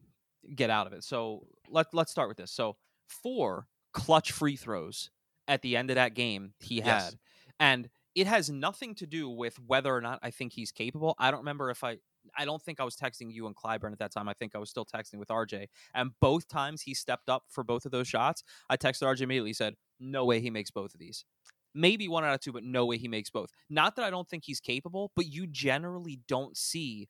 get 0.55 0.69
out 0.69 0.87
of 0.87 0.93
it. 0.93 1.03
So 1.03 1.47
let 1.69 1.87
let's 1.93 2.11
start 2.11 2.27
with 2.27 2.37
this. 2.37 2.51
So 2.51 2.77
four 3.07 3.67
clutch 3.93 4.31
free 4.31 4.55
throws 4.55 5.09
at 5.47 5.61
the 5.61 5.75
end 5.75 5.89
of 5.89 5.95
that 5.95 6.13
game 6.13 6.53
he 6.59 6.75
Yes. 6.77 6.85
had, 6.85 7.19
and 7.59 7.89
it 8.15 8.27
has 8.27 8.49
nothing 8.49 8.95
to 8.95 9.07
do 9.07 9.29
with 9.29 9.57
whether 9.65 9.95
or 9.95 10.01
not 10.01 10.19
I 10.21 10.31
think 10.31 10.53
he's 10.53 10.71
capable. 10.71 11.15
I 11.17 11.31
don't 11.31 11.41
remember 11.41 11.69
if 11.69 11.83
I. 11.83 11.97
I 12.37 12.45
don't 12.45 12.61
think 12.61 12.79
I 12.79 12.83
was 12.83 12.95
texting 12.95 13.33
you 13.33 13.47
and 13.47 13.55
Clyburn 13.55 13.93
at 13.93 13.97
that 13.97 14.13
time. 14.13 14.29
I 14.29 14.33
think 14.33 14.53
I 14.53 14.59
was 14.59 14.69
still 14.69 14.85
texting 14.85 15.15
with 15.15 15.29
RJ. 15.29 15.65
And 15.95 16.11
both 16.21 16.47
times 16.47 16.83
he 16.83 16.93
stepped 16.93 17.29
up 17.29 17.45
for 17.49 17.63
both 17.63 17.83
of 17.83 17.91
those 17.91 18.07
shots, 18.07 18.43
I 18.69 18.77
texted 18.77 19.07
RJ 19.07 19.21
immediately 19.21 19.53
said, 19.53 19.73
No 19.99 20.23
way 20.25 20.39
he 20.39 20.51
makes 20.51 20.69
both 20.69 20.93
of 20.93 20.99
these 20.99 21.25
maybe 21.73 22.07
one 22.07 22.23
out 22.23 22.33
of 22.33 22.39
two, 22.39 22.51
but 22.51 22.63
no 22.63 22.85
way 22.85 22.97
he 22.97 23.07
makes 23.07 23.29
both. 23.29 23.49
Not 23.69 23.95
that 23.95 24.05
I 24.05 24.09
don't 24.09 24.27
think 24.27 24.43
he's 24.45 24.59
capable, 24.59 25.11
but 25.15 25.27
you 25.27 25.47
generally 25.47 26.19
don't 26.27 26.57
see 26.57 27.09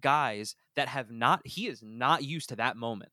guys 0.00 0.54
that 0.76 0.88
have 0.88 1.10
not, 1.10 1.40
he 1.44 1.66
is 1.66 1.82
not 1.82 2.24
used 2.24 2.48
to 2.50 2.56
that 2.56 2.76
moment. 2.76 3.10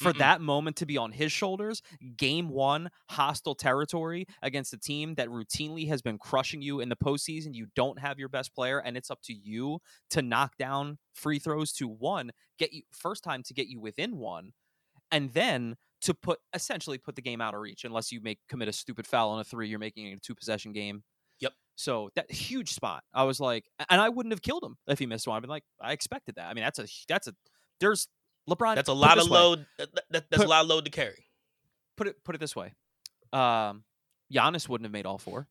For 0.00 0.12
Mm-mm. 0.12 0.14
that 0.14 0.40
moment 0.40 0.76
to 0.78 0.86
be 0.86 0.96
on 0.96 1.12
his 1.12 1.30
shoulders, 1.30 1.82
game 2.16 2.48
one, 2.48 2.90
hostile 3.10 3.54
territory 3.54 4.26
against 4.42 4.72
a 4.72 4.78
team 4.78 5.14
that 5.16 5.28
routinely 5.28 5.86
has 5.88 6.02
been 6.02 6.18
crushing 6.18 6.62
you 6.62 6.80
in 6.80 6.88
the 6.88 6.96
postseason. 6.96 7.54
You 7.54 7.66
don't 7.76 7.98
have 7.98 8.18
your 8.18 8.28
best 8.30 8.54
player, 8.54 8.78
and 8.80 8.96
it's 8.96 9.10
up 9.10 9.20
to 9.24 9.34
you 9.34 9.80
to 10.10 10.22
knock 10.22 10.56
down 10.58 10.98
free 11.12 11.38
throws 11.38 11.72
to 11.74 11.86
one, 11.88 12.30
get 12.58 12.72
you 12.72 12.82
first 12.92 13.22
time 13.22 13.42
to 13.44 13.54
get 13.54 13.68
you 13.68 13.78
within 13.80 14.16
one, 14.16 14.52
and 15.10 15.32
then 15.32 15.76
to 16.02 16.14
put 16.14 16.38
essentially 16.54 16.98
put 16.98 17.16
the 17.16 17.22
game 17.22 17.40
out 17.40 17.54
of 17.54 17.60
reach 17.60 17.84
unless 17.84 18.10
you 18.10 18.20
make 18.20 18.38
commit 18.48 18.68
a 18.68 18.72
stupid 18.72 19.06
foul 19.06 19.30
on 19.30 19.40
a 19.40 19.44
three 19.44 19.68
you're 19.68 19.78
making 19.78 20.06
it 20.06 20.16
a 20.16 20.20
two 20.20 20.34
possession 20.34 20.72
game 20.72 21.02
Yep. 21.40 21.52
so 21.76 22.10
that 22.14 22.30
huge 22.30 22.70
spot 22.72 23.04
i 23.14 23.24
was 23.24 23.40
like 23.40 23.64
and 23.90 24.00
i 24.00 24.08
wouldn't 24.08 24.32
have 24.32 24.42
killed 24.42 24.62
him 24.64 24.76
if 24.88 24.98
he 24.98 25.06
missed 25.06 25.26
one 25.26 25.36
i'd 25.36 25.40
been 25.40 25.50
like 25.50 25.64
i 25.80 25.92
expected 25.92 26.36
that 26.36 26.48
i 26.48 26.54
mean 26.54 26.64
that's 26.64 26.78
a 26.78 26.86
that's 27.08 27.26
a 27.28 27.34
there's 27.80 28.08
lebron 28.50 28.74
That's 28.74 28.88
a 28.88 28.92
lot 28.92 29.18
of 29.18 29.24
way, 29.30 29.38
load. 29.38 29.66
That, 29.78 29.88
that- 29.94 30.30
that's 30.30 30.36
Put- 30.42 30.46
a 30.46 30.48
lot 30.48 30.62
of 30.62 30.68
load 30.68 30.84
to 30.86 30.90
carry. 30.90 31.26
put 31.96 32.06
it 32.06 32.22
put 32.24 32.34
it 32.34 32.38
this 32.38 32.54
way. 32.56 32.72
Um 33.32 33.84
Giannis 34.32 34.68
wouldn't 34.68 34.84
have 34.86 34.92
made 34.92 35.06
all 35.06 35.18
four. 35.18 35.46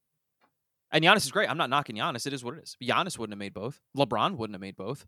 And 0.91 1.03
Giannis 1.03 1.17
is 1.25 1.31
great. 1.31 1.49
I'm 1.49 1.57
not 1.57 1.69
knocking 1.69 1.95
Giannis. 1.97 2.25
It 2.25 2.33
is 2.33 2.43
what 2.43 2.55
it 2.57 2.63
is. 2.63 2.77
Giannis 2.81 3.17
wouldn't 3.17 3.33
have 3.33 3.39
made 3.39 3.53
both. 3.53 3.79
Lebron 3.97 4.37
wouldn't 4.37 4.55
have 4.55 4.61
made 4.61 4.75
both. 4.75 5.05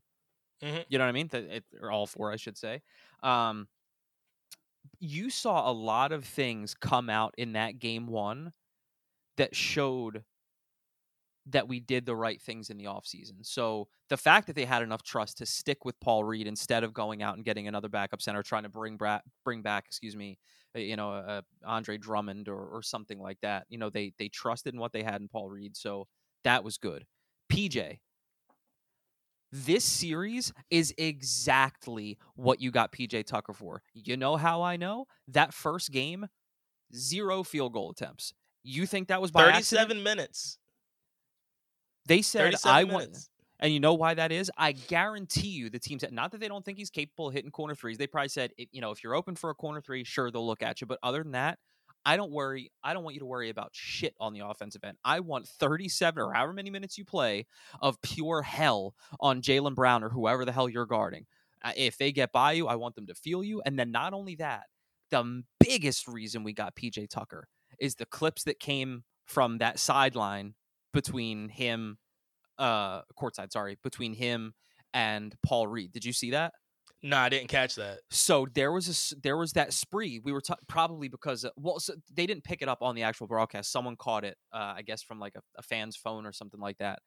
Mhm. 0.64 0.86
you 0.90 0.98
know 1.00 1.06
what 1.06 1.10
i 1.10 1.12
mean? 1.12 1.30
It, 1.34 1.64
or 1.82 1.90
all 1.92 2.06
four 2.06 2.32
i 2.32 2.36
should 2.36 2.58
say. 2.58 2.82
Um 3.24 3.68
you 5.00 5.30
saw 5.30 5.70
a 5.70 5.74
lot 5.74 6.12
of 6.12 6.26
things 6.26 6.74
come 6.76 7.10
out 7.10 7.34
in 7.38 7.54
that 7.54 7.80
game 7.80 8.08
one 8.08 8.54
that 9.38 9.56
showed 9.56 10.24
that 11.48 11.68
we 11.68 11.80
did 11.80 12.06
the 12.06 12.16
right 12.16 12.42
things 12.42 12.70
in 12.70 12.78
the 12.78 12.86
offseason. 12.86 13.44
So 13.44 13.88
the 14.10 14.18
fact 14.18 14.48
that 14.48 14.56
they 14.56 14.66
had 14.66 14.84
enough 14.84 15.04
trust 15.04 15.40
to 15.40 15.46
stick 15.46 15.84
with 15.86 16.00
Paul 16.00 16.24
Reed 16.24 16.48
instead 16.48 16.84
of 16.84 16.94
going 16.94 17.24
out 17.24 17.36
and 17.36 17.44
getting 17.44 17.68
another 17.68 17.90
backup 17.90 18.22
center, 18.22 18.44
trying 18.44 18.64
to 18.64 18.70
bring 18.70 18.98
back 18.98 19.24
bring 19.44 19.62
back, 19.62 19.86
excuse 19.88 20.16
me, 20.16 20.38
uh, 20.76 20.80
you 20.80 20.96
know, 20.96 21.14
uh, 21.14 21.42
Andre 21.66 21.98
Drummond 21.98 22.48
or, 22.48 22.64
or 22.64 22.82
something 22.84 23.20
like 23.20 23.40
that. 23.42 23.66
You 23.70 23.78
know, 23.78 23.90
they 23.90 24.14
they 24.20 24.30
trusted 24.30 24.74
in 24.74 24.80
what 24.80 24.94
they 24.94 25.04
had 25.04 25.22
in 25.22 25.28
Paul 25.28 25.50
Reed, 25.50 25.76
so 25.76 26.08
that 26.44 26.64
was 26.64 26.78
good. 26.78 27.06
PJ, 27.52 28.00
This 29.52 29.84
series 29.84 30.54
is 30.70 30.94
exactly 30.98 32.18
what 32.36 32.62
you 32.62 32.72
got 32.72 32.92
PJ 32.94 33.26
Tucker 33.26 33.54
for. 33.54 33.82
You 33.94 34.16
know 34.16 34.38
how 34.38 34.62
I 34.62 34.78
know? 34.78 35.08
That 35.28 35.54
first 35.54 35.92
game, 35.92 36.28
zero 36.96 37.44
field 37.44 37.74
goal 37.74 37.92
attempts. 37.92 38.34
You 38.64 38.86
think 38.86 39.08
that 39.10 39.22
was 39.22 39.32
by 39.32 39.50
accident? 39.50 39.90
37 39.90 40.04
minutes. 40.04 40.58
They 42.06 42.22
said 42.22 42.54
37 42.54 42.76
I 42.76 42.84
want. 42.86 43.18
And 43.60 43.72
you 43.72 43.80
know 43.80 43.94
why 43.94 44.16
that 44.16 44.32
is? 44.32 44.50
I 44.58 44.72
guarantee 44.72 45.50
you 45.50 45.70
the 45.70 45.78
team 45.78 46.00
said 46.00 46.12
not 46.12 46.32
that 46.32 46.40
they 46.40 46.48
don't 46.48 46.66
think 46.66 46.80
he's 46.80 46.90
capable 46.90 47.28
of 47.28 47.34
hitting 47.34 47.52
corner 47.52 47.76
threes. 47.76 47.98
They 47.98 48.08
probably 48.08 48.30
said, 48.30 48.52
you 48.58 48.82
know, 48.82 48.90
if 48.90 49.04
you're 49.04 49.14
open 49.14 49.36
for 49.36 49.52
a 49.52 49.56
corner 49.56 49.82
three, 49.82 50.04
sure 50.04 50.32
they'll 50.32 50.46
look 50.46 50.64
at 50.64 50.82
you. 50.82 50.88
But 50.88 50.98
other 51.04 51.22
than 51.22 51.34
that, 51.34 51.60
I 52.04 52.18
don't 52.18 52.32
worry. 52.32 52.72
I 52.84 52.94
don't 52.94 53.04
want 53.04 53.14
you 53.14 53.20
to 53.20 53.26
worry 53.28 53.50
about 53.50 53.70
shit 53.74 54.16
on 54.20 54.34
the 54.34 54.40
offensive 54.40 54.84
end. 54.84 54.98
I 55.06 55.20
want 55.20 55.48
37 55.48 56.22
or 56.22 56.34
however 56.34 56.54
many 56.54 56.72
minutes 56.72 56.98
you 56.98 57.06
play 57.06 57.46
of 57.82 58.02
pure 58.02 58.42
hell 58.42 58.96
on 59.20 59.42
Jaylen 59.44 59.76
Brown 59.76 60.04
or 60.04 60.10
whoever 60.10 60.44
the 60.44 60.52
hell 60.52 60.68
you're 60.68 60.88
guarding. 60.88 61.28
Uh, 61.64 61.74
if 61.76 61.98
they 62.00 62.12
get 62.12 62.32
by 62.32 62.54
you, 62.54 62.68
I 62.68 62.76
want 62.76 62.96
them 62.96 63.06
to 63.08 63.14
feel 63.14 63.44
you. 63.44 63.62
And 63.64 63.78
then 63.78 63.92
not 63.92 64.14
only 64.14 64.36
that, 64.36 64.64
the 65.12 65.44
biggest 65.60 66.08
reason 66.08 66.44
we 66.44 66.54
got 66.54 66.76
PJ 66.76 67.10
Tucker 67.10 67.48
is 67.80 67.96
the 67.96 68.06
clips 68.08 68.44
that 68.46 68.60
came 68.60 69.04
from 69.26 69.60
that 69.60 69.78
sideline 69.78 70.56
between 70.94 71.50
him 71.50 71.98
uh 72.58 73.02
courtside, 73.20 73.52
sorry, 73.52 73.78
between 73.84 74.14
him 74.14 74.54
and 74.94 75.36
Paul 75.46 75.68
Reed. 75.68 75.92
Did 75.92 76.06
you 76.06 76.14
see 76.14 76.32
that? 76.32 76.54
No, 77.04 77.18
I 77.18 77.30
didn't 77.30 77.48
catch 77.48 77.76
that. 77.76 78.00
So 78.12 78.46
there 78.54 78.72
was 78.72 79.14
a 79.14 79.22
there 79.22 79.38
was 79.38 79.54
that 79.54 79.74
spree. 79.74 80.22
We 80.24 80.32
were 80.32 80.42
t- 80.42 80.54
probably 80.68 81.08
because 81.08 81.44
uh, 81.46 81.50
well 81.56 81.80
so 81.80 81.94
they 82.14 82.28
didn't 82.28 82.44
pick 82.44 82.62
it 82.62 82.70
up 82.70 82.84
on 82.84 82.94
the 82.96 83.04
actual 83.04 83.28
broadcast. 83.28 83.72
Someone 83.72 83.96
caught 83.96 84.24
it, 84.24 84.38
uh, 84.54 84.74
I 84.78 84.84
guess 84.84 85.02
from 85.02 85.20
like 85.20 85.34
a, 85.36 85.42
a 85.58 85.64
fan's 85.64 85.96
phone 85.96 86.26
or 86.26 86.32
something 86.32 86.60
like 86.60 86.78
that. 86.78 87.00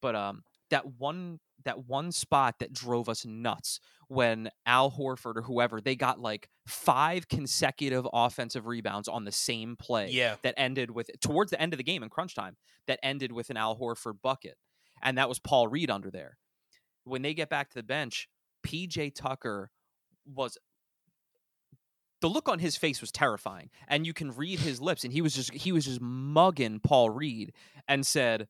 But 0.00 0.14
um, 0.14 0.42
that 0.70 0.86
one 0.98 1.38
that 1.64 1.86
one 1.86 2.10
spot 2.10 2.54
that 2.60 2.72
drove 2.72 3.06
us 3.08 3.26
nuts 3.26 3.80
when 4.08 4.48
Al 4.64 4.90
Horford 4.90 5.36
or 5.36 5.42
whoever 5.42 5.78
they 5.80 5.94
got 5.94 6.18
like 6.18 6.48
five 6.66 7.28
consecutive 7.28 8.06
offensive 8.14 8.66
rebounds 8.66 9.08
on 9.08 9.24
the 9.24 9.32
same 9.32 9.76
play 9.76 10.08
Yeah. 10.10 10.36
that 10.42 10.54
ended 10.56 10.90
with 10.90 11.10
towards 11.20 11.50
the 11.50 11.60
end 11.60 11.74
of 11.74 11.76
the 11.76 11.84
game 11.84 12.02
in 12.02 12.08
crunch 12.08 12.34
time 12.34 12.56
that 12.86 12.98
ended 13.02 13.30
with 13.32 13.50
an 13.50 13.58
Al 13.58 13.76
Horford 13.78 14.22
bucket, 14.22 14.56
and 15.02 15.18
that 15.18 15.28
was 15.28 15.38
Paul 15.38 15.68
Reed 15.68 15.90
under 15.90 16.10
there. 16.10 16.38
When 17.04 17.20
they 17.22 17.34
get 17.34 17.50
back 17.50 17.68
to 17.70 17.74
the 17.74 17.82
bench, 17.82 18.28
PJ 18.66 19.14
Tucker 19.14 19.70
was 20.26 20.56
the 22.20 22.28
look 22.28 22.48
on 22.48 22.58
his 22.58 22.76
face 22.76 23.00
was 23.00 23.10
terrifying, 23.10 23.70
and 23.88 24.06
you 24.06 24.12
can 24.12 24.30
read 24.30 24.60
his 24.60 24.80
lips, 24.80 25.04
and 25.04 25.12
he 25.12 25.22
was 25.22 25.34
just 25.34 25.52
he 25.52 25.72
was 25.72 25.84
just 25.86 26.00
mugging 26.00 26.80
Paul 26.80 27.10
Reed 27.10 27.52
and 27.88 28.06
said, 28.06 28.48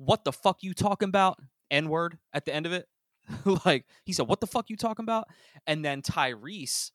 "What 0.00 0.24
the 0.24 0.32
fuck 0.32 0.62
you 0.62 0.74
talking 0.74 1.08
about?" 1.08 1.38
N 1.70 1.88
word 1.88 2.18
at 2.32 2.44
the 2.44 2.54
end 2.54 2.66
of 2.66 2.72
it, 2.72 2.86
like 3.64 3.86
he 4.04 4.12
said, 4.12 4.26
"What 4.26 4.40
the 4.40 4.46
fuck 4.46 4.70
you 4.70 4.76
talking 4.76 5.04
about?" 5.04 5.28
And 5.66 5.84
then 5.84 6.02
Tyrese 6.02 6.90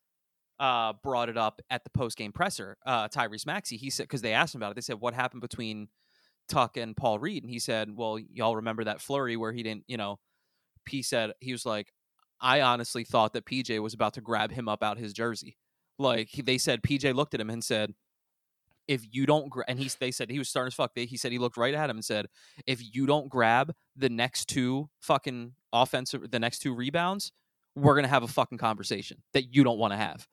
uh, 0.59 0.93
brought 1.03 1.29
it 1.29 1.37
up 1.37 1.61
at 1.69 1.83
the 1.83 1.89
post 1.89 2.17
game 2.17 2.31
presser. 2.31 2.77
Uh, 2.85 3.07
Tyrese 3.07 3.45
Maxey, 3.45 3.77
he 3.77 3.89
said 3.89 4.03
because 4.03 4.21
they 4.21 4.33
asked 4.33 4.55
him 4.55 4.61
about 4.61 4.71
it. 4.71 4.75
They 4.75 4.81
said, 4.81 4.99
"What 4.99 5.13
happened 5.13 5.41
between 5.41 5.89
Tuck 6.49 6.77
and 6.77 6.95
Paul 6.95 7.19
Reed?" 7.19 7.43
And 7.43 7.51
he 7.51 7.59
said, 7.59 7.95
"Well, 7.95 8.19
y'all 8.19 8.55
remember 8.55 8.83
that 8.85 9.01
flurry 9.01 9.37
where 9.37 9.51
he 9.51 9.63
didn't, 9.63 9.83
you 9.87 9.97
know." 9.97 10.19
P 10.85 11.01
said 11.01 11.31
he 11.39 11.51
was 11.51 11.65
like, 11.65 11.93
"I 12.41 12.61
honestly 12.61 13.03
thought 13.03 13.33
that 13.33 13.45
PJ 13.45 13.79
was 13.81 13.93
about 13.93 14.13
to 14.15 14.21
grab 14.21 14.51
him 14.51 14.67
up 14.67 14.83
out 14.83 14.97
his 14.97 15.13
jersey." 15.13 15.57
Like 15.97 16.31
they 16.31 16.57
said, 16.57 16.83
PJ 16.83 17.13
looked 17.15 17.33
at 17.33 17.39
him 17.39 17.49
and 17.49 17.63
said, 17.63 17.93
"If 18.87 19.05
you 19.11 19.25
don't," 19.25 19.49
gra-, 19.49 19.65
and 19.67 19.79
he 19.79 19.89
they 19.99 20.11
said 20.11 20.29
he 20.29 20.39
was 20.39 20.49
starting 20.49 20.67
as 20.67 20.73
fuck. 20.73 20.93
They, 20.95 21.05
he 21.05 21.17
said 21.17 21.31
he 21.31 21.37
looked 21.37 21.57
right 21.57 21.73
at 21.73 21.89
him 21.89 21.97
and 21.97 22.05
said, 22.05 22.27
"If 22.65 22.95
you 22.95 23.05
don't 23.05 23.29
grab 23.29 23.73
the 23.95 24.09
next 24.09 24.47
two 24.47 24.89
fucking 25.01 25.53
offensive, 25.73 26.31
the 26.31 26.39
next 26.39 26.59
two 26.59 26.73
rebounds, 26.73 27.31
we're 27.75 27.95
gonna 27.95 28.07
have 28.07 28.23
a 28.23 28.27
fucking 28.27 28.57
conversation 28.57 29.21
that 29.33 29.53
you 29.53 29.63
don't 29.63 29.77
want 29.77 29.93
to 29.93 29.97
have." 29.97 30.27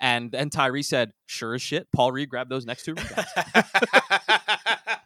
And 0.00 0.34
and 0.34 0.50
Tyree 0.50 0.82
said, 0.82 1.12
"Sure 1.26 1.54
as 1.54 1.62
shit." 1.62 1.88
Paul 1.92 2.12
Reed 2.12 2.30
grabbed 2.30 2.50
those 2.50 2.66
next 2.66 2.84
two 2.84 2.94
rebounds. 2.94 3.30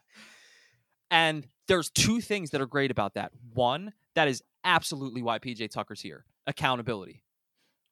and 1.11 1.47
there's 1.67 1.91
two 1.91 2.21
things 2.21 2.51
that 2.51 2.61
are 2.61 2.67
great 2.67 2.91
about 2.91 3.15
that. 3.15 3.33
One, 3.53 3.93
that 4.15 4.29
is 4.29 4.43
absolutely 4.65 5.23
why 5.23 5.39
PJ 5.39 5.71
Tucker's 5.71 6.01
here. 6.01 6.25
Accountability. 6.47 7.24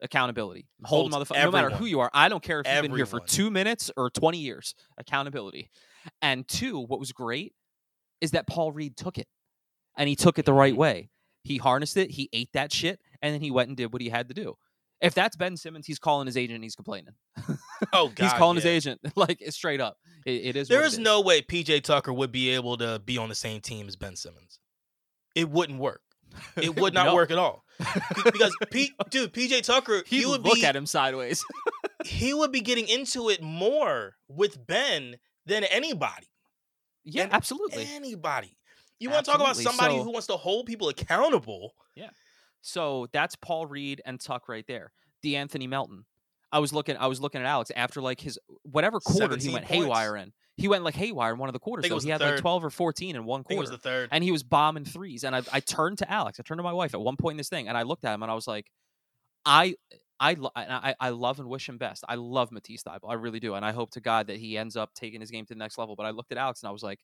Accountability. 0.02 0.66
Hold 0.84 1.12
motherfucker. 1.12 1.44
No 1.44 1.50
matter 1.50 1.70
who 1.70 1.86
you 1.86 2.00
are. 2.00 2.10
I 2.12 2.28
don't 2.28 2.42
care 2.42 2.60
if 2.60 2.66
you've 2.66 2.82
been 2.82 2.94
here 2.96 3.06
for 3.06 3.20
two 3.20 3.50
minutes 3.50 3.90
or 3.96 4.10
20 4.10 4.38
years. 4.38 4.74
Accountability. 4.98 5.70
And 6.20 6.46
two, 6.46 6.80
what 6.80 6.98
was 6.98 7.12
great 7.12 7.54
is 8.20 8.32
that 8.32 8.46
Paul 8.46 8.72
Reed 8.72 8.96
took 8.96 9.18
it. 9.18 9.28
And 9.96 10.08
he 10.08 10.16
took 10.16 10.38
it 10.38 10.44
the 10.44 10.52
right 10.52 10.74
Mhm. 10.74 10.78
way. 10.78 11.10
He 11.44 11.56
harnessed 11.58 11.96
it, 11.96 12.10
he 12.10 12.28
ate 12.32 12.50
that 12.52 12.72
shit, 12.72 13.00
and 13.20 13.34
then 13.34 13.40
he 13.40 13.50
went 13.50 13.68
and 13.68 13.76
did 13.76 13.92
what 13.92 14.00
he 14.00 14.08
had 14.08 14.28
to 14.28 14.34
do. 14.34 14.56
If 15.00 15.14
that's 15.14 15.34
Ben 15.34 15.56
Simmons, 15.56 15.86
he's 15.86 15.98
calling 15.98 16.26
his 16.26 16.36
agent 16.36 16.54
and 16.54 16.64
he's 16.64 16.76
complaining. 16.76 17.14
oh 17.92 18.08
God, 18.08 18.18
he's 18.18 18.32
calling 18.34 18.56
yeah. 18.56 18.62
his 18.62 18.66
agent 18.86 19.00
like 19.16 19.42
straight 19.50 19.80
up. 19.80 19.98
It, 20.24 20.46
it 20.46 20.56
is. 20.56 20.68
There 20.68 20.84
is 20.84 20.98
it 20.98 21.02
no 21.02 21.20
way 21.20 21.42
PJ 21.42 21.82
Tucker 21.82 22.12
would 22.12 22.30
be 22.30 22.50
able 22.50 22.76
to 22.78 23.00
be 23.04 23.18
on 23.18 23.28
the 23.28 23.34
same 23.34 23.60
team 23.60 23.88
as 23.88 23.96
Ben 23.96 24.14
Simmons. 24.14 24.60
It 25.34 25.50
wouldn't 25.50 25.80
work. 25.80 26.02
It 26.56 26.76
would 26.80 26.94
not 26.94 27.06
No. 27.06 27.14
work 27.14 27.30
at 27.30 27.38
all. 27.38 27.64
Because 28.24 28.54
P, 28.70 28.92
dude, 29.10 29.32
PJ 29.32 29.62
Tucker, 29.62 30.02
He 30.06 30.20
he 30.20 30.26
would 30.26 30.42
look 30.44 30.54
be 30.56 30.64
at 30.64 30.76
him 30.76 30.86
sideways. 30.86 31.44
he 32.04 32.32
would 32.34 32.52
be 32.52 32.60
getting 32.60 32.86
into 32.88 33.28
it 33.28 33.42
more 33.42 34.14
with 34.28 34.64
Ben 34.66 35.16
than 35.46 35.64
anybody. 35.64 36.28
yeah, 37.04 37.24
And 37.24 37.32
absolutely. 37.32 37.86
Anybody. 37.92 38.56
You 39.00 39.10
want 39.10 39.24
to 39.24 39.30
talk 39.32 39.40
about 39.40 39.56
somebody 39.56 39.96
So- 39.98 40.04
who 40.04 40.10
wants 40.12 40.26
to 40.28 40.36
hold 40.36 40.66
people 40.66 40.88
accountable? 40.88 41.74
Yeah. 41.96 42.10
So 42.60 43.08
that's 43.12 43.34
Paul 43.36 43.66
Reed 43.66 44.00
and 44.04 44.20
Tuck 44.20 44.48
right 44.48 44.64
there. 44.68 44.92
De'Anthony 45.24 45.68
Melton. 45.68 46.04
I 46.52 46.58
was 46.60 46.72
looking. 46.72 46.96
I 46.96 47.06
was 47.06 47.20
looking 47.20 47.40
at 47.40 47.46
Alex 47.46 47.72
after 47.74 48.00
like 48.00 48.20
his 48.20 48.38
whatever 48.62 49.00
quarter 49.00 49.36
he 49.36 49.48
went 49.52 49.64
points. 49.64 49.82
haywire 49.84 50.16
in. 50.16 50.32
He 50.56 50.68
went 50.68 50.84
like 50.84 50.94
haywire 50.94 51.32
in 51.32 51.38
one 51.38 51.48
of 51.48 51.52
the 51.54 51.58
quarters. 51.58 51.88
So 51.88 51.98
he 51.98 52.10
had 52.10 52.20
like 52.20 52.36
twelve 52.36 52.64
or 52.64 52.70
fourteen 52.70 53.16
in 53.16 53.24
one 53.24 53.40
I 53.40 53.42
think 53.42 53.50
it 53.52 53.54
quarter, 53.56 53.70
was 53.70 53.70
the 53.70 53.88
third. 53.88 54.08
and 54.12 54.22
he 54.22 54.30
was 54.30 54.42
bombing 54.42 54.84
threes. 54.84 55.24
And 55.24 55.34
I, 55.34 55.42
I 55.52 55.60
turned 55.60 55.98
to 55.98 56.10
Alex. 56.10 56.38
I 56.38 56.42
turned 56.42 56.58
to 56.58 56.62
my 56.62 56.72
wife 56.72 56.94
at 56.94 57.00
one 57.00 57.16
point 57.16 57.34
in 57.34 57.36
this 57.38 57.48
thing, 57.48 57.68
and 57.68 57.76
I 57.76 57.82
looked 57.82 58.04
at 58.04 58.14
him 58.14 58.22
and 58.22 58.30
I 58.30 58.34
was 58.34 58.46
like, 58.46 58.70
I. 59.44 59.74
I, 60.20 60.36
I 60.54 60.94
I 61.00 61.08
love 61.08 61.40
and 61.40 61.48
wish 61.48 61.68
him 61.68 61.78
best. 61.78 62.04
I 62.08 62.14
love 62.14 62.52
Matisse 62.52 62.84
Thybulle. 62.84 63.10
I 63.10 63.14
really 63.14 63.40
do, 63.40 63.54
and 63.54 63.64
I 63.64 63.72
hope 63.72 63.90
to 63.92 64.00
God 64.00 64.28
that 64.28 64.36
he 64.36 64.56
ends 64.56 64.76
up 64.76 64.94
taking 64.94 65.20
his 65.20 65.32
game 65.32 65.44
to 65.46 65.52
the 65.52 65.58
next 65.58 65.78
level. 65.78 65.96
But 65.96 66.06
I 66.06 66.10
looked 66.10 66.30
at 66.30 66.38
Alex 66.38 66.62
and 66.62 66.68
I 66.68 66.70
was 66.70 66.84
like, 66.84 67.00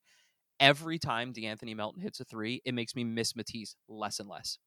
every 0.60 1.00
time 1.00 1.32
De'Anthony 1.32 1.74
Melton 1.74 2.00
hits 2.00 2.20
a 2.20 2.24
three, 2.24 2.62
it 2.64 2.74
makes 2.74 2.94
me 2.94 3.02
miss 3.02 3.34
Matisse 3.34 3.74
less 3.88 4.20
and 4.20 4.28
less. 4.28 4.58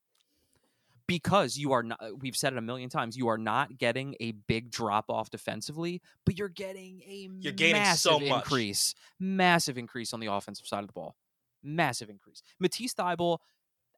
Because 1.11 1.57
you 1.57 1.73
are 1.73 1.83
not, 1.83 2.01
uh, 2.01 2.15
we've 2.15 2.37
said 2.37 2.53
it 2.53 2.57
a 2.57 2.61
million 2.61 2.89
times, 2.89 3.17
you 3.17 3.27
are 3.27 3.37
not 3.37 3.77
getting 3.77 4.15
a 4.21 4.31
big 4.31 4.71
drop 4.71 5.09
off 5.09 5.29
defensively, 5.29 6.01
but 6.25 6.37
you're 6.37 6.47
getting 6.47 7.01
a 7.05 7.29
You're 7.39 7.51
gaining 7.51 7.81
massive 7.81 8.11
so 8.11 8.19
much. 8.19 8.29
increase, 8.29 8.95
massive 9.19 9.77
increase 9.77 10.13
on 10.13 10.21
the 10.21 10.27
offensive 10.27 10.65
side 10.65 10.79
of 10.79 10.87
the 10.87 10.93
ball, 10.93 11.17
massive 11.61 12.09
increase. 12.09 12.41
Matisse 12.59 12.93
Thybulle, 12.93 13.39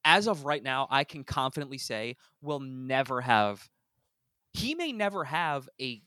as 0.04 0.28
of 0.28 0.44
right 0.44 0.64
now, 0.64 0.88
I 0.90 1.04
can 1.04 1.24
confidently 1.24 1.78
say 1.78 2.18
will 2.42 2.60
never 2.60 3.22
have. 3.22 3.70
He 4.54 4.74
may 4.74 4.92
never 4.92 5.24
have 5.24 5.70
a 5.80 6.02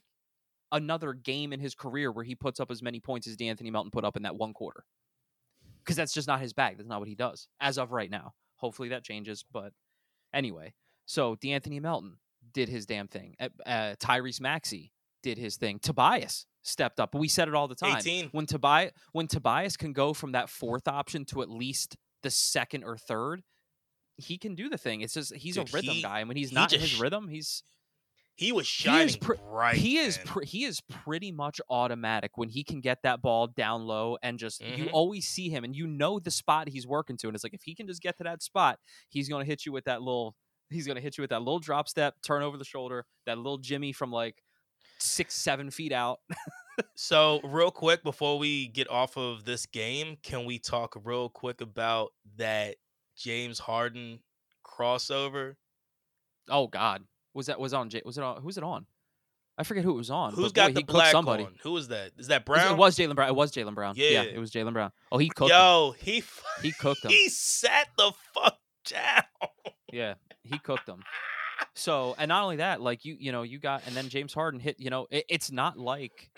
another 0.73 1.13
game 1.13 1.53
in 1.53 1.61
his 1.61 1.73
career 1.73 2.11
where 2.11 2.25
he 2.25 2.35
puts 2.35 2.59
up 2.59 2.69
as 2.69 2.81
many 2.83 2.99
points 2.99 3.27
as 3.27 3.37
De'Anthony 3.37 3.71
Melton 3.71 3.91
put 3.91 4.03
up 4.03 4.17
in 4.17 4.23
that 4.23 4.35
one 4.35 4.53
quarter 4.53 4.83
because 5.79 5.95
that's 5.95 6.13
just 6.13 6.27
not 6.27 6.41
his 6.41 6.51
bag. 6.51 6.75
That's 6.75 6.89
not 6.89 6.99
what 6.99 7.07
he 7.07 7.15
does 7.15 7.47
as 7.61 7.77
of 7.77 7.93
right 7.93 8.11
now. 8.11 8.33
Hopefully 8.57 8.89
that 8.89 9.05
changes, 9.05 9.45
but 9.49 9.71
anyway. 10.33 10.73
So 11.07 11.35
De'Anthony 11.37 11.81
Melton 11.81 12.17
did 12.53 12.69
his 12.69 12.85
damn 12.85 13.07
thing. 13.07 13.35
Uh, 13.39 13.49
uh, 13.65 13.95
Tyrese 13.95 14.39
Maxey 14.41 14.91
did 15.23 15.37
his 15.39 15.57
thing. 15.57 15.79
Tobias 15.79 16.45
stepped 16.61 16.99
up. 16.99 17.15
We 17.15 17.27
said 17.27 17.47
it 17.47 17.55
all 17.55 17.67
the 17.67 17.75
time. 17.75 17.97
18. 17.97 18.29
When 18.33 18.45
Tobias 18.45 18.91
when 19.13 19.27
Tobias 19.27 19.75
can 19.77 19.93
go 19.93 20.13
from 20.13 20.33
that 20.33 20.49
fourth 20.49 20.87
option 20.87 21.25
to 21.25 21.41
at 21.41 21.49
least 21.49 21.95
the 22.23 22.29
second 22.29 22.83
or 22.83 22.97
third, 22.97 23.41
he 24.17 24.37
can 24.37 24.53
do 24.55 24.69
the 24.69 24.77
thing. 24.77 25.01
It's 25.01 25.13
just 25.13 25.33
he's 25.35 25.55
Dude, 25.55 25.69
a 25.69 25.71
rhythm 25.75 25.95
he- 25.95 26.01
guy, 26.03 26.19
and 26.19 26.27
when 26.27 26.37
he's 26.37 26.49
he 26.49 26.55
not 26.55 26.73
in 26.73 26.79
his 26.81 26.99
rhythm, 26.99 27.27
he's 27.29 27.63
He 28.35 28.51
was 28.51 28.67
He 28.67 28.83
shining 28.89 29.07
is 29.07 29.17
bright. 29.17 29.75
he 29.77 29.97
is 29.97 30.17
man. 30.17 30.25
pr- 30.27 30.43
he 30.43 30.63
is 30.65 30.81
pretty 30.81 31.31
much 31.31 31.59
automatic 31.69 32.37
when 32.37 32.49
he 32.49 32.63
can 32.63 32.81
get 32.81 32.99
that 33.03 33.21
ball 33.21 33.47
down 33.47 33.83
low 33.87 34.17
and 34.21 34.37
just 34.37 34.61
you 34.61 34.85
Mhm. 34.85 34.89
always 34.93 35.27
see 35.27 35.49
him 35.49 35.63
and 35.63 35.75
you 35.75 35.87
know 35.87 36.19
the 36.19 36.31
spot 36.31 36.67
he's 36.69 36.85
working 36.85 37.17
to 37.17 37.27
and 37.27 37.35
it's 37.35 37.43
like 37.43 37.53
if 37.55 37.63
he 37.63 37.73
can 37.73 37.87
just 37.87 38.01
get 38.01 38.17
to 38.17 38.23
that 38.25 38.43
spot 38.43 38.77
he's 39.09 39.27
going 39.29 39.43
to 39.43 39.49
hit 39.49 39.65
you 39.65 39.71
with 39.71 39.85
that 39.85 40.01
little 40.01 40.35
he's 40.69 40.85
going 40.85 40.95
to 40.95 41.01
hit 41.01 41.17
you 41.17 41.21
with 41.21 41.29
that 41.29 41.39
little 41.39 41.59
drop 41.59 41.87
step 41.87 42.15
turn 42.21 42.43
over 42.43 42.57
the 42.57 42.65
shoulder 42.65 43.05
that 43.25 43.37
little 43.37 43.57
jimmy 43.57 43.91
from 43.91 44.11
like 44.11 44.35
six 44.99 45.33
seven 45.35 45.69
feet 45.71 45.91
out 45.91 46.19
So, 46.95 47.39
real 47.43 47.71
quick 47.71 48.03
before 48.03 48.37
we 48.37 48.67
get 48.67 48.87
off 48.87 49.17
of 49.17 49.45
this 49.45 49.65
game, 49.65 50.17
can 50.21 50.45
we 50.45 50.59
talk 50.59 50.95
real 51.03 51.27
quick 51.27 51.59
about 51.59 52.11
that 52.35 52.75
James 53.15 53.57
Harden 53.57 54.19
crossover? 54.63 55.55
oh 56.49 56.67
god 56.67 57.03
was 57.33 57.47
that 57.47 57.59
was 57.59 57.73
on 57.73 57.89
was 58.05 58.17
it 58.17 58.23
on 58.23 58.41
who's 58.41 58.57
it 58.57 58.63
on 58.63 58.85
i 59.57 59.63
forget 59.63 59.83
who 59.83 59.91
it 59.91 59.97
was 59.97 60.09
on 60.09 60.33
Who's 60.33 60.51
got 60.51 60.73
boy, 60.73 60.79
the 60.79 60.83
black 60.85 61.11
somebody 61.11 61.43
on? 61.45 61.55
Who 61.63 61.75
is 61.77 61.87
that? 61.89 62.11
Is 62.17 62.27
that 62.27 62.45
Brown? 62.45 62.73
it 62.73 62.77
was 62.77 62.95
jaylen 62.95 63.15
brown 63.15 63.29
it 63.29 63.35
was 63.35 63.51
jaylen 63.51 63.73
brown 63.75 63.95
yeah. 63.97 64.09
Yeah. 64.09 64.21
it 64.21 64.39
was 64.39 64.51
jaylen 64.51 64.73
brown 64.73 64.91
oh 65.11 65.17
he 65.17 65.29
cooked 65.29 65.51
him. 65.51 65.57
Yo, 65.57 65.95
he 65.99 66.19
f- 66.19 66.43
he 66.61 66.71
cooked 66.71 67.03
him 67.03 67.11
he 67.11 67.27
sat 67.29 67.87
the 67.97 68.11
fuck 68.33 68.59
down. 68.85 69.23
Yeah, 69.91 70.13
he 70.47 70.59
cooked 70.59 70.85
them. 70.85 71.01
So, 71.75 72.15
and 72.17 72.29
not 72.29 72.43
only 72.43 72.57
that, 72.57 72.81
like 72.81 73.05
you, 73.05 73.15
you 73.19 73.31
know, 73.31 73.43
you 73.43 73.59
got, 73.59 73.83
and 73.85 73.95
then 73.95 74.09
James 74.09 74.33
Harden 74.33 74.59
hit. 74.59 74.79
You 74.79 74.89
know, 74.89 75.07
it, 75.11 75.25
it's 75.29 75.51
not 75.51 75.77
like, 75.77 76.31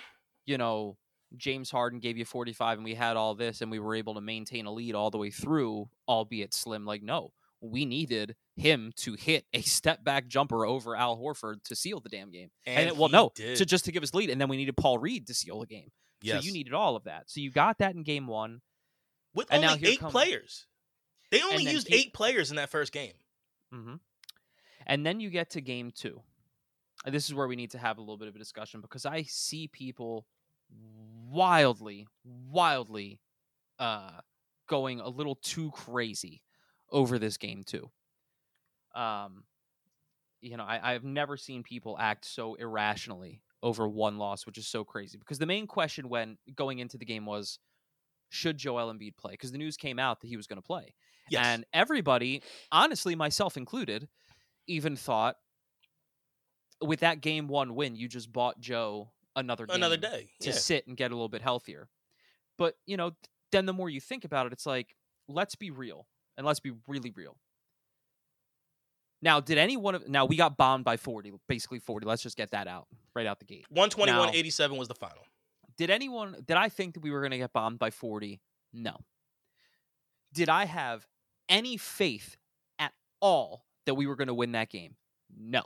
you 0.45 0.57
know, 0.57 0.97
James 1.37 1.69
Harden 1.71 1.99
gave 1.99 2.17
you 2.17 2.25
45 2.25 2.79
and 2.79 2.85
we 2.85 2.95
had 2.95 3.15
all 3.15 3.35
this 3.35 3.61
and 3.61 3.69
we 3.69 3.79
were 3.79 3.95
able 3.95 4.15
to 4.15 4.21
maintain 4.21 4.65
a 4.65 4.71
lead 4.71 4.95
all 4.95 5.11
the 5.11 5.17
way 5.17 5.29
through, 5.29 5.89
albeit 6.07 6.53
slim. 6.53 6.85
Like, 6.85 7.03
no, 7.03 7.31
we 7.61 7.85
needed 7.85 8.35
him 8.55 8.91
to 8.97 9.13
hit 9.13 9.45
a 9.53 9.61
step 9.61 10.03
back 10.03 10.27
jumper 10.27 10.65
over 10.65 10.95
Al 10.95 11.17
Horford 11.17 11.63
to 11.65 11.75
seal 11.75 11.99
the 11.99 12.09
damn 12.09 12.31
game. 12.31 12.49
And, 12.65 12.89
it, 12.89 12.97
well, 12.97 13.09
no, 13.09 13.31
did. 13.35 13.57
to 13.57 13.65
just 13.65 13.85
to 13.85 13.91
give 13.91 14.03
us 14.03 14.13
lead, 14.13 14.29
and 14.29 14.39
then 14.39 14.49
we 14.49 14.57
needed 14.57 14.75
Paul 14.75 14.97
Reed 14.97 15.27
to 15.27 15.33
seal 15.33 15.59
the 15.59 15.67
game. 15.67 15.89
yes. 16.21 16.41
So 16.41 16.45
you 16.47 16.53
needed 16.53 16.73
all 16.73 16.95
of 16.95 17.03
that. 17.05 17.29
So 17.29 17.41
you 17.41 17.51
got 17.51 17.77
that 17.79 17.95
in 17.95 18.03
game 18.03 18.27
one. 18.27 18.61
with 19.33 19.47
and 19.51 19.63
only 19.63 19.87
eight 19.87 19.99
players. 19.99 20.65
They 21.31 21.41
only 21.41 21.63
used 21.63 21.87
eight 21.91 22.13
players 22.13 22.49
in 22.49 22.57
that 22.57 22.69
first 22.69 22.91
game. 22.91 23.13
Hmm 23.71 23.95
And 24.87 25.05
then 25.05 25.19
you 25.19 25.29
get 25.29 25.51
to 25.51 25.61
game 25.61 25.91
two. 25.91 26.21
And 27.05 27.15
this 27.15 27.27
is 27.27 27.33
where 27.35 27.47
we 27.47 27.55
need 27.55 27.71
to 27.71 27.77
have 27.77 27.97
a 27.97 28.01
little 28.01 28.17
bit 28.17 28.27
of 28.27 28.35
a 28.35 28.39
discussion 28.39 28.81
because 28.81 29.05
I 29.05 29.23
see 29.23 29.67
people 29.67 30.25
wildly, 31.29 32.07
wildly 32.25 33.19
uh, 33.79 34.19
going 34.67 34.99
a 34.99 35.09
little 35.09 35.35
too 35.35 35.71
crazy 35.71 36.41
over 36.91 37.17
this 37.19 37.37
game 37.37 37.63
two. 37.63 37.89
Um, 38.95 39.43
you 40.41 40.57
know, 40.57 40.63
I, 40.63 40.93
I've 40.93 41.03
never 41.03 41.37
seen 41.37 41.63
people 41.63 41.97
act 41.99 42.25
so 42.25 42.55
irrationally 42.55 43.41
over 43.61 43.87
one 43.87 44.17
loss, 44.17 44.45
which 44.45 44.57
is 44.57 44.67
so 44.67 44.83
crazy. 44.83 45.17
Because 45.17 45.39
the 45.39 45.45
main 45.45 45.67
question 45.67 46.09
when 46.09 46.37
going 46.55 46.79
into 46.79 46.97
the 46.97 47.05
game 47.05 47.25
was, 47.25 47.59
should 48.29 48.57
Joel 48.57 48.93
Embiid 48.93 49.17
play? 49.17 49.33
Because 49.33 49.51
the 49.51 49.57
news 49.57 49.77
came 49.77 49.99
out 49.99 50.21
that 50.21 50.27
he 50.27 50.37
was 50.37 50.47
going 50.47 50.61
to 50.61 50.65
play. 50.65 50.93
Yes. 51.31 51.45
And 51.45 51.65
everybody, 51.73 52.41
honestly, 52.71 53.15
myself 53.15 53.57
included, 53.57 54.07
even 54.67 54.95
thought 54.95 55.37
with 56.81 57.01
that 57.01 57.21
game 57.21 57.47
one 57.47 57.75
win, 57.75 57.95
you 57.95 58.07
just 58.07 58.31
bought 58.31 58.59
Joe 58.59 59.09
another 59.35 59.65
Another 59.69 59.97
day. 59.97 60.29
to 60.41 60.49
Yeah. 60.49 60.55
sit 60.55 60.87
and 60.87 60.95
get 60.97 61.11
a 61.11 61.15
little 61.15 61.29
bit 61.29 61.41
healthier. 61.41 61.89
But, 62.57 62.75
you 62.85 62.97
know, 62.97 63.11
then 63.51 63.65
the 63.65 63.73
more 63.73 63.89
you 63.89 63.99
think 64.01 64.25
about 64.25 64.45
it, 64.47 64.53
it's 64.53 64.65
like, 64.65 64.95
let's 65.27 65.55
be 65.55 65.71
real 65.71 66.07
and 66.37 66.45
let's 66.45 66.59
be 66.59 66.71
really 66.87 67.11
real. 67.11 67.37
Now, 69.21 69.39
did 69.41 69.57
any 69.57 69.75
one 69.75 69.95
of 69.95 70.07
now 70.07 70.25
we 70.25 70.37
got 70.37 70.55
bombed 70.55 70.85
by 70.85 70.95
40, 70.95 71.33
basically 71.47 71.79
40. 71.79 72.05
Let's 72.05 72.23
just 72.23 72.37
get 72.37 72.51
that 72.51 72.67
out 72.67 72.87
right 73.13 73.25
out 73.25 73.39
the 73.39 73.45
gate. 73.45 73.65
One 73.69 73.89
twenty 73.89 74.13
one 74.13 74.33
eighty 74.33 74.49
seven 74.49 74.77
was 74.77 74.87
the 74.87 74.95
final. 74.95 75.23
Did 75.77 75.89
anyone 75.89 76.37
did 76.45 76.55
I 76.55 76.69
think 76.69 76.93
that 76.93 77.01
we 77.01 77.11
were 77.11 77.19
going 77.19 77.31
to 77.31 77.37
get 77.37 77.51
bombed 77.51 77.79
by 77.79 77.89
40? 77.91 78.39
No. 78.71 78.97
Did 80.33 80.47
I 80.47 80.65
have 80.65 81.05
any 81.49 81.75
faith 81.77 82.37
at 82.77 82.93
all 83.19 83.65
that 83.85 83.95
we 83.95 84.07
were 84.07 84.15
going 84.15 84.27
to 84.27 84.33
win 84.33 84.53
that 84.53 84.69
game? 84.69 84.95
No. 85.37 85.63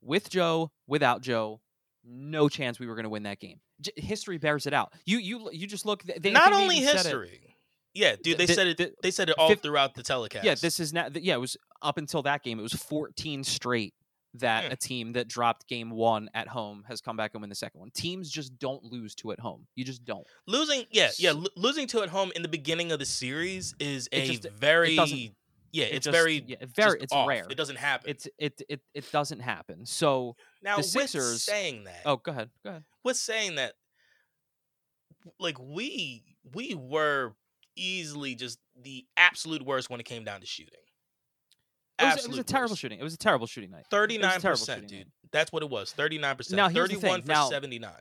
With 0.00 0.28
Joe, 0.30 0.70
without 0.86 1.20
Joe, 1.22 1.60
no 2.04 2.48
chance 2.48 2.80
we 2.80 2.86
were 2.86 2.94
going 2.94 3.04
to 3.04 3.08
win 3.10 3.22
that 3.24 3.38
game. 3.38 3.60
J- 3.80 3.92
history 3.96 4.38
bears 4.38 4.66
it 4.66 4.72
out. 4.74 4.92
You 5.06 5.18
you 5.18 5.50
you 5.52 5.66
just 5.66 5.86
look 5.86 6.02
they, 6.02 6.30
Not 6.32 6.52
only 6.52 6.76
history. 6.76 7.56
Yeah, 7.94 8.16
dude, 8.20 8.38
they 8.38 8.46
The- 8.46 8.54
said 8.54 8.66
it 8.68 8.76
the- 8.78 8.94
they 9.02 9.10
said 9.10 9.28
it 9.28 9.36
all 9.38 9.50
fif- 9.50 9.62
throughout 9.62 9.94
the 9.94 10.02
telecast. 10.02 10.44
Yeah, 10.44 10.54
this 10.54 10.80
is 10.80 10.92
not 10.92 11.22
yeah, 11.22 11.34
it 11.34 11.40
was 11.40 11.56
up 11.82 11.98
until 11.98 12.22
that 12.22 12.42
game 12.42 12.58
it 12.58 12.62
was 12.62 12.72
14 12.72 13.44
straight 13.44 13.94
that 14.34 14.64
Yeah. 14.64 14.70
a 14.72 14.76
team 14.76 15.12
that 15.12 15.28
dropped 15.28 15.66
game 15.68 15.90
1 15.90 16.30
at 16.34 16.48
home 16.48 16.84
has 16.88 17.00
come 17.00 17.16
back 17.16 17.32
and 17.34 17.42
win 17.42 17.50
the 17.50 17.54
second 17.54 17.80
one. 17.80 17.90
Teams 17.90 18.30
just 18.30 18.58
don't 18.58 18.82
lose 18.84 19.14
to 19.16 19.32
at 19.32 19.40
home. 19.40 19.66
You 19.74 19.84
just 19.84 20.04
don't. 20.04 20.26
losing 20.46 20.84
yeah, 20.90 21.10
yeah, 21.18 21.32
lo- 21.32 21.48
losing 21.56 21.86
to 21.88 22.02
at 22.02 22.08
home 22.08 22.32
in 22.34 22.42
the 22.42 22.48
beginning 22.48 22.92
of 22.92 22.98
the 22.98 23.04
series 23.06 23.74
is 23.78 24.08
a 24.12 24.26
just- 24.26 24.44
it 24.46 24.52
very 24.54 24.96
doesn't- 24.96 25.36
yeah, 25.70 25.84
It 25.84 25.94
it's 25.96 26.04
just- 26.06 26.12
very 26.16 26.44
yeah, 26.46 26.56
very 26.74 27.00
it's 27.00 27.12
off. 27.12 27.28
rare. 27.28 27.46
It 27.50 27.56
doesn't 27.56 27.76
happen. 27.76 28.10
It's 28.10 28.26
it 28.38 28.60
it 28.68 28.80
it 28.94 29.10
doesn't 29.12 29.40
happen. 29.40 29.84
So 29.86 30.36
now 30.62 30.76
the 30.76 30.80
with 30.80 30.86
Sixers- 30.86 31.42
saying 31.44 31.84
that. 31.84 32.02
oh, 32.06 32.16
go 32.16 32.32
ahead, 32.32 32.50
go 32.62 32.70
ahead. 32.70 32.84
with 33.04 33.16
saying 33.18 33.56
that 33.56 33.74
like 35.38 35.58
we 35.60 36.24
we 36.54 36.74
were 36.74 37.34
easily 37.76 38.34
just 38.34 38.58
the 38.76 39.06
absolute 39.16 39.62
worst 39.62 39.88
when 39.88 40.00
it 40.00 40.04
came 40.04 40.24
down 40.24 40.40
to 40.40 40.46
shooting. 40.46 40.80
It 42.02 42.14
was, 42.16 42.24
it 42.24 42.28
was 42.30 42.38
a 42.38 42.44
terrible 42.44 42.72
worst. 42.72 42.80
shooting. 42.80 42.98
It 43.00 43.02
was 43.02 43.14
a 43.14 43.18
terrible 43.18 43.46
shooting 43.46 43.70
night. 43.70 43.86
Thirty 43.90 44.18
nine 44.18 44.40
percent, 44.40 44.88
dude. 44.88 44.98
night. 44.98 45.06
That's 45.32 45.52
what 45.52 45.62
it 45.62 45.70
was. 45.70 45.92
Thirty 45.92 46.18
nine 46.18 46.36
percent. 46.36 46.56
Now, 46.56 46.68
here's 46.68 46.90
the 46.90 46.96
thing. 46.96 47.22
for 47.22 47.28
Now- 47.28 47.48
seventy 47.48 47.78
nine. 47.78 47.92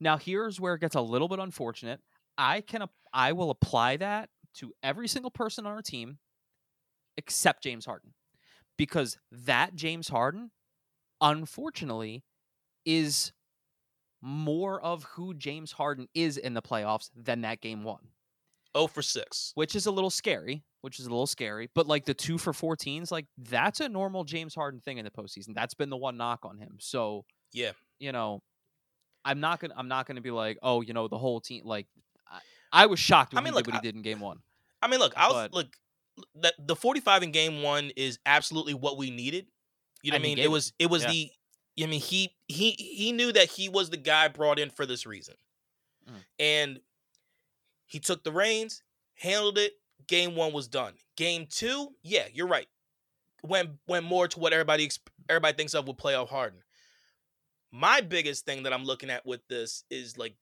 Now 0.00 0.16
here's 0.16 0.58
where 0.60 0.74
it 0.74 0.80
gets 0.80 0.94
a 0.94 1.00
little 1.00 1.28
bit 1.28 1.38
unfortunate. 1.40 2.00
I 2.38 2.62
can 2.62 2.86
I 3.12 3.32
will 3.32 3.50
apply 3.50 3.98
that 3.98 4.30
to 4.54 4.72
every 4.82 5.08
single 5.08 5.30
person 5.30 5.66
on 5.66 5.72
our 5.72 5.82
team 5.82 6.18
except 7.16 7.62
James 7.62 7.84
Harden. 7.84 8.14
Because 8.78 9.18
that 9.30 9.74
James 9.74 10.08
Harden 10.08 10.50
unfortunately 11.20 12.24
is 12.86 13.32
more 14.22 14.80
of 14.80 15.04
who 15.04 15.34
James 15.34 15.72
Harden 15.72 16.08
is 16.14 16.36
in 16.36 16.54
the 16.54 16.62
playoffs 16.62 17.10
than 17.14 17.42
that 17.42 17.60
game 17.60 17.84
1, 17.84 17.98
Oh 18.74 18.86
for 18.86 19.02
six. 19.02 19.52
which 19.54 19.74
is 19.74 19.86
a 19.86 19.90
little 19.90 20.10
scary, 20.10 20.62
which 20.82 20.98
is 20.98 21.06
a 21.06 21.10
little 21.10 21.26
scary, 21.26 21.68
but 21.74 21.86
like 21.86 22.04
the 22.06 22.14
2 22.14 22.38
for 22.38 22.52
14s 22.52 23.10
like 23.10 23.26
that's 23.38 23.80
a 23.80 23.88
normal 23.88 24.24
James 24.24 24.54
Harden 24.54 24.80
thing 24.80 24.98
in 24.98 25.04
the 25.04 25.10
postseason. 25.10 25.54
That's 25.54 25.74
been 25.74 25.90
the 25.90 25.96
one 25.96 26.16
knock 26.16 26.40
on 26.44 26.56
him. 26.58 26.76
So 26.80 27.24
Yeah. 27.52 27.72
you 27.98 28.12
know, 28.12 28.42
I'm 29.24 29.40
not 29.40 29.60
gonna 29.60 29.74
I'm 29.76 29.88
not 29.88 30.06
gonna 30.06 30.20
be 30.22 30.30
like, 30.30 30.58
oh, 30.62 30.80
you 30.80 30.94
know, 30.94 31.06
the 31.08 31.18
whole 31.18 31.40
team. 31.40 31.64
Like, 31.66 31.86
I, 32.30 32.40
I 32.72 32.86
was 32.86 32.98
shocked 32.98 33.34
I 33.34 33.36
when 33.36 33.44
mean, 33.44 33.52
he 33.52 33.56
look, 33.56 33.64
did 33.66 33.74
what 33.74 33.82
he 33.84 33.88
did 33.88 33.94
in 33.96 34.02
game 34.02 34.20
one. 34.20 34.38
I 34.80 34.88
mean, 34.88 34.98
look, 35.00 35.12
I 35.16 35.26
was 35.28 35.34
But- 35.34 35.52
look 35.54 35.76
that 36.36 36.54
the 36.58 36.76
forty 36.76 37.00
five 37.00 37.22
in 37.22 37.30
game 37.32 37.62
one 37.62 37.90
is 37.96 38.18
absolutely 38.26 38.74
what 38.74 38.96
we 38.96 39.10
needed. 39.10 39.46
You 40.02 40.10
know 40.12 40.16
what 40.16 40.20
I 40.20 40.22
mean? 40.22 40.38
It 40.38 40.44
it. 40.46 40.50
was 40.50 40.72
it 40.78 40.86
was 40.90 41.02
Yeah. 41.02 41.10
the 41.10 41.30
I 41.82 41.86
mean 41.86 42.00
he 42.00 42.34
he 42.48 42.70
he 42.72 43.12
knew 43.12 43.32
that 43.32 43.48
he 43.50 43.68
was 43.68 43.90
the 43.90 43.96
guy 43.98 44.28
brought 44.28 44.58
in 44.58 44.70
for 44.70 44.86
this 44.86 45.04
reason. 45.06 45.34
Mm. 46.08 46.24
And 46.38 46.80
he 47.86 48.00
took 48.00 48.22
the 48.24 48.32
reins, 48.32 48.82
handled 49.14 49.58
it, 49.58 49.79
game 50.10 50.34
one 50.34 50.52
was 50.52 50.68
done. 50.68 50.92
Game 51.16 51.46
two, 51.48 51.94
yeah, 52.02 52.24
you're 52.34 52.46
right. 52.48 52.66
Went 53.42 53.70
went 53.88 54.04
more 54.04 54.28
to 54.28 54.38
what 54.38 54.52
everybody 54.52 54.90
everybody 55.30 55.56
thinks 55.56 55.72
of 55.74 55.86
with 55.88 55.96
playoff 55.96 56.28
Harden. 56.28 56.58
My 57.72 58.00
biggest 58.02 58.44
thing 58.44 58.64
that 58.64 58.72
I'm 58.74 58.84
looking 58.84 59.08
at 59.08 59.24
with 59.24 59.40
this 59.48 59.84
is 59.88 60.18
like 60.18 60.34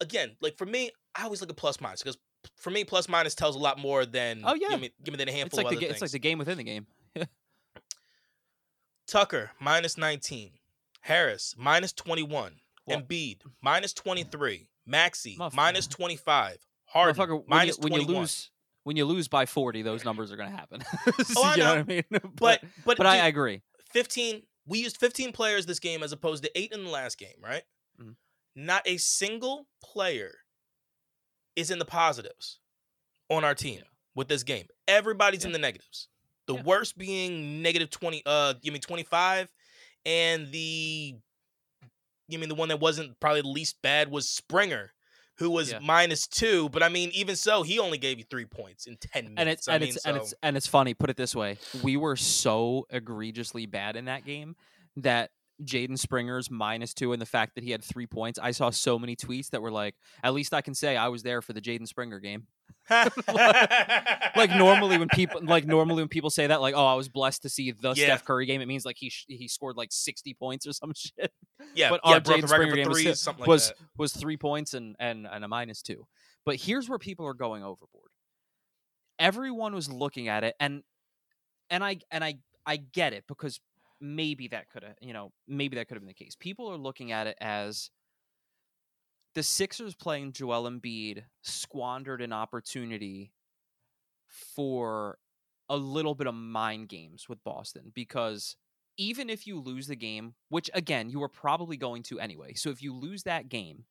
again, 0.00 0.36
like 0.40 0.56
for 0.56 0.64
me, 0.64 0.90
I 1.14 1.24
always 1.24 1.40
look 1.42 1.50
at 1.50 1.56
plus 1.56 1.80
minus 1.80 2.02
because 2.02 2.16
for 2.56 2.70
me, 2.70 2.84
plus 2.84 3.08
minus 3.08 3.34
tells 3.34 3.56
a 3.56 3.58
lot 3.58 3.78
more 3.78 4.06
than 4.06 4.42
Oh, 4.44 4.54
yeah. 4.54 4.68
give 4.70 4.80
me, 4.80 4.90
give 5.02 5.12
me 5.12 5.18
than 5.18 5.28
a 5.28 5.32
It's 5.32 5.38
handful 5.38 5.56
like 5.58 5.66
of 5.66 5.70
the 5.72 5.76
other 5.76 5.80
ga- 5.80 5.86
things. 5.88 5.94
it's 5.96 6.02
like 6.02 6.10
the 6.12 6.18
game 6.28 6.38
within 6.38 6.56
the 6.56 6.64
game. 6.64 6.86
Tucker 9.06 9.50
minus 9.60 9.96
19, 9.98 10.52
Harris 11.00 11.54
minus 11.58 11.92
21, 11.92 12.52
Well- 12.86 13.00
Embiid 13.02 13.38
minus 13.60 13.92
23, 13.92 14.68
Maxey 14.86 15.36
minus 15.54 15.86
25, 15.86 16.58
Harden 16.86 17.14
Motherfucker, 17.16 17.28
when 17.30 17.40
you, 17.40 17.44
minus 17.48 17.78
when 17.78 17.92
you 17.92 18.02
lose 18.02 18.50
when 18.84 18.96
you 18.96 19.04
lose 19.04 19.28
by 19.28 19.46
40, 19.46 19.82
those 19.82 20.04
numbers 20.04 20.32
are 20.32 20.36
gonna 20.36 20.50
happen. 20.50 20.82
Oh, 21.36 21.42
I 21.44 21.52
you 21.54 21.58
know. 21.58 21.64
know. 21.64 21.70
what 21.70 21.78
I 21.78 21.82
mean? 21.84 22.04
but 22.10 22.30
but 22.36 22.60
but, 22.84 22.96
but 22.98 23.06
I, 23.06 23.20
I 23.20 23.26
agree. 23.26 23.62
15 23.92 24.42
we 24.66 24.80
used 24.80 24.98
15 24.98 25.32
players 25.32 25.64
this 25.66 25.78
game 25.78 26.02
as 26.02 26.12
opposed 26.12 26.42
to 26.44 26.58
8 26.58 26.72
in 26.72 26.84
the 26.84 26.90
last 26.90 27.16
game, 27.18 27.36
right? 27.42 27.62
Mhm. 28.00 28.16
Not 28.54 28.82
a 28.86 28.96
single 28.98 29.66
player 29.82 30.32
is 31.56 31.70
in 31.70 31.78
the 31.78 31.84
positives 31.86 32.58
on 33.30 33.44
our 33.44 33.54
team 33.54 33.78
Yeah. 33.78 33.88
with 34.14 34.28
this 34.28 34.42
game. 34.42 34.66
Everybody's 34.86 35.44
in 35.44 35.52
the 35.52 35.58
negatives. 35.58 36.08
The 36.46 36.54
Yeah. 36.54 36.62
worst 36.62 36.96
being 36.98 37.62
negative 37.62 37.90
20 37.90 38.22
uh 38.26 38.54
give 38.54 38.72
me 38.72 38.78
25 38.78 39.52
and 40.06 40.50
the 40.52 41.14
you 42.28 42.38
mean 42.38 42.48
the 42.50 42.54
one 42.54 42.68
that 42.68 42.78
wasn't 42.80 43.18
probably 43.20 43.40
the 43.42 43.48
least 43.48 43.80
bad 43.82 44.10
was 44.10 44.28
Springer 44.28 44.92
who 45.38 45.50
was 45.50 45.70
Yeah. 45.72 45.78
minus 45.80 46.26
2, 46.26 46.68
but 46.68 46.82
I 46.82 46.88
mean 46.88 47.10
even 47.12 47.36
so 47.36 47.62
he 47.62 47.78
only 47.78 47.98
gave 47.98 48.18
you 48.18 48.24
3 48.28 48.44
points 48.44 48.86
in 48.86 48.96
10 48.96 49.34
minutes. 49.34 49.38
And 49.40 49.48
it's 49.48 49.68
I 49.68 49.74
and 49.74 49.80
mean, 49.82 49.94
it's 49.94 50.04
and 50.04 50.16
it's 50.16 50.34
and 50.42 50.56
it's 50.56 50.66
funny. 50.66 50.94
Put 50.94 51.10
it 51.10 51.16
this 51.16 51.34
way: 51.34 51.58
we 51.82 51.96
were 51.96 52.16
so 52.16 52.86
egregiously 52.90 53.66
bad 53.66 53.96
in 53.96 54.06
that 54.06 54.24
game 54.24 54.56
that 54.96 55.30
Jaden 55.62 55.98
Springer's 55.98 56.50
minus 56.50 56.94
two 56.94 57.12
and 57.12 57.20
the 57.20 57.26
fact 57.26 57.54
that 57.56 57.64
he 57.64 57.70
had 57.72 57.82
three 57.82 58.06
points. 58.06 58.38
I 58.40 58.52
saw 58.52 58.70
so 58.70 58.98
many 58.98 59.16
tweets 59.16 59.50
that 59.50 59.60
were 59.62 59.72
like, 59.72 59.96
"At 60.22 60.34
least 60.34 60.54
I 60.54 60.60
can 60.60 60.74
say 60.74 60.96
I 60.96 61.08
was 61.08 61.22
there 61.24 61.42
for 61.42 61.52
the 61.52 61.60
Jaden 61.60 61.88
Springer 61.88 62.20
game." 62.20 62.46
like 64.36 64.50
normally 64.50 64.98
when 64.98 65.08
people 65.08 65.40
like 65.44 65.66
normally 65.66 66.02
when 66.02 66.08
people 66.08 66.30
say 66.30 66.46
that 66.46 66.60
like 66.60 66.74
oh 66.76 66.84
I 66.86 66.94
was 66.94 67.08
blessed 67.08 67.42
to 67.42 67.48
see 67.48 67.72
the 67.72 67.88
Yeah. 67.88 68.04
Steph 68.06 68.24
Curry 68.24 68.46
game 68.46 68.60
it 68.60 68.66
means 68.66 68.84
like 68.84 68.96
he 68.98 69.10
sh- 69.10 69.26
he 69.28 69.48
scored 69.48 69.76
like 69.76 69.88
60 69.92 70.34
points 70.34 70.66
or 70.66 70.72
some 70.72 70.92
shit. 70.96 71.32
Yeah, 71.74 71.90
but 71.90 72.00
yeah, 72.04 72.14
our 72.14 72.20
broke 72.20 72.38
Jaden 72.38 72.40
the 72.42 72.46
record 72.48 72.48
Springer 72.68 72.76
game 72.76 72.88
was 72.88 73.00
hit- 73.00 73.18
something 73.18 73.40
like 73.42 73.48
was 73.48 73.72
was 73.96 74.12
3 74.12 74.36
points 74.36 74.74
and 74.74 74.96
and 74.98 75.26
and 75.30 75.44
a 75.44 75.48
minus 75.48 75.82
2 75.82 76.06
but 76.44 76.56
here's 76.56 76.88
where 76.88 76.98
people 76.98 77.26
are 77.26 77.34
going 77.34 77.62
overboard. 77.62 78.10
Everyone 79.18 79.74
was 79.74 79.90
looking 79.90 80.28
at 80.28 80.44
it 80.44 80.54
and 80.60 80.82
and 81.70 81.82
I 81.84 81.98
and 82.10 82.22
I 82.24 82.38
I 82.64 82.76
get 82.76 83.12
it 83.12 83.24
because 83.28 83.60
maybe 84.00 84.48
that 84.48 84.70
could 84.70 84.84
have 84.84 84.94
you 85.00 85.12
know 85.12 85.32
maybe 85.48 85.76
that 85.76 85.88
could 85.88 85.94
have 85.96 86.02
been 86.02 86.08
the 86.08 86.14
case. 86.24 86.36
People 86.38 86.68
are 86.70 86.76
looking 86.76 87.10
at 87.12 87.26
it 87.26 87.36
as 87.40 87.90
the 89.34 89.42
Sixers 89.42 89.94
playing 89.94 90.32
Joel 90.32 90.68
Embiid 90.70 91.24
squandered 91.42 92.22
an 92.22 92.32
opportunity 92.32 93.32
for 94.26 95.18
a 95.68 95.76
little 95.76 96.14
bit 96.14 96.26
of 96.26 96.34
mind 96.34 96.88
games 96.88 97.28
with 97.28 97.42
Boston 97.44 97.92
because 97.94 98.56
even 98.96 99.30
if 99.30 99.46
you 99.46 99.60
lose 99.60 99.86
the 99.86 99.96
game, 99.96 100.34
which 100.48 100.70
again, 100.74 101.10
you 101.10 101.22
are 101.22 101.28
probably 101.28 101.76
going 101.76 102.02
to 102.04 102.18
anyway. 102.20 102.54
So 102.54 102.70
if 102.70 102.82
you 102.82 102.94
lose 102.94 103.22
that 103.24 103.48
game, 103.48 103.84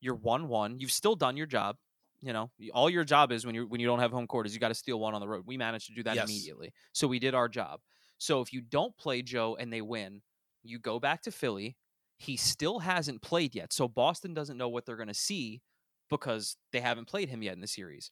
you're 0.00 0.16
1-1, 0.16 0.80
you've 0.80 0.92
still 0.92 1.14
done 1.16 1.36
your 1.36 1.46
job. 1.46 1.76
You 2.20 2.32
know, 2.32 2.50
all 2.72 2.88
your 2.88 3.02
job 3.04 3.32
is 3.32 3.44
when 3.44 3.54
you 3.56 3.66
when 3.66 3.80
you 3.80 3.86
don't 3.86 3.98
have 3.98 4.12
home 4.12 4.28
court 4.28 4.46
is 4.46 4.54
you 4.54 4.60
got 4.60 4.68
to 4.68 4.74
steal 4.74 5.00
one 5.00 5.12
on 5.12 5.20
the 5.20 5.26
road. 5.26 5.42
We 5.44 5.56
managed 5.56 5.88
to 5.88 5.94
do 5.94 6.04
that 6.04 6.14
Yes. 6.14 6.28
immediately. 6.28 6.72
So 6.92 7.08
we 7.08 7.18
did 7.18 7.34
our 7.34 7.48
job. 7.48 7.80
So 8.18 8.40
if 8.40 8.52
you 8.52 8.60
don't 8.60 8.96
play 8.96 9.22
Joe 9.22 9.56
and 9.56 9.72
they 9.72 9.80
win, 9.82 10.22
you 10.62 10.78
go 10.78 11.00
back 11.00 11.22
to 11.22 11.32
Philly. 11.32 11.76
He 12.18 12.36
still 12.36 12.80
hasn't 12.80 13.22
played 13.22 13.54
yet. 13.54 13.72
So 13.72 13.88
Boston 13.88 14.34
doesn't 14.34 14.56
know 14.56 14.68
what 14.68 14.86
they're 14.86 14.96
going 14.96 15.08
to 15.08 15.14
see 15.14 15.60
because 16.08 16.56
they 16.72 16.80
haven't 16.80 17.08
played 17.08 17.28
him 17.28 17.42
yet 17.42 17.54
in 17.54 17.60
the 17.60 17.66
series. 17.66 18.10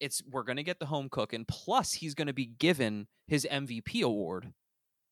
It's 0.00 0.22
we're 0.30 0.42
going 0.42 0.56
to 0.56 0.62
get 0.62 0.78
the 0.78 0.86
home 0.86 1.08
cook 1.10 1.32
and 1.32 1.46
plus 1.46 1.92
he's 1.92 2.14
going 2.14 2.26
to 2.26 2.32
be 2.32 2.46
given 2.46 3.06
his 3.26 3.46
MVP 3.50 4.02
award 4.02 4.52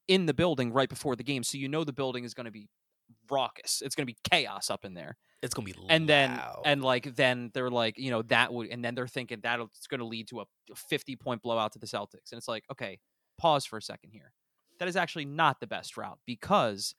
in 0.08 0.26
the 0.26 0.34
building 0.34 0.72
right 0.72 0.88
before 0.88 1.16
the 1.16 1.24
game. 1.24 1.42
So 1.42 1.58
you 1.58 1.68
know 1.68 1.84
the 1.84 1.92
building 1.92 2.24
is 2.24 2.34
going 2.34 2.46
to 2.46 2.50
be 2.50 2.68
raucous. 3.30 3.82
It's 3.84 3.94
going 3.94 4.06
to 4.06 4.12
be 4.12 4.18
chaos 4.30 4.70
up 4.70 4.84
in 4.84 4.94
there 4.94 5.16
It's 5.42 5.54
gonna 5.54 5.66
be 5.66 5.74
and 5.88 6.08
then 6.08 6.40
and 6.64 6.82
like 6.82 7.14
then 7.16 7.50
they're 7.54 7.70
like 7.70 7.98
you 7.98 8.10
know 8.10 8.22
that 8.22 8.52
would 8.52 8.68
and 8.68 8.84
then 8.84 8.94
they're 8.94 9.06
thinking 9.06 9.40
that 9.42 9.60
it's 9.60 9.86
going 9.86 10.00
to 10.00 10.06
lead 10.06 10.28
to 10.28 10.40
a 10.40 10.44
50 10.74 11.16
point 11.16 11.42
blowout 11.42 11.72
to 11.72 11.78
the 11.78 11.86
celtics 11.86 12.30
and 12.30 12.38
it's 12.38 12.48
like 12.48 12.64
okay 12.70 12.98
pause 13.38 13.64
for 13.64 13.76
a 13.76 13.82
second 13.82 14.10
here 14.10 14.32
that 14.78 14.88
is 14.88 14.96
actually 14.96 15.24
not 15.24 15.60
the 15.60 15.66
best 15.66 15.96
route 15.96 16.18
because 16.26 16.94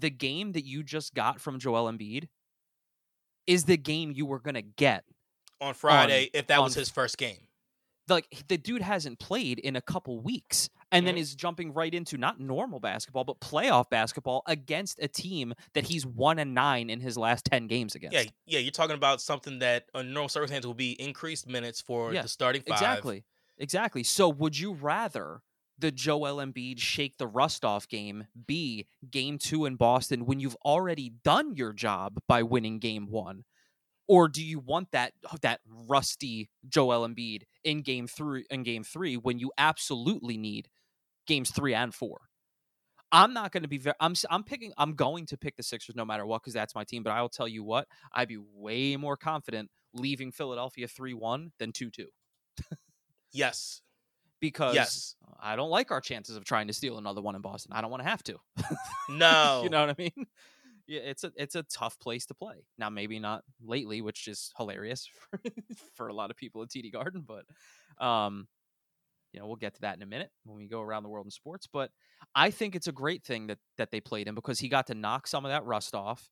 the 0.00 0.10
game 0.10 0.52
that 0.52 0.64
you 0.64 0.82
just 0.82 1.14
got 1.14 1.40
from 1.40 1.58
Joel 1.58 1.90
Embiid 1.92 2.28
is 3.46 3.64
the 3.64 3.76
game 3.76 4.12
you 4.12 4.26
were 4.26 4.38
going 4.40 4.54
to 4.54 4.62
get 4.62 5.04
on 5.60 5.74
Friday, 5.74 6.30
if 6.32 6.46
that 6.48 6.60
was 6.62 6.74
his 6.74 6.90
first 6.90 7.18
game. 7.18 7.38
like 8.08 8.26
the 8.48 8.58
dude 8.58 8.82
hasn't 8.82 9.18
played 9.18 9.58
in 9.58 9.76
a 9.76 9.80
couple 9.80 10.20
weeks 10.20 10.68
and 10.92 11.06
then 11.06 11.14
Mhm. 11.14 11.20
is 11.20 11.34
jumping 11.34 11.72
right 11.72 11.94
into 11.94 12.18
not 12.18 12.38
normal 12.38 12.78
basketball 12.78 13.24
but 13.24 13.40
playoff 13.40 13.88
basketball 13.88 14.42
against 14.46 14.98
a 15.02 15.08
team 15.08 15.54
that 15.72 15.84
he's 15.86 16.04
1 16.04 16.38
and 16.38 16.52
9 16.54 16.90
in 16.90 17.00
his 17.00 17.16
last 17.16 17.46
10 17.46 17.66
games 17.66 17.94
against 17.94 18.14
Yeah, 18.14 18.24
yeah, 18.44 18.58
you're 18.58 18.72
talking 18.72 18.94
about 18.94 19.22
something 19.22 19.58
that 19.60 19.88
under 19.94 20.10
normal 20.12 20.28
circumstances 20.28 20.66
will 20.66 20.74
be 20.74 21.00
increased 21.00 21.46
minutes 21.46 21.80
for 21.80 22.12
Yeah, 22.12 22.20
the 22.22 22.28
starting 22.28 22.60
five. 22.62 22.74
Exactly. 22.82 23.24
Exactly. 23.56 24.02
So 24.02 24.28
would 24.28 24.58
you 24.58 24.74
rather 24.74 25.40
the 25.78 25.90
Joel 25.90 26.36
Embiid 26.36 26.78
shake 26.78 27.18
the 27.18 27.26
rust 27.26 27.64
off 27.64 27.88
game 27.88 28.26
be 28.46 28.86
game 29.10 29.38
two 29.38 29.64
in 29.64 29.76
Boston 29.76 30.26
when 30.26 30.40
you've 30.40 30.56
already 30.64 31.10
done 31.24 31.54
your 31.54 31.72
job 31.72 32.18
by 32.28 32.42
winning 32.42 32.78
game 32.78 33.06
one? 33.10 33.44
Or 34.06 34.28
do 34.28 34.44
you 34.44 34.58
want 34.58 34.90
that 34.92 35.12
oh, 35.32 35.36
that 35.42 35.60
rusty 35.66 36.50
Joel 36.68 37.08
Embiid 37.08 37.42
in 37.64 37.82
game 37.82 38.06
three 38.06 38.44
in 38.50 38.62
game 38.62 38.84
three 38.84 39.16
when 39.16 39.38
you 39.38 39.50
absolutely 39.56 40.36
need 40.36 40.68
games 41.26 41.50
three 41.50 41.74
and 41.74 41.94
four? 41.94 42.20
I'm 43.10 43.32
not 43.32 43.52
going 43.52 43.62
to 43.62 43.68
be 43.68 43.78
very. 43.78 43.96
I'm 44.00 44.14
I'm 44.28 44.42
picking. 44.42 44.72
I'm 44.76 44.94
going 44.94 45.26
to 45.26 45.38
pick 45.38 45.56
the 45.56 45.62
Sixers 45.62 45.96
no 45.96 46.04
matter 46.04 46.26
what 46.26 46.42
because 46.42 46.52
that's 46.52 46.74
my 46.74 46.84
team. 46.84 47.02
But 47.02 47.12
I 47.12 47.22
will 47.22 47.28
tell 47.28 47.48
you 47.48 47.62
what, 47.62 47.86
I'd 48.12 48.28
be 48.28 48.38
way 48.38 48.96
more 48.96 49.16
confident 49.16 49.70
leaving 49.94 50.32
Philadelphia 50.32 50.88
three 50.88 51.14
one 51.14 51.52
than 51.58 51.72
two 51.72 51.90
two 51.90 52.08
Yes. 53.32 53.80
Because 54.40 54.74
Yes. 54.74 55.16
I 55.40 55.56
don't 55.56 55.70
like 55.70 55.90
our 55.90 56.00
chances 56.00 56.36
of 56.36 56.44
trying 56.44 56.66
to 56.68 56.72
steal 56.72 56.98
another 56.98 57.20
one 57.22 57.34
in 57.34 57.42
Boston. 57.42 57.72
I 57.72 57.80
don't 57.80 57.90
want 57.90 58.02
to 58.02 58.08
have 58.08 58.22
to. 58.24 58.38
No. 59.08 59.62
you 59.64 59.70
know 59.70 59.86
what 59.86 59.90
I 59.90 59.94
mean? 59.98 60.26
Yeah, 60.86 61.00
it's 61.00 61.24
a 61.24 61.32
it's 61.36 61.54
a 61.54 61.62
tough 61.64 61.98
place 61.98 62.26
to 62.26 62.34
play. 62.34 62.66
Now 62.78 62.90
maybe 62.90 63.18
not 63.18 63.42
lately, 63.62 64.02
which 64.02 64.28
is 64.28 64.52
hilarious 64.58 65.06
for, 65.30 65.40
for 65.94 66.08
a 66.08 66.12
lot 66.14 66.30
of 66.30 66.36
people 66.36 66.62
at 66.62 66.68
TD 66.68 66.92
Garden, 66.92 67.24
but 67.26 67.44
um 68.04 68.48
you 69.32 69.40
know, 69.40 69.46
we'll 69.46 69.56
get 69.56 69.74
to 69.74 69.80
that 69.80 69.96
in 69.96 70.02
a 70.02 70.06
minute 70.06 70.30
when 70.44 70.56
we 70.56 70.68
go 70.68 70.80
around 70.80 71.02
the 71.02 71.08
world 71.08 71.26
in 71.26 71.30
sports, 71.30 71.66
but 71.72 71.90
I 72.36 72.50
think 72.50 72.76
it's 72.76 72.86
a 72.86 72.92
great 72.92 73.24
thing 73.24 73.48
that 73.48 73.58
that 73.78 73.90
they 73.90 74.00
played 74.00 74.28
him 74.28 74.34
because 74.36 74.60
he 74.60 74.68
got 74.68 74.86
to 74.88 74.94
knock 74.94 75.26
some 75.26 75.44
of 75.44 75.50
that 75.50 75.64
rust 75.64 75.94
off. 75.94 76.30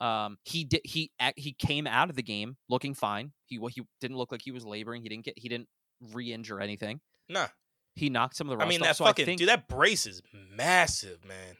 Um, 0.00 0.38
he 0.42 0.64
did 0.64 0.80
he 0.84 1.12
he 1.36 1.52
came 1.52 1.86
out 1.86 2.10
of 2.10 2.16
the 2.16 2.22
game 2.22 2.56
looking 2.68 2.94
fine. 2.94 3.32
He 3.46 3.60
he 3.70 3.82
didn't 4.00 4.16
look 4.16 4.32
like 4.32 4.42
he 4.42 4.50
was 4.50 4.64
laboring. 4.64 5.02
He 5.02 5.08
didn't 5.08 5.24
get 5.24 5.38
he 5.38 5.48
didn't 5.48 5.68
re-injure 6.12 6.60
anything. 6.60 7.00
Nah. 7.28 7.48
He 7.94 8.08
knocked 8.08 8.36
some 8.36 8.48
of 8.48 8.58
the 8.58 8.64
I 8.64 8.68
mean 8.68 8.80
off. 8.80 8.86
that 8.88 8.96
so 8.96 9.04
fucking 9.04 9.24
I 9.24 9.26
think, 9.26 9.38
dude, 9.40 9.48
that 9.48 9.68
brace 9.68 10.06
is 10.06 10.22
massive, 10.56 11.24
man. 11.26 11.56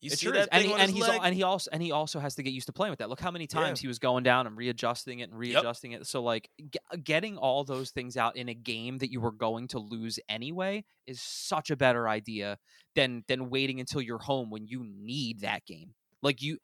You 0.00 0.12
it 0.12 0.18
sure 0.20 0.32
that 0.32 0.42
is. 0.42 0.48
and 0.52 0.64
he, 0.64 0.72
and 0.72 0.90
he's 0.92 1.02
leg? 1.02 1.18
al- 1.18 1.24
and 1.24 1.34
he 1.34 1.42
also 1.42 1.68
and 1.72 1.82
he 1.82 1.90
also 1.90 2.20
has 2.20 2.36
to 2.36 2.44
get 2.44 2.52
used 2.52 2.66
to 2.68 2.72
playing 2.72 2.90
with 2.90 3.00
that. 3.00 3.08
Look 3.08 3.18
how 3.18 3.32
many 3.32 3.48
Yeah. 3.50 3.60
times 3.62 3.80
he 3.80 3.88
was 3.88 3.98
going 3.98 4.22
down 4.22 4.46
and 4.46 4.56
readjusting 4.56 5.18
it 5.18 5.30
and 5.30 5.36
readjusting 5.36 5.90
it. 5.90 6.06
So 6.06 6.22
like 6.22 6.48
g- 6.70 6.78
getting 7.02 7.36
all 7.36 7.64
those 7.64 7.90
things 7.90 8.16
out 8.16 8.36
in 8.36 8.48
a 8.48 8.54
game 8.54 8.98
that 8.98 9.10
you 9.10 9.20
were 9.20 9.32
going 9.32 9.66
to 9.68 9.80
lose 9.80 10.20
anyway 10.28 10.84
is 11.08 11.20
such 11.20 11.70
a 11.70 11.76
better 11.76 12.08
idea 12.08 12.58
than 12.94 13.24
than 13.26 13.50
waiting 13.50 13.80
until 13.80 14.00
you're 14.00 14.18
home 14.20 14.50
when 14.50 14.68
you 14.68 14.84
need 14.86 15.40
that 15.40 15.66
game. 15.66 15.94
Like 16.22 16.40
you 16.42 16.58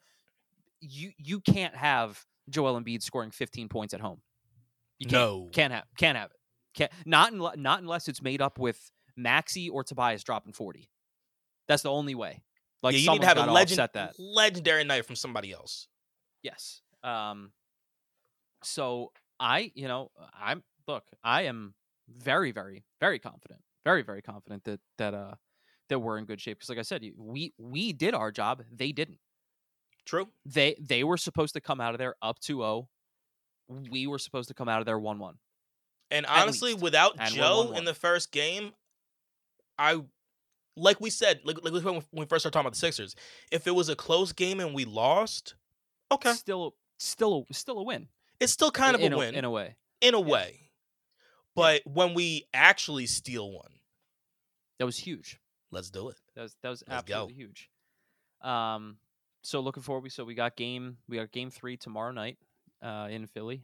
you 0.80 1.10
you 1.18 1.40
can't 1.40 1.74
have 1.74 2.24
Joel 2.48 2.80
Embiid 2.80 3.02
scoring 3.02 3.32
15 3.32 3.68
points 3.68 3.94
at 3.94 4.00
home. 4.00 4.20
You 5.00 5.08
can't. 5.08 5.12
no. 5.20 5.48
Can't 5.52 5.72
have 5.72 5.84
can't 5.98 6.16
have 6.16 6.30
it. 6.30 6.36
Can't 6.74 6.92
not 7.06 7.32
unless 7.32 7.56
not 7.56 7.80
unless 7.80 8.08
it's 8.08 8.22
made 8.22 8.42
up 8.42 8.58
with 8.58 8.90
Maxey 9.16 9.68
or 9.68 9.84
Tobias 9.84 10.24
dropping 10.24 10.52
40. 10.52 10.88
That's 11.68 11.82
the 11.82 11.90
only 11.90 12.14
way. 12.14 12.42
Like 12.82 12.94
yeah, 12.94 13.00
you 13.00 13.10
need 13.12 13.20
to 13.22 13.26
have 13.26 13.38
a 13.38 13.50
legend, 13.50 13.88
that. 13.94 14.14
legendary 14.18 14.84
night 14.84 15.06
from 15.06 15.16
somebody 15.16 15.52
else. 15.52 15.88
Yes. 16.42 16.82
Um 17.02 17.52
so 18.62 19.12
I, 19.38 19.72
you 19.74 19.88
know, 19.88 20.10
I'm 20.38 20.62
look, 20.86 21.04
I 21.22 21.42
am 21.42 21.74
very 22.08 22.52
very 22.52 22.84
very 23.00 23.18
confident. 23.18 23.60
Very 23.84 24.02
very 24.02 24.22
confident 24.22 24.64
that 24.64 24.80
that 24.98 25.14
uh 25.14 25.34
that 25.88 25.98
we're 25.98 26.18
in 26.18 26.24
good 26.24 26.40
shape 26.40 26.58
because 26.58 26.68
like 26.68 26.78
I 26.78 26.82
said, 26.82 27.02
we 27.16 27.52
we 27.58 27.92
did 27.92 28.14
our 28.14 28.30
job, 28.30 28.62
they 28.74 28.92
didn't. 28.92 29.18
True. 30.04 30.28
They 30.44 30.76
they 30.80 31.04
were 31.04 31.16
supposed 31.16 31.54
to 31.54 31.60
come 31.60 31.80
out 31.80 31.94
of 31.94 31.98
there 31.98 32.14
up 32.20 32.38
2-0. 32.40 32.86
We 33.68 34.06
were 34.06 34.18
supposed 34.18 34.48
to 34.48 34.54
come 34.54 34.68
out 34.68 34.80
of 34.80 34.86
there 34.86 34.98
1-1. 34.98 35.34
And 36.14 36.26
honestly, 36.26 36.74
without 36.74 37.16
And 37.18 37.34
Joe 37.34 37.70
1-1. 37.72 37.78
in 37.78 37.84
the 37.84 37.94
first 37.94 38.30
game, 38.32 38.72
I 39.78 40.02
like 40.76 41.00
we 41.00 41.10
said, 41.10 41.40
like, 41.44 41.62
like 41.62 41.84
when 41.84 42.02
we 42.12 42.24
first 42.26 42.42
started 42.42 42.52
talking 42.52 42.60
about 42.66 42.72
the 42.72 42.78
Sixers, 42.78 43.14
if 43.52 43.66
it 43.66 43.72
was 43.74 43.88
a 43.88 43.94
close 43.96 44.32
game 44.32 44.58
and 44.60 44.74
we 44.74 44.84
lost, 44.84 45.54
okay, 46.10 46.32
Still 46.32 46.74
still 46.98 47.46
still 47.52 47.78
a 47.78 47.82
win. 47.82 48.08
it's 48.40 48.52
still 48.52 48.70
kind 48.70 48.94
of 48.94 49.00
in 49.02 49.12
a 49.12 49.16
win 49.18 49.34
in 49.34 49.44
a 49.44 49.50
way. 49.50 49.76
in 50.00 50.14
a 50.14 50.20
yeah. 50.20 50.26
way. 50.26 50.60
But 51.54 51.82
when 51.84 52.14
we 52.14 52.46
actually 52.52 53.06
steal 53.06 53.50
one, 53.52 53.70
That 54.78 54.86
was 54.86 54.96
huge. 54.98 55.38
let's 55.70 55.90
do 55.90 56.08
it. 56.08 56.16
That 56.34 56.42
was 56.42 56.56
that 56.62 56.68
was 56.70 56.82
Let's 56.88 57.02
go. 57.04 57.14
absolutely 57.14 57.34
huge. 57.34 57.70
Um, 58.42 58.96
so 59.42 59.60
looking 59.60 59.82
forward. 59.82 60.02
We 60.04 60.10
so 60.10 60.24
we 60.24 60.34
got 60.34 60.56
game 60.56 60.96
we 61.08 61.16
got 61.18 61.30
game 61.32 61.50
three 61.50 61.76
tomorrow 61.76 62.10
night, 62.12 62.38
uh, 62.82 63.08
in 63.10 63.26
Philly, 63.26 63.62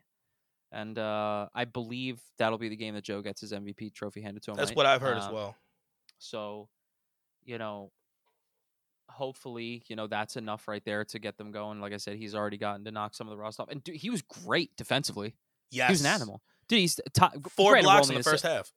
and 0.73 0.99
uh, 0.99 1.49
I 1.55 1.65
believe 1.65 2.21
that'll 2.39 2.59
be 2.59 2.69
the 2.69 2.77
game 2.77 2.95
that 2.95 3.05
Joe 3.05 3.23
gets 3.23 3.41
his 3.41 3.53
MVP 3.53 3.93
trophy 3.95 4.21
handed 4.21 4.43
to 4.45 4.51
him. 4.53 4.57
That's 4.57 4.71
right? 4.71 4.77
what 4.77 4.87
I've 4.87 5.01
heard 5.01 5.19
as 5.19 5.25
Um, 5.27 5.35
well. 5.35 5.57
So, 6.19 6.69
you 7.45 7.59
know, 7.59 7.91
hopefully, 9.09 9.83
you 9.89 9.97
know 9.97 10.07
that's 10.07 10.37
enough 10.37 10.69
right 10.69 10.85
there 10.85 11.05
to 11.07 11.19
get 11.19 11.37
them 11.39 11.51
going. 11.53 11.81
Like 11.81 11.93
I 11.93 11.97
said, 11.97 12.17
he's 12.17 12.35
already 12.35 12.57
gotten 12.59 12.85
to 12.85 12.91
knock 12.91 13.15
some 13.15 13.27
of 13.27 13.31
the 13.31 13.37
rust 13.37 13.59
off, 13.61 13.69
and 13.71 13.83
dude, 13.83 13.97
he 13.97 14.11
was 14.11 14.23
great 14.23 14.77
defensively. 14.77 15.35
Yes, 15.71 15.89
He 15.89 15.93
was 15.93 16.01
an 16.03 16.07
animal. 16.09 16.43
Dude, 16.69 16.81
he's 16.81 17.01
Four 17.51 17.73
we're 17.73 17.83
blocks 17.83 18.09
in 18.09 18.15
the 18.17 18.23
first 18.23 18.45
half. 18.45 18.71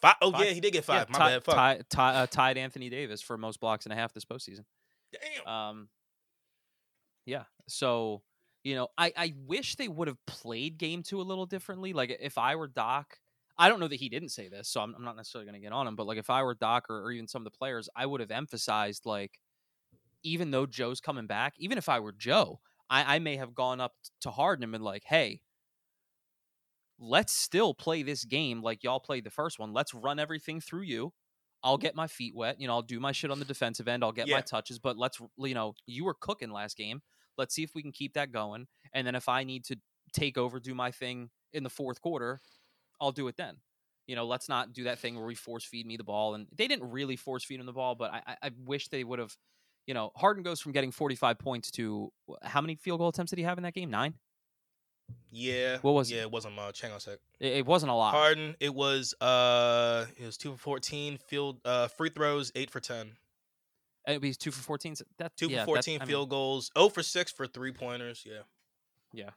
Five. 0.00 0.16
Oh 0.20 0.32
Five? 0.32 0.44
yeah, 0.46 0.50
he 0.52 0.60
did 0.60 0.72
get 0.72 0.84
five. 0.84 1.06
yeah, 1.10 1.18
My 1.18 1.28
bad. 1.38 1.44
Fuck. 1.88 1.98
uh, 1.98 2.26
tied 2.26 2.58
Anthony 2.58 2.90
Davis 2.90 3.22
for 3.22 3.38
most 3.38 3.60
blocks 3.60 3.86
and 3.86 3.92
a 3.92 3.96
half 3.96 4.12
this 4.12 4.24
postseason. 4.24 4.64
Damn. 5.12 5.46
Um, 5.52 5.88
yeah. 7.26 7.44
So, 7.68 8.22
you 8.64 8.74
know, 8.74 8.88
I, 8.98 9.12
I 9.16 9.34
wish 9.46 9.76
they 9.76 9.88
would 9.88 10.08
have 10.08 10.24
played 10.26 10.78
game 10.78 11.02
two 11.02 11.20
a 11.20 11.22
little 11.22 11.46
differently. 11.46 11.92
Like, 11.92 12.16
if 12.20 12.38
I 12.38 12.56
were 12.56 12.66
Doc, 12.66 13.18
I 13.56 13.68
don't 13.68 13.78
know 13.78 13.88
that 13.88 14.00
he 14.00 14.08
didn't 14.08 14.30
say 14.30 14.48
this, 14.48 14.68
so 14.68 14.80
I'm, 14.80 14.94
I'm 14.96 15.04
not 15.04 15.16
necessarily 15.16 15.46
going 15.48 15.60
to 15.60 15.64
get 15.64 15.72
on 15.72 15.86
him, 15.86 15.94
but 15.94 16.06
like, 16.06 16.18
if 16.18 16.30
I 16.30 16.42
were 16.42 16.54
Doc 16.54 16.86
or, 16.90 17.04
or 17.04 17.12
even 17.12 17.28
some 17.28 17.46
of 17.46 17.52
the 17.52 17.56
players, 17.56 17.88
I 17.94 18.06
would 18.06 18.20
have 18.20 18.32
emphasized, 18.32 19.06
like, 19.06 19.38
even 20.24 20.50
though 20.50 20.66
Joe's 20.66 21.00
coming 21.00 21.26
back, 21.26 21.54
even 21.58 21.78
if 21.78 21.88
I 21.88 22.00
were 22.00 22.12
Joe, 22.12 22.60
I, 22.90 23.16
I 23.16 23.18
may 23.18 23.36
have 23.36 23.54
gone 23.54 23.80
up 23.80 23.92
to 24.22 24.30
Harden 24.30 24.64
and 24.64 24.72
been 24.72 24.82
like, 24.82 25.04
hey, 25.04 25.40
let's 26.98 27.32
still 27.32 27.74
play 27.74 28.02
this 28.02 28.24
game 28.24 28.62
like 28.62 28.82
y'all 28.82 29.00
played 29.00 29.24
the 29.24 29.30
first 29.30 29.58
one. 29.58 29.72
Let's 29.72 29.92
run 29.92 30.18
everything 30.18 30.60
through 30.60 30.82
you. 30.82 31.12
I'll 31.62 31.78
get 31.78 31.94
my 31.94 32.06
feet 32.06 32.34
wet. 32.34 32.60
You 32.60 32.66
know, 32.66 32.74
I'll 32.74 32.82
do 32.82 33.00
my 33.00 33.12
shit 33.12 33.30
on 33.30 33.38
the 33.38 33.44
defensive 33.44 33.88
end. 33.88 34.04
I'll 34.04 34.12
get 34.12 34.28
Yeah. 34.28 34.36
my 34.36 34.40
touches, 34.42 34.78
but 34.78 34.96
let's, 34.96 35.18
you 35.38 35.54
know, 35.54 35.74
you 35.86 36.04
were 36.04 36.14
cooking 36.14 36.50
last 36.50 36.76
game. 36.76 37.02
Let's 37.36 37.54
see 37.54 37.62
if 37.62 37.74
we 37.74 37.82
can 37.82 37.92
keep 37.92 38.14
that 38.14 38.32
going. 38.32 38.66
And 38.92 39.06
then 39.06 39.14
if 39.14 39.28
I 39.28 39.44
need 39.44 39.64
to 39.66 39.76
take 40.12 40.38
over, 40.38 40.60
do 40.60 40.74
my 40.74 40.90
thing 40.90 41.30
in 41.52 41.62
the 41.62 41.70
fourth 41.70 42.00
quarter, 42.00 42.40
I'll 43.00 43.12
do 43.12 43.28
it 43.28 43.36
then. 43.36 43.56
You 44.06 44.16
know, 44.16 44.26
let's 44.26 44.48
not 44.48 44.72
do 44.72 44.84
that 44.84 44.98
thing 44.98 45.16
where 45.16 45.24
we 45.24 45.34
force 45.34 45.64
feed 45.64 45.86
me 45.86 45.96
the 45.96 46.04
ball. 46.04 46.34
And 46.34 46.46
they 46.54 46.68
didn't 46.68 46.90
really 46.90 47.16
force 47.16 47.44
feed 47.44 47.60
him 47.60 47.66
the 47.66 47.72
ball, 47.72 47.94
but 47.94 48.12
I, 48.12 48.36
I, 48.42 48.50
wish 48.64 48.88
they 48.88 49.02
would 49.02 49.18
have. 49.18 49.34
You 49.86 49.94
know, 49.94 50.12
Harden 50.14 50.42
goes 50.42 50.60
from 50.60 50.72
getting 50.72 50.90
45 50.90 51.38
points 51.38 51.70
to 51.72 52.10
how 52.42 52.60
many 52.60 52.74
field 52.74 53.00
goal 53.00 53.08
attempts 53.08 53.30
did 53.30 53.38
he 53.38 53.44
have 53.44 53.58
in 53.58 53.64
that 53.64 53.74
game? 53.74 53.90
Nine. 53.90 54.14
Yeah. 55.30 55.78
What 55.82 55.92
was 55.92 56.10
it? 56.10 56.16
Yeah, 56.16 56.22
it 56.22 56.30
wasn't 56.30 56.54
much. 56.54 56.80
Hang 56.80 56.92
on 56.92 56.98
a 56.98 57.00
sec. 57.00 57.18
It, 57.40 57.52
it 57.54 57.66
wasn't 57.66 57.90
a 57.90 57.94
lot. 57.94 58.14
Harden, 58.14 58.56
it 58.60 58.74
was 58.74 59.14
uh 59.20 60.06
it 60.16 60.24
was 60.24 60.36
two 60.36 60.52
for 60.52 60.58
fourteen, 60.58 61.18
field 61.18 61.60
uh 61.64 61.88
free 61.88 62.10
throws, 62.10 62.52
eight 62.54 62.70
for 62.70 62.80
ten. 62.80 63.12
It'd 64.06 64.20
be 64.22 64.34
two 64.34 64.50
for 64.50 64.60
fourteen. 64.62 64.94
so 64.96 65.04
That 65.18 65.36
Two 65.36 65.46
yeah, 65.46 65.50
for 65.50 65.56
that- 65.58 65.66
fourteen 65.66 66.00
I 66.00 66.04
mean, 66.04 66.08
field 66.08 66.30
goals, 66.30 66.70
oh 66.76 66.88
for 66.88 67.02
six 67.02 67.32
for 67.32 67.46
three 67.46 67.72
pointers. 67.72 68.22
Yeah. 68.26 68.42
Yeah, 69.12 69.30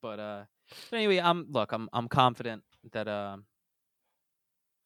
but 0.00 0.20
uh, 0.20 0.44
but 0.90 0.96
anyway, 0.96 1.18
I'm 1.18 1.46
look, 1.50 1.72
I'm 1.72 1.88
I'm 1.92 2.08
confident 2.08 2.62
that 2.92 3.08
um, 3.08 3.44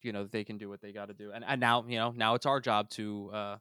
you 0.02 0.12
know 0.12 0.24
they 0.24 0.44
can 0.44 0.58
do 0.58 0.68
what 0.68 0.80
they 0.80 0.92
got 0.92 1.06
to 1.06 1.14
do, 1.14 1.30
and 1.32 1.44
and 1.46 1.60
now 1.60 1.84
you 1.86 1.98
know 1.98 2.12
now 2.16 2.34
it's 2.34 2.46
our 2.46 2.60
job 2.60 2.88
to 2.90 3.30
uh 3.32 3.56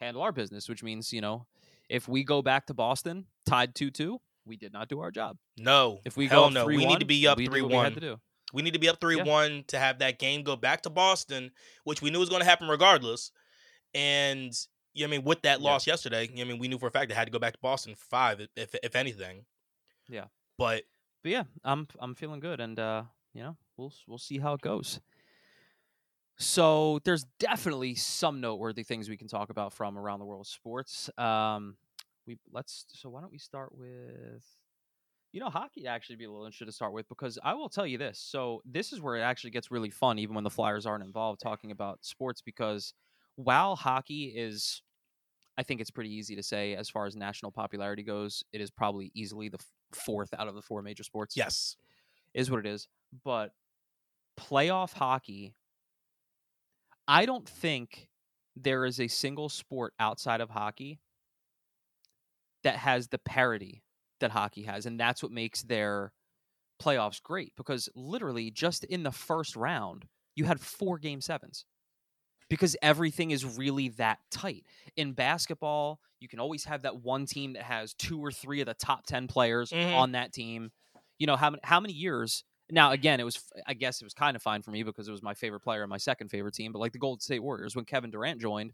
handle 0.00 0.22
our 0.22 0.32
business, 0.32 0.68
which 0.68 0.82
means 0.82 1.12
you 1.12 1.20
know 1.20 1.46
if 1.88 2.06
we 2.08 2.24
go 2.24 2.42
back 2.42 2.66
to 2.66 2.74
Boston 2.74 3.24
tied 3.46 3.74
two 3.74 3.90
two, 3.90 4.20
we 4.44 4.56
did 4.56 4.72
not 4.72 4.88
do 4.88 5.00
our 5.00 5.10
job. 5.10 5.36
No. 5.56 6.00
If 6.04 6.16
we 6.16 6.28
go 6.28 6.48
no, 6.50 6.66
we 6.66 6.76
3-1, 6.76 6.88
need 6.88 7.00
to 7.00 7.06
be 7.06 7.26
up 7.26 7.38
three 7.38 7.62
what 7.62 7.70
we 7.70 7.74
had 7.76 7.82
one. 7.84 7.94
to 7.94 8.00
do. 8.00 8.16
We 8.52 8.62
need 8.62 8.74
to 8.74 8.78
be 8.78 8.88
up 8.88 9.00
three 9.00 9.16
Yeah. 9.16 9.24
one 9.24 9.64
to 9.68 9.78
have 9.78 9.98
that 10.00 10.18
game 10.18 10.42
go 10.42 10.56
back 10.56 10.82
to 10.82 10.90
Boston, 10.90 11.50
which 11.84 12.02
we 12.02 12.10
knew 12.10 12.18
was 12.18 12.28
going 12.28 12.40
to 12.42 12.46
happen 12.48 12.68
regardless. 12.68 13.30
And 13.94 14.52
you 14.94 15.06
know, 15.06 15.08
I 15.14 15.16
mean, 15.18 15.24
with 15.24 15.42
that 15.42 15.60
Yeah. 15.60 15.62
loss 15.62 15.86
yesterday, 15.86 16.28
you 16.28 16.36
know, 16.36 16.42
I 16.42 16.44
mean, 16.44 16.58
we 16.58 16.68
knew 16.68 16.78
for 16.78 16.88
a 16.88 16.90
fact 16.90 17.10
it 17.10 17.14
had 17.14 17.26
to 17.26 17.30
go 17.30 17.38
back 17.38 17.54
to 17.54 17.58
Boston 17.60 17.94
for 17.94 18.04
five, 18.06 18.40
if- 18.40 18.50
if 18.56 18.74
if 18.82 18.96
anything. 18.96 19.46
Yeah. 20.08 20.28
But 20.58 20.84
But 21.22 21.32
yeah, 21.32 21.44
I'm 21.64 21.86
I'm 21.98 22.14
feeling 22.14 22.40
good, 22.40 22.60
and 22.60 22.78
uh, 22.78 23.04
you 23.32 23.42
know 23.42 23.56
we'll 23.76 23.92
we'll 24.06 24.18
see 24.18 24.38
how 24.38 24.54
it 24.54 24.60
goes. 24.60 25.00
So 26.38 27.00
there's 27.04 27.24
definitely 27.40 27.96
some 27.96 28.40
noteworthy 28.40 28.84
things 28.84 29.08
we 29.08 29.16
can 29.16 29.26
talk 29.26 29.50
about 29.50 29.72
from 29.72 29.98
around 29.98 30.20
the 30.20 30.24
world 30.24 30.42
of 30.42 30.46
sports. 30.46 31.10
Um, 31.18 31.76
we 32.26 32.38
let's 32.52 32.84
so 32.90 33.08
why 33.08 33.20
don't 33.20 33.32
we 33.32 33.38
start 33.38 33.74
with 33.74 34.44
you 35.32 35.40
know 35.40 35.50
hockey 35.50 35.86
actually 35.86 36.16
be 36.16 36.24
a 36.24 36.30
little 36.30 36.46
interesting 36.46 36.68
to 36.68 36.72
start 36.72 36.92
with 36.92 37.08
because 37.08 37.38
I 37.42 37.54
will 37.54 37.68
tell 37.68 37.86
you 37.86 37.98
this. 37.98 38.20
So 38.20 38.62
this 38.64 38.92
is 38.92 39.00
where 39.00 39.16
it 39.16 39.22
actually 39.22 39.50
gets 39.50 39.70
really 39.70 39.90
fun, 39.90 40.18
even 40.18 40.34
when 40.34 40.44
the 40.44 40.50
Flyers 40.50 40.86
aren't 40.86 41.04
involved, 41.04 41.40
talking 41.40 41.72
about 41.72 42.04
sports 42.04 42.42
because 42.42 42.94
while 43.38 43.76
hockey 43.76 44.32
is 44.34 44.82
I 45.56 45.62
think 45.62 45.80
it's 45.80 45.90
pretty 45.90 46.12
easy 46.14 46.36
to 46.36 46.42
say 46.42 46.74
as 46.74 46.88
far 46.88 47.06
as 47.06 47.16
national 47.16 47.52
popularity 47.52 48.02
goes, 48.02 48.44
it 48.52 48.60
is 48.60 48.70
probably 48.70 49.10
easily 49.14 49.48
the 49.48 49.58
fourth 49.92 50.34
out 50.36 50.48
of 50.48 50.54
the 50.54 50.62
four 50.62 50.82
major 50.82 51.02
sports 51.02 51.36
yes, 51.36 51.76
is 52.34 52.50
what 52.50 52.60
it 52.60 52.66
is. 52.66 52.88
But 53.24 53.52
playoff 54.38 54.92
hockey, 54.92 55.54
I 57.06 57.26
don't 57.26 57.48
think 57.48 58.08
there 58.56 58.84
is 58.84 59.00
a 59.00 59.08
single 59.08 59.48
sport 59.48 59.94
outside 60.00 60.40
of 60.40 60.50
hockey 60.50 61.00
that 62.64 62.76
has 62.76 63.08
the 63.08 63.18
parity 63.18 63.82
that 64.20 64.32
hockey 64.32 64.62
has. 64.62 64.84
And 64.84 64.98
that's 64.98 65.22
what 65.22 65.32
makes 65.32 65.62
their 65.62 66.12
playoffs 66.82 67.22
great 67.22 67.52
because 67.56 67.88
literally 67.94 68.50
just 68.50 68.84
in 68.84 69.04
the 69.04 69.12
first 69.12 69.54
round, 69.56 70.06
you 70.34 70.44
had 70.44 70.60
four 70.60 70.98
game 70.98 71.20
sevens 71.20 71.64
because 72.48 72.76
everything 72.82 73.30
is 73.30 73.44
really 73.44 73.88
that 73.90 74.18
tight. 74.30 74.64
In 74.96 75.12
basketball, 75.12 76.00
you 76.20 76.28
can 76.28 76.40
always 76.40 76.64
have 76.64 76.82
that 76.82 77.02
one 77.02 77.26
team 77.26 77.52
that 77.52 77.62
has 77.64 77.94
two 77.94 78.20
or 78.24 78.32
three 78.32 78.60
of 78.60 78.66
the 78.66 78.74
top 78.74 79.06
10 79.06 79.28
players 79.28 79.70
Mhm. 79.70 79.94
on 79.94 80.12
that 80.12 80.32
team. 80.32 80.72
You 81.18 81.26
know, 81.26 81.36
how 81.36 81.50
many, 81.50 81.60
how 81.64 81.80
many 81.80 81.92
years? 81.92 82.44
Now, 82.70 82.92
again, 82.92 83.18
it 83.20 83.24
was, 83.24 83.42
I 83.66 83.74
guess 83.74 84.00
it 84.00 84.04
was 84.04 84.14
kind 84.14 84.36
of 84.36 84.42
fine 84.42 84.62
for 84.62 84.70
me 84.70 84.82
because 84.82 85.08
it 85.08 85.12
was 85.12 85.22
my 85.22 85.34
favorite 85.34 85.60
player 85.60 85.82
and 85.82 85.90
my 85.90 85.96
second 85.96 86.28
favorite 86.28 86.54
team. 86.54 86.72
But 86.72 86.80
like 86.80 86.92
the 86.92 86.98
Golden 86.98 87.20
State 87.20 87.38
Warriors, 87.42 87.74
when 87.74 87.84
Kevin 87.84 88.10
Durant 88.10 88.40
joined, 88.40 88.72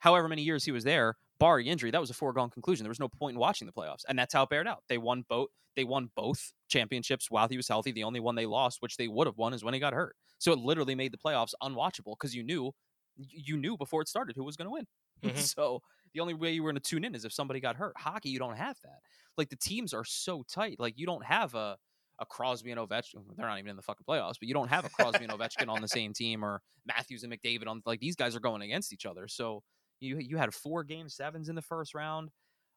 however 0.00 0.28
many 0.28 0.42
years 0.42 0.64
he 0.64 0.72
was 0.72 0.84
there, 0.84 1.16
barring 1.40 1.66
injury, 1.66 1.90
that 1.90 2.00
was 2.00 2.10
a 2.10 2.14
foregone 2.14 2.50
conclusion. 2.50 2.84
There 2.84 2.90
was 2.90 3.00
no 3.00 3.08
point 3.08 3.34
in 3.34 3.40
watching 3.40 3.66
the 3.66 3.72
playoffs, 3.72 4.04
and 4.08 4.18
that's 4.18 4.34
how 4.34 4.42
it 4.44 4.50
bared 4.50 4.68
out. 4.68 4.82
They 4.88 4.98
won 4.98 5.24
both. 5.28 5.48
They 5.76 5.84
won 5.84 6.10
both 6.14 6.52
championships 6.68 7.30
while 7.30 7.48
he 7.48 7.56
was 7.56 7.66
healthy. 7.66 7.90
The 7.90 8.04
only 8.04 8.20
one 8.20 8.36
they 8.36 8.46
lost, 8.46 8.78
which 8.80 8.96
they 8.96 9.08
would 9.08 9.26
have 9.26 9.36
won, 9.38 9.52
is 9.54 9.64
when 9.64 9.74
he 9.74 9.80
got 9.80 9.92
hurt. 9.92 10.14
So 10.38 10.52
it 10.52 10.58
literally 10.60 10.94
made 10.94 11.12
the 11.12 11.18
playoffs 11.18 11.52
unwatchable 11.62 12.14
because 12.18 12.34
you 12.34 12.44
knew, 12.44 12.70
you 13.16 13.56
knew 13.56 13.76
before 13.76 14.00
it 14.02 14.08
started 14.08 14.36
who 14.36 14.44
was 14.44 14.56
going 14.56 14.66
to 14.66 14.72
win. 14.72 14.86
Mhm. 15.24 15.38
so 15.38 15.80
the 16.12 16.20
only 16.20 16.34
way 16.34 16.52
you 16.52 16.62
were 16.62 16.70
going 16.70 16.80
to 16.80 16.88
tune 16.88 17.02
in 17.04 17.14
is 17.14 17.24
if 17.24 17.32
somebody 17.32 17.58
got 17.58 17.76
hurt. 17.76 17.94
Hockey, 17.96 18.28
you 18.28 18.38
don't 18.38 18.56
have 18.56 18.76
that. 18.82 18.98
Like 19.38 19.48
the 19.48 19.56
teams 19.56 19.94
are 19.94 20.04
so 20.04 20.44
tight. 20.48 20.78
Like 20.78 20.98
you 20.98 21.06
don't 21.06 21.24
have 21.24 21.54
a 21.54 21.76
a 22.20 22.26
Crosby 22.26 22.70
and 22.70 22.78
Ovechkin. 22.80 23.24
They're 23.36 23.48
not 23.48 23.58
even 23.58 23.70
in 23.70 23.76
the 23.76 23.82
fucking 23.82 24.04
playoffs, 24.08 24.34
but 24.38 24.46
you 24.46 24.54
don't 24.54 24.68
have 24.68 24.84
a 24.84 24.88
Crosby 24.90 25.24
and 25.24 25.32
Ovechkin 25.32 25.68
on 25.68 25.80
the 25.80 25.88
same 25.88 26.12
team 26.12 26.44
or 26.44 26.62
Matthews 26.86 27.24
and 27.24 27.32
McDavid 27.32 27.66
on. 27.66 27.82
Like 27.86 27.98
these 27.98 28.14
guys 28.14 28.36
are 28.36 28.40
going 28.40 28.62
against 28.62 28.92
each 28.92 29.04
other. 29.06 29.26
So 29.26 29.62
you 30.04 30.18
you 30.18 30.36
had 30.36 30.54
four 30.54 30.84
game 30.84 31.08
sevens 31.08 31.48
in 31.48 31.54
the 31.54 31.62
first 31.62 31.94
round. 31.94 32.30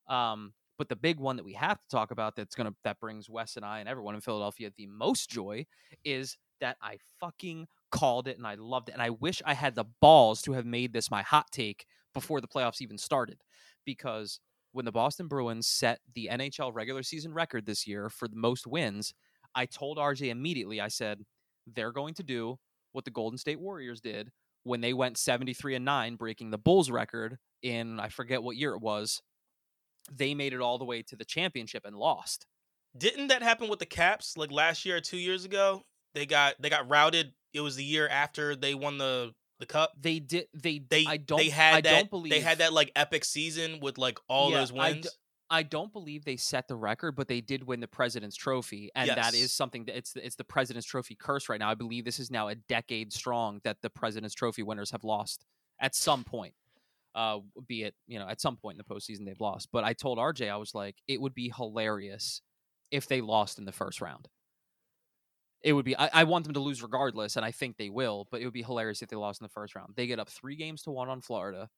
Um, 0.10 0.54
but 0.78 0.90
the 0.90 0.96
big 0.96 1.20
one 1.20 1.38
that 1.38 1.46
we 1.46 1.54
have 1.54 1.78
to 1.78 1.88
talk 1.90 2.12
about 2.12 2.36
that's 2.36 2.56
gonna 2.56 2.74
that 2.84 3.00
brings 3.00 3.30
Wes 3.30 3.56
and 3.56 3.66
I 3.66 3.80
and 3.80 3.90
everyone 3.90 4.16
in 4.16 4.22
Philadelphia 4.22 4.72
the 4.78 4.88
most 4.88 5.30
joy 5.30 5.66
is 6.04 6.38
that 6.62 6.78
I 6.82 6.98
fucking 7.20 7.68
called 7.92 8.28
it 8.28 8.38
and 8.38 8.46
I 8.48 8.56
loved 8.56 8.90
it. 8.90 8.94
And 8.94 9.02
I 9.02 9.12
wish 9.12 9.42
I 9.46 9.54
had 9.54 9.76
the 9.76 9.86
balls 10.02 10.42
to 10.44 10.54
have 10.54 10.66
made 10.66 10.94
this 10.94 11.12
my 11.12 11.22
hot 11.22 11.46
take 11.52 11.86
before 12.14 12.42
the 12.42 12.48
playoffs 12.48 12.82
even 12.82 12.98
started. 12.98 13.42
Because 13.86 14.40
when 14.72 14.86
the 14.86 14.92
Boston 14.92 15.28
Bruins 15.28 15.68
set 15.68 16.00
the 16.14 16.30
NHL 16.32 16.74
regular 16.74 17.04
season 17.04 17.34
record 17.34 17.66
this 17.66 17.88
year 17.88 18.10
for 18.10 18.28
the 18.28 18.36
most 18.36 18.68
wins, 18.68 19.14
I 19.56 19.66
told 19.66 19.98
RJ 19.98 20.30
immediately, 20.30 20.82
I 20.82 20.88
said, 20.90 21.22
they're 21.66 21.92
going 21.92 22.14
to 22.16 22.24
do 22.24 22.58
what 22.92 23.06
the 23.06 23.12
Golden 23.12 23.38
State 23.38 23.60
Warriors 23.60 24.02
did 24.02 24.30
when 24.68 24.82
they 24.82 24.94
went 24.94 25.18
73 25.18 25.76
and 25.76 25.86
9, 25.86 26.16
breaking 26.16 26.52
the 26.52 26.58
Bulls 26.58 26.92
record 26.92 27.38
in 27.62 28.00
I 28.00 28.10
forget 28.10 28.44
what 28.44 28.56
year 28.56 28.74
it 28.74 28.82
was. 28.82 29.22
They 30.12 30.36
made 30.36 30.54
it 30.54 30.62
all 30.62 30.78
the 30.78 30.86
way 30.86 31.02
to 31.04 31.16
the 31.16 31.26
championship 31.26 31.84
and 31.86 31.96
lost. 31.96 32.46
didn't 32.98 33.28
that 33.28 33.42
happen 33.42 33.70
with 33.70 33.80
the 33.80 33.86
Caps 33.86 34.38
like 34.38 34.52
last 34.52 34.86
year 34.86 34.98
or 34.98 35.02
two 35.02 35.18
years 35.18 35.46
ago? 35.46 35.84
They 36.14 36.26
got 36.26 36.56
they 36.62 36.70
got 36.70 36.90
routed. 36.90 37.34
It 37.54 37.62
was 37.62 37.76
the 37.76 37.84
year 37.84 38.08
after 38.08 38.56
they 38.56 38.74
won 38.74 38.98
the 38.98 39.34
the 39.60 39.66
cup. 39.66 39.94
They 40.00 40.20
did 40.20 40.48
they 40.54 40.80
They 40.80 41.06
I 41.06 41.18
don't 41.18 41.38
they 41.38 41.50
had 41.50 41.76
I 41.76 41.82
that 41.82 41.92
don't 41.92 42.10
believe 42.10 42.32
they 42.32 42.42
had 42.42 42.60
that 42.60 42.74
like 42.74 42.92
epic 42.96 43.26
season 43.26 43.80
with 43.82 43.98
like 43.98 44.20
all 44.28 44.52
Yeah, 44.52 44.60
those 44.60 44.72
wins. 44.72 45.18
I 45.50 45.64
don't 45.64 45.94
believe 45.94 46.26
they 46.26 46.36
set 46.36 46.68
the 46.68 46.76
record, 46.76 47.16
but 47.16 47.28
they 47.28 47.40
did 47.42 47.64
win 47.66 47.80
the 47.80 47.88
President's 47.88 48.36
Trophy, 48.36 48.92
and 48.96 49.10
that 49.10 49.34
Yes. 49.34 49.36
is 49.36 49.54
something 49.54 49.86
that 49.86 49.96
it's 49.98 50.12
the, 50.14 50.26
it's 50.26 50.36
the 50.36 50.44
President's 50.44 50.86
Trophy 50.88 51.16
curse 51.16 51.48
right 51.48 51.60
now. 51.60 51.70
I 51.70 51.76
believe 51.76 52.04
this 52.04 52.20
is 52.20 52.30
now 52.30 52.50
a 52.50 52.56
decade 52.56 53.14
strong 53.14 53.62
that 53.64 53.82
the 53.82 53.90
President's 53.90 54.36
Trophy 54.36 54.64
winners 54.64 54.92
have 54.92 55.04
lost 55.06 55.46
at 55.80 55.96
some 55.96 56.24
point. 56.24 56.54
Uh, 57.16 57.40
be 57.66 57.82
it 57.84 57.96
you 58.06 58.20
know 58.20 58.28
at 58.28 58.40
some 58.40 58.58
point 58.58 58.78
in 58.78 58.84
the 58.88 58.94
postseason 58.94 59.26
they've 59.26 59.40
lost. 59.42 59.70
But 59.72 59.84
I 59.84 59.94
told 59.94 60.18
RJ 60.20 60.50
I 60.52 60.58
was 60.58 60.76
like, 60.76 60.98
it 61.08 61.20
would 61.22 61.34
be 61.34 61.52
hilarious 61.56 62.42
if 62.92 63.08
they 63.08 63.22
lost 63.22 63.58
in 63.58 63.66
the 63.66 63.72
first 63.72 64.02
round. 64.02 64.28
It 65.64 65.74
would 65.74 65.86
be. 65.86 65.98
I, 65.98 66.10
I 66.14 66.24
want 66.26 66.46
them 66.46 66.54
to 66.54 66.60
lose 66.60 66.84
regardless, 66.84 67.36
and 67.36 67.44
I 67.44 67.52
think 67.52 67.78
they 67.78 67.90
will. 67.90 68.28
But 68.30 68.42
it 68.42 68.46
would 68.46 68.54
be 68.54 68.62
hilarious 68.64 69.02
if 69.02 69.10
they 69.10 69.16
lost 69.16 69.42
in 69.42 69.46
the 69.46 69.50
first 69.50 69.76
round. 69.76 69.94
They 69.96 70.06
get 70.08 70.20
up 70.20 70.30
three 70.30 70.56
games 70.56 70.84
to 70.84 70.92
one 70.92 71.10
on 71.10 71.22
Florida, 71.22 71.70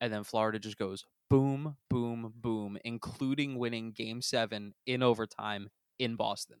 and 0.00 0.12
then 0.12 0.24
Florida 0.24 0.58
just 0.58 0.78
goes 0.78 1.04
boom, 1.28 1.76
boom, 1.90 2.32
boom, 2.36 2.78
including 2.84 3.58
winning 3.58 3.92
Game 3.92 4.22
Seven 4.22 4.74
in 4.86 5.02
overtime 5.02 5.70
in 5.98 6.16
Boston. 6.16 6.58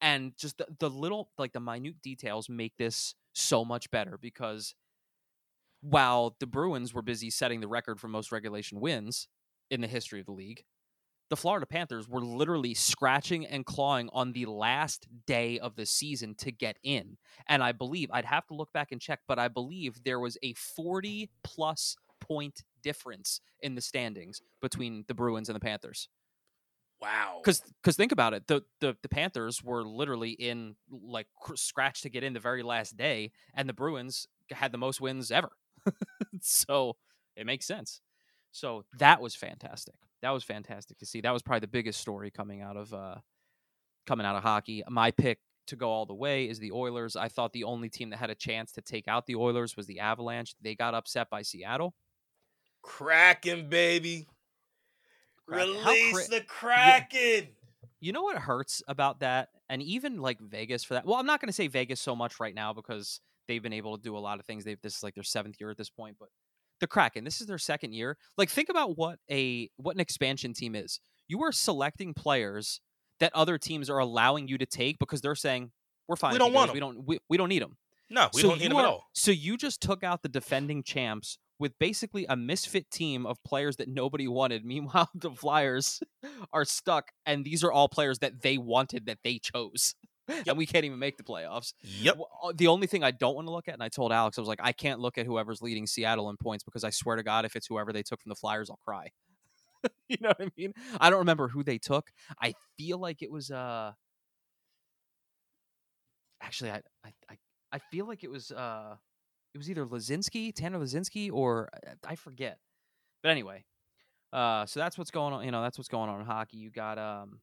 And 0.00 0.36
just 0.36 0.58
the, 0.58 0.66
the 0.78 0.90
little, 0.90 1.30
like 1.38 1.52
the 1.52 1.60
minute 1.60 2.00
details 2.02 2.48
make 2.48 2.76
this 2.76 3.14
so 3.32 3.64
much 3.64 3.90
better 3.90 4.18
because 4.20 4.74
while 5.80 6.36
the 6.40 6.46
Bruins 6.46 6.92
were 6.92 7.02
busy 7.02 7.30
setting 7.30 7.60
the 7.60 7.68
record 7.68 8.00
for 8.00 8.08
most 8.08 8.32
regulation 8.32 8.80
wins 8.80 9.28
in 9.70 9.80
the 9.80 9.86
history 9.86 10.20
of 10.20 10.26
the 10.26 10.32
league, 10.32 10.64
the 11.30 11.36
Florida 11.36 11.66
Panthers 11.66 12.08
were 12.08 12.24
literally 12.24 12.74
scratching 12.74 13.46
and 13.46 13.66
clawing 13.66 14.08
on 14.12 14.32
the 14.32 14.46
last 14.46 15.06
day 15.26 15.58
of 15.58 15.76
the 15.76 15.84
season 15.84 16.34
to 16.36 16.50
get 16.50 16.78
in. 16.82 17.18
And 17.46 17.62
I 17.62 17.72
believe, 17.72 18.08
I'd 18.12 18.24
have 18.24 18.46
to 18.46 18.54
look 18.54 18.72
back 18.72 18.92
and 18.92 19.00
check, 19.00 19.20
but 19.28 19.38
I 19.38 19.48
believe 19.48 20.04
there 20.04 20.20
was 20.20 20.38
a 20.42 20.54
40 20.54 21.30
plus 21.44 21.96
point 22.20 22.62
difference 22.82 23.40
in 23.60 23.74
the 23.74 23.80
standings 23.80 24.40
between 24.60 25.04
the 25.08 25.14
Bruins 25.14 25.48
and 25.48 25.56
the 25.56 25.60
Panthers. 25.60 26.08
wow. 27.00 27.40
Because 27.42 27.62
because 27.82 27.96
think 27.96 28.12
about 28.12 28.34
it, 28.34 28.46
the, 28.46 28.62
the 28.80 28.96
the 29.02 29.08
Panthers 29.08 29.62
were 29.62 29.84
literally 29.84 30.30
in 30.30 30.76
like 30.90 31.26
cr- 31.40 31.56
scratch 31.56 32.02
to 32.02 32.10
get 32.10 32.24
in 32.24 32.32
the 32.32 32.40
very 32.40 32.62
last 32.62 32.96
day, 32.96 33.32
and 33.54 33.68
the 33.68 33.72
Bruins 33.72 34.26
had 34.50 34.72
the 34.72 34.78
most 34.78 35.00
wins 35.00 35.30
ever. 35.30 35.50
so 36.40 36.96
it 37.36 37.46
makes 37.46 37.66
sense. 37.66 38.00
So 38.50 38.84
that 38.98 39.20
was 39.20 39.34
fantastic. 39.34 39.94
That 40.22 40.30
was 40.30 40.42
fantastic 40.44 40.98
to 40.98 41.06
see. 41.06 41.20
That 41.20 41.32
was 41.32 41.42
probably 41.42 41.60
the 41.60 41.68
biggest 41.68 42.00
story 42.00 42.30
coming 42.30 42.60
out 42.62 42.76
of 42.76 42.92
uh 42.92 43.16
coming 44.06 44.26
out 44.26 44.36
of 44.36 44.42
hockey. 44.42 44.82
My 44.88 45.10
pick 45.10 45.38
to 45.68 45.76
go 45.76 45.90
all 45.90 46.06
the 46.06 46.14
way 46.14 46.48
is 46.48 46.58
the 46.58 46.72
Oilers. 46.72 47.14
I 47.14 47.28
thought 47.28 47.52
the 47.52 47.64
only 47.64 47.88
team 47.88 48.10
that 48.10 48.16
had 48.16 48.30
a 48.30 48.34
chance 48.34 48.72
to 48.72 48.80
take 48.82 49.06
out 49.06 49.26
the 49.26 49.36
Oilers 49.36 49.76
was 49.76 49.86
the 49.86 50.00
Avalanche. 50.00 50.54
They 50.60 50.74
got 50.74 50.94
upset 50.94 51.28
by 51.30 51.42
Seattle. 51.42 51.94
Kraken, 52.82 53.68
baby. 53.68 54.26
Kraken. 55.46 55.74
Release 55.74 56.28
cra- 56.28 56.38
the 56.38 56.44
Kraken. 56.44 57.48
You 58.00 58.12
know 58.12 58.22
what 58.22 58.36
hurts 58.36 58.82
about 58.86 59.20
that, 59.20 59.48
and 59.68 59.82
even 59.82 60.20
like 60.20 60.40
Vegas 60.40 60.84
for 60.84 60.94
that. 60.94 61.04
Well, 61.04 61.16
I'm 61.16 61.26
not 61.26 61.40
going 61.40 61.48
to 61.48 61.52
say 61.54 61.66
Vegas 61.66 62.00
so 62.00 62.14
much 62.14 62.38
right 62.38 62.54
now 62.54 62.72
because 62.72 63.20
they've 63.48 63.62
been 63.62 63.72
able 63.72 63.96
to 63.96 64.02
do 64.02 64.16
a 64.16 64.20
lot 64.20 64.38
of 64.38 64.46
things. 64.46 64.64
They've 64.64 64.80
this 64.80 64.98
is 64.98 65.02
like 65.02 65.14
their 65.14 65.24
seventh 65.24 65.56
year 65.58 65.70
at 65.70 65.76
this 65.76 65.90
point, 65.90 66.16
but 66.20 66.28
the 66.80 66.86
Kraken, 66.86 67.24
this 67.24 67.40
is 67.40 67.46
their 67.46 67.58
second 67.58 67.94
year. 67.94 68.16
Like, 68.36 68.50
think 68.50 68.68
about 68.68 68.96
what 68.96 69.18
a 69.30 69.68
what 69.76 69.96
an 69.96 70.00
expansion 70.00 70.52
team 70.52 70.74
is. 70.74 71.00
You 71.26 71.42
are 71.42 71.52
selecting 71.52 72.14
players 72.14 72.80
that 73.20 73.32
other 73.34 73.58
teams 73.58 73.90
are 73.90 73.98
allowing 73.98 74.48
you 74.48 74.58
to 74.58 74.66
take 74.66 74.98
because 74.98 75.20
they're 75.20 75.34
saying 75.34 75.72
we're 76.06 76.16
fine. 76.16 76.32
We 76.32 76.38
don't 76.38 76.52
want 76.52 76.68
goes. 76.68 76.74
We 76.74 76.78
'em." 76.78 76.94
don't. 76.94 77.06
We, 77.06 77.18
we 77.28 77.36
don't 77.36 77.48
need 77.48 77.62
them. 77.62 77.76
No, 78.10 78.28
we 78.32 78.42
so 78.42 78.48
don't 78.48 78.58
need 78.58 78.64
you 78.64 78.70
him 78.70 78.76
at 78.76 78.84
all. 78.84 79.04
So 79.12 79.30
you 79.30 79.56
just 79.56 79.82
took 79.82 80.02
out 80.02 80.22
the 80.22 80.28
defending 80.28 80.82
champs 80.82 81.38
with 81.58 81.78
basically 81.78 82.26
a 82.28 82.36
misfit 82.36 82.90
team 82.90 83.26
of 83.26 83.42
players 83.44 83.76
that 83.76 83.88
nobody 83.88 84.28
wanted. 84.28 84.64
Meanwhile, 84.66 85.10
the 85.14 85.30
Flyers 85.30 86.00
are 86.52 86.64
stuck, 86.64 87.10
and 87.26 87.44
these 87.44 87.64
are 87.64 87.72
all 87.72 87.88
players 87.88 88.18
that 88.20 88.42
they 88.42 88.58
wanted 88.58 89.06
that 89.06 89.18
they 89.24 89.38
chose, 89.38 89.94
and 90.46 90.56
we 90.56 90.66
can't 90.66 90.84
even 90.84 90.98
make 90.98 91.16
the 91.16 91.24
playoffs. 91.24 91.72
Yep. 91.82 92.18
Uh, 92.42 92.52
The 92.54 92.66
only 92.68 92.86
thing 92.86 93.02
I 93.02 93.10
don't 93.10 93.34
want 93.34 93.46
to 93.48 93.52
look 93.52 93.68
at, 93.68 93.74
and 93.74 93.82
I 93.82 93.88
told 93.88 94.12
Alex, 94.12 94.38
I 94.38 94.40
was 94.40 94.48
like, 94.48 94.60
I 94.62 94.72
can't 94.72 95.00
look 95.00 95.18
at 95.18 95.26
whoever's 95.26 95.62
leading 95.62 95.86
Seattle 95.86 96.30
in 96.30 96.36
points 96.36 96.64
because 96.64 96.84
I 96.84 96.90
swear 96.90 97.16
to 97.16 97.22
God, 97.22 97.44
if 97.44 97.56
it's 97.56 97.66
whoever 97.66 97.92
they 97.92 98.02
took 98.02 98.20
from 98.20 98.30
the 98.30 98.36
Flyers, 98.36 98.70
I'll 98.70 98.80
cry. 98.84 99.10
you 100.08 100.16
know 100.20 100.28
what 100.30 100.40
I 100.40 100.48
mean? 100.56 100.74
I 101.00 101.08
don't 101.10 101.20
remember 101.20 101.48
who 101.48 101.62
they 101.62 101.78
took. 101.78 102.10
I 102.42 102.54
feel 102.76 102.98
like 102.98 103.22
it 103.22 103.30
was 103.30 103.50
uh 103.50 103.92
actually 106.42 106.70
I 106.70 106.82
I 107.04 107.12
I, 107.30 107.36
I 107.72 107.78
feel 107.90 108.06
like 108.06 108.24
it 108.24 108.30
was 108.30 108.50
uh 108.50 108.96
it 109.54 109.58
was 109.58 109.70
either 109.70 109.86
Laczynski, 109.86 110.54
Tanner 110.54 110.78
Laczynski, 110.78 111.30
or 111.32 111.68
uh, 111.86 111.92
I 112.06 112.14
forget. 112.16 112.58
But 113.22 113.30
anyway, 113.30 113.64
uh 114.32 114.66
so 114.66 114.80
that's 114.80 114.96
what's 114.98 115.10
going 115.10 115.32
on, 115.34 115.44
you 115.44 115.50
know, 115.50 115.62
that's 115.62 115.78
what's 115.78 115.88
going 115.88 116.10
on 116.10 116.20
in 116.20 116.26
hockey. 116.26 116.58
You 116.58 116.70
got 116.70 116.98
um 116.98 117.40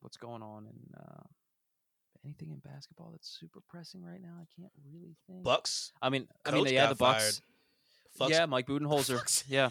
what's 0.00 0.16
going 0.16 0.42
on 0.42 0.66
in 0.66 0.94
uh 0.98 1.22
anything 2.24 2.50
in 2.50 2.58
basketball 2.58 3.10
that's 3.12 3.28
super 3.28 3.60
pressing 3.68 4.02
right 4.02 4.20
now? 4.20 4.34
I 4.40 4.46
can't 4.60 4.72
really 4.84 5.14
think. 5.26 5.44
Bucks. 5.44 5.92
I 6.02 6.10
mean, 6.10 6.26
I 6.44 6.50
mean, 6.50 6.66
yeah, 6.66 6.88
the 6.88 6.94
Bucks. 6.94 7.40
Fucks. 8.20 8.30
Yeah, 8.30 8.46
Mike 8.46 8.66
Budenholzer. 8.66 9.18
Fucks. 9.18 9.44
Yeah, 9.48 9.70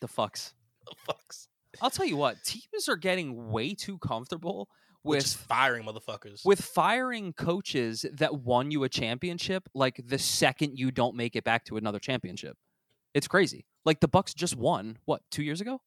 the 0.00 0.08
fucks. 0.08 0.52
The 0.88 1.12
Fucks. 1.12 1.48
I'll 1.82 1.90
tell 1.90 2.06
you 2.06 2.16
what, 2.16 2.42
teams 2.44 2.88
are 2.88 2.96
getting 2.96 3.50
way 3.50 3.74
too 3.74 3.98
comfortable 3.98 4.70
With 5.04 5.32
firing 5.32 5.84
motherfuckers. 5.84 6.44
with 6.44 6.60
firing 6.60 7.32
coaches 7.32 8.04
that 8.12 8.40
won 8.42 8.70
you 8.70 8.84
a 8.84 8.88
championship 8.88 9.68
like 9.74 10.00
the 10.04 10.18
second 10.18 10.78
you 10.78 10.90
don't 10.90 11.16
make 11.16 11.34
it 11.36 11.44
back 11.44 11.64
to 11.66 11.76
another 11.76 11.98
championship. 11.98 12.56
It's 13.14 13.28
crazy. 13.28 13.64
Like 13.84 14.00
the 14.00 14.08
Bucks 14.08 14.34
just 14.34 14.56
won 14.56 14.98
what, 15.06 15.22
2 15.30 15.42
years 15.42 15.60
ago? 15.60 15.80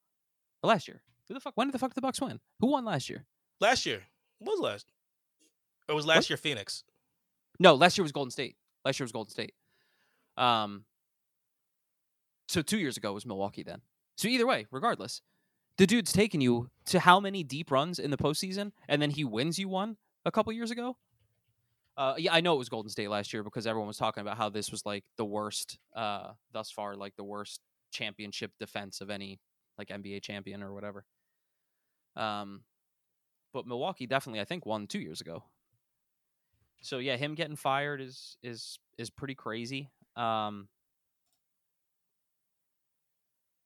Or 0.64 0.68
last 0.70 0.88
year? 0.88 1.03
Who 1.28 1.34
the 1.36 1.39
fuck 1.39 1.53
when 1.55 1.68
did 1.68 1.74
the 1.74 1.80
fuck 1.80 1.93
the 1.93 2.01
Bucks 2.01 2.20
win? 2.22 2.39
Who 2.59 2.72
won 2.72 2.86
last 2.86 3.09
year? 3.09 3.26
last 3.59 3.86
year. 3.86 4.01
What 4.39 4.53
was 4.53 4.59
last? 4.62 4.91
it 5.88 5.93
was 5.93 6.05
last 6.05 6.24
What? 6.24 6.30
year 6.32 6.38
Phoenix? 6.38 6.84
No, 7.59 7.76
last 7.76 7.97
year 7.97 8.03
was 8.03 8.12
Golden 8.12 8.32
State. 8.32 8.55
Last 8.86 8.99
year 8.99 9.03
was 9.03 9.12
Golden 9.12 9.30
State. 9.30 9.53
Um 10.38 10.86
so 12.47 12.62
2 12.62 12.80
years 12.80 12.97
ago 12.97 13.14
was 13.14 13.26
Milwaukee 13.26 13.64
then. 13.64 13.82
So 14.18 14.28
either 14.28 14.47
way, 14.47 14.66
regardless, 14.72 15.22
the 15.82 15.88
dude's 15.88 16.11
taken 16.11 16.41
you 16.41 16.69
to 16.86 16.99
how 16.99 17.19
many 17.19 17.43
deep 17.43 17.71
runs 17.71 17.97
in 17.97 18.11
the 18.11 18.17
postseason, 18.17 18.71
and 18.88 19.01
then 19.01 19.09
he 19.09 19.25
wins 19.25 19.57
you 19.57 19.67
one 19.67 19.97
a 20.23 20.32
couple 20.32 20.53
years 20.53 20.69
ago. 20.69 20.95
Uh, 21.97 22.13
yeah, 22.19 22.32
I 22.32 22.39
know 22.39 22.53
it 22.53 22.59
was 22.59 22.69
Golden 22.69 22.91
State 22.91 23.09
last 23.09 23.34
year 23.34 23.41
because 23.41 23.65
everyone 23.65 23.88
was 23.88 23.97
talking 23.97 24.21
about 24.21 24.38
how 24.38 24.47
this 24.47 24.69
was 24.69 24.86
like 24.86 25.03
the 25.17 25.25
worst 25.25 25.79
uh, 25.95 26.34
thus 26.53 26.69
far, 26.69 26.95
like 26.95 27.15
the 27.15 27.23
worst 27.23 27.61
championship 27.91 28.51
defense 28.59 29.01
of 29.01 29.09
any 29.09 29.39
like 29.79 29.88
NBA 29.88 30.21
champion 30.21 30.61
or 30.61 30.71
whatever. 30.71 31.03
Um, 32.15 32.61
but 33.51 33.65
Milwaukee 33.65 34.05
definitely, 34.05 34.39
I 34.39 34.45
think, 34.45 34.67
won 34.67 34.86
two 34.86 34.99
years 34.99 35.19
ago. 35.19 35.45
So 36.82 36.99
yeah, 36.99 37.17
him 37.17 37.34
getting 37.34 37.55
fired 37.55 38.01
is 38.01 38.38
is 38.43 38.77
is 38.99 39.09
pretty 39.09 39.34
crazy. 39.34 39.89
Um, 40.15 40.67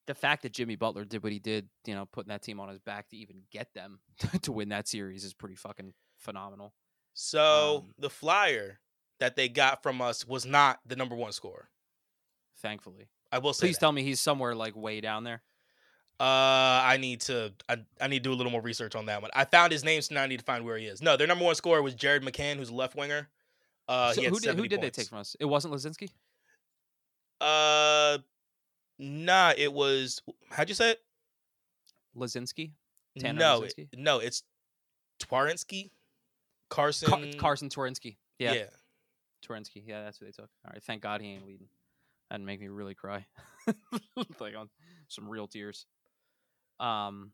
the 0.08 0.16
fact 0.16 0.44
that 0.44 0.52
Jimmy 0.54 0.76
Butler 0.76 1.04
did 1.06 1.24
what 1.24 1.32
he 1.32 1.40
did, 1.40 1.68
you 1.86 1.96
know, 1.96 2.06
putting 2.06 2.30
that 2.30 2.42
team 2.44 2.60
on 2.60 2.70
his 2.70 2.80
back 2.80 3.10
to 3.10 3.18
even 3.18 3.44
get 3.52 3.74
them 3.74 4.00
to 4.44 4.52
win 4.52 4.70
that 4.70 4.88
series 4.88 5.24
is 5.24 5.34
pretty 5.34 5.56
fucking 5.56 5.94
phenomenal. 6.18 6.74
So 7.14 7.78
Um, 7.86 7.94
the 7.98 8.10
flyer 8.10 8.80
that 9.20 9.36
they 9.36 9.48
got 9.50 9.82
from 9.82 10.02
us 10.02 10.28
was 10.28 10.46
not 10.46 10.80
the 10.86 10.96
number 10.96 11.16
one 11.16 11.32
scorer. 11.32 11.70
Thankfully, 12.58 13.08
I 13.32 13.40
will 13.40 13.54
say. 13.54 13.68
please 13.68 13.76
that. 13.76 13.80
tell 13.82 13.92
me 13.92 14.04
he's 14.04 14.22
somewhere 14.22 14.56
like 14.56 14.76
way 14.76 15.02
down 15.02 15.24
there. 15.24 15.42
Uh, 16.20 16.24
I 16.84 16.98
need 17.00 17.22
to. 17.22 17.54
I, 17.68 17.78
I 18.00 18.08
need 18.08 18.20
to 18.24 18.30
do 18.30 18.34
a 18.34 18.38
little 18.38 18.52
more 18.52 18.62
research 18.62 18.96
on 18.96 19.08
that 19.08 19.22
one. 19.22 19.32
I 19.34 19.44
found 19.44 19.74
his 19.74 19.84
name, 19.84 20.02
so 20.02 20.16
now 20.16 20.24
I 20.24 20.28
need 20.28 20.40
to 20.40 20.46
find 20.46 20.64
where 20.64 20.78
he 20.78 20.86
is. 20.86 21.02
No, 21.02 21.18
their 21.18 21.28
number 21.28 21.44
one 21.44 21.56
scorer 21.56 21.82
was 21.82 21.94
Jared 21.94 22.24
McCann, 22.24 22.56
who's 22.56 22.70
a 22.70 22.74
left 22.74 22.96
winger. 22.96 23.28
Uh, 23.90 24.14
So 24.14 24.22
who 24.22 24.40
did 24.40 24.56
who 24.56 24.64
70 24.64 24.68
did 24.70 24.82
they 24.82 24.90
take 24.90 25.08
from 25.10 25.18
us? 25.20 25.36
It 25.40 25.46
wasn't 25.46 25.74
Laczynski. 25.74 26.10
Uh, 27.42 28.20
nah, 29.00 29.54
it 29.58 29.72
was. 29.72 30.22
How'd 30.50 30.70
you 30.70 30.76
say 30.76 30.92
it? 30.92 31.00
Laczynski. 32.16 32.72
Tanner 33.20 33.40
no, 33.40 33.64
it- 33.64 33.88
no, 33.98 34.20
it's 34.20 34.44
Twarynski, 35.22 35.90
Carsen. 36.70 37.08
Car- 37.10 37.22
Carsen 37.38 37.70
Twarynski. 37.70 38.18
Yeah, 38.40 38.54
yeah. 38.54 38.64
Torinsky. 39.48 39.84
Yeah, 39.86 40.04
that's 40.04 40.18
who 40.18 40.26
they 40.26 40.32
took. 40.32 40.50
All 40.66 40.72
right, 40.74 40.84
thank 40.84 41.02
God 41.02 41.22
he 41.22 41.28
ain't 41.28 41.46
leading. 41.46 41.68
That'd 42.30 42.46
make 42.46 42.60
me 42.60 42.68
really 42.68 42.96
cry, 42.96 43.26
like 44.40 44.56
on 44.56 44.70
some 45.08 45.30
real 45.30 45.48
tears. 45.48 45.86
Um. 46.80 47.32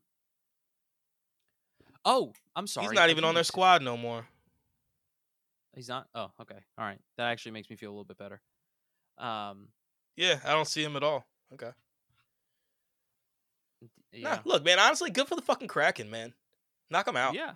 Oh, 2.04 2.32
I'm 2.54 2.66
sorry. 2.66 2.88
He's 2.88 2.94
not 2.94 3.10
even 3.10 3.24
on 3.24 3.34
their 3.34 3.44
squad 3.44 3.82
no 3.82 3.96
more. 3.96 4.26
He's 5.74 5.88
not. 5.88 6.08
Oh, 6.14 6.30
okay. 6.40 6.58
All 6.78 6.84
right. 6.84 6.98
That 7.16 7.28
actually 7.30 7.52
makes 7.52 7.70
me 7.70 7.76
feel 7.76 7.88
a 7.90 7.92
little 7.94 8.04
bit 8.04 8.18
better. 8.18 8.40
Um. 9.18 9.68
Yeah, 10.16 10.38
I 10.44 10.52
don't 10.52 10.68
see 10.68 10.84
him 10.84 10.94
at 10.96 11.02
all. 11.02 11.26
Okay. 11.54 11.70
Yeah. 14.12 14.34
Nah, 14.34 14.38
look, 14.44 14.64
man. 14.64 14.78
Honestly, 14.78 15.10
good 15.10 15.26
for 15.28 15.36
the 15.36 15.42
fucking 15.42 15.68
Kraken, 15.68 16.10
man. 16.10 16.34
Knock 16.90 17.08
him 17.08 17.16
out. 17.16 17.34
Yeah. 17.34 17.52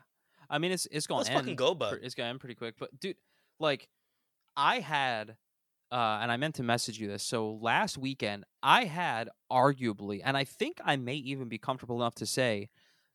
I 0.48 0.58
mean, 0.58 0.72
it's 0.72 0.86
it's 0.90 1.06
going 1.06 1.18
Let's 1.18 1.30
fucking 1.30 1.56
go, 1.56 1.74
bud. 1.74 1.98
It's 2.02 2.14
going 2.14 2.26
to 2.26 2.30
end 2.30 2.40
pretty 2.40 2.54
quick. 2.54 2.76
But 2.78 2.98
dude, 2.98 3.16
like, 3.58 3.88
I 4.56 4.80
had, 4.80 5.36
uh, 5.90 6.18
and 6.22 6.32
I 6.32 6.36
meant 6.36 6.54
to 6.56 6.62
message 6.62 6.98
you 6.98 7.08
this. 7.08 7.22
So 7.22 7.58
last 7.60 7.98
weekend, 7.98 8.44
I 8.62 8.84
had 8.84 9.28
arguably, 9.50 10.20
and 10.24 10.36
I 10.36 10.44
think 10.44 10.80
I 10.84 10.96
may 10.96 11.16
even 11.16 11.48
be 11.48 11.58
comfortable 11.58 11.96
enough 11.96 12.14
to 12.16 12.26
say, 12.26 12.68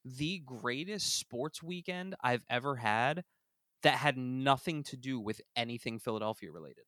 the 0.03 0.39
greatest 0.45 1.17
sports 1.17 1.61
weekend 1.63 2.15
I've 2.21 2.43
ever 2.49 2.75
had 2.75 3.23
that 3.83 3.95
had 3.95 4.17
nothing 4.17 4.83
to 4.83 4.97
do 4.97 5.19
with 5.19 5.41
anything 5.55 5.99
Philadelphia 5.99 6.51
related. 6.51 6.83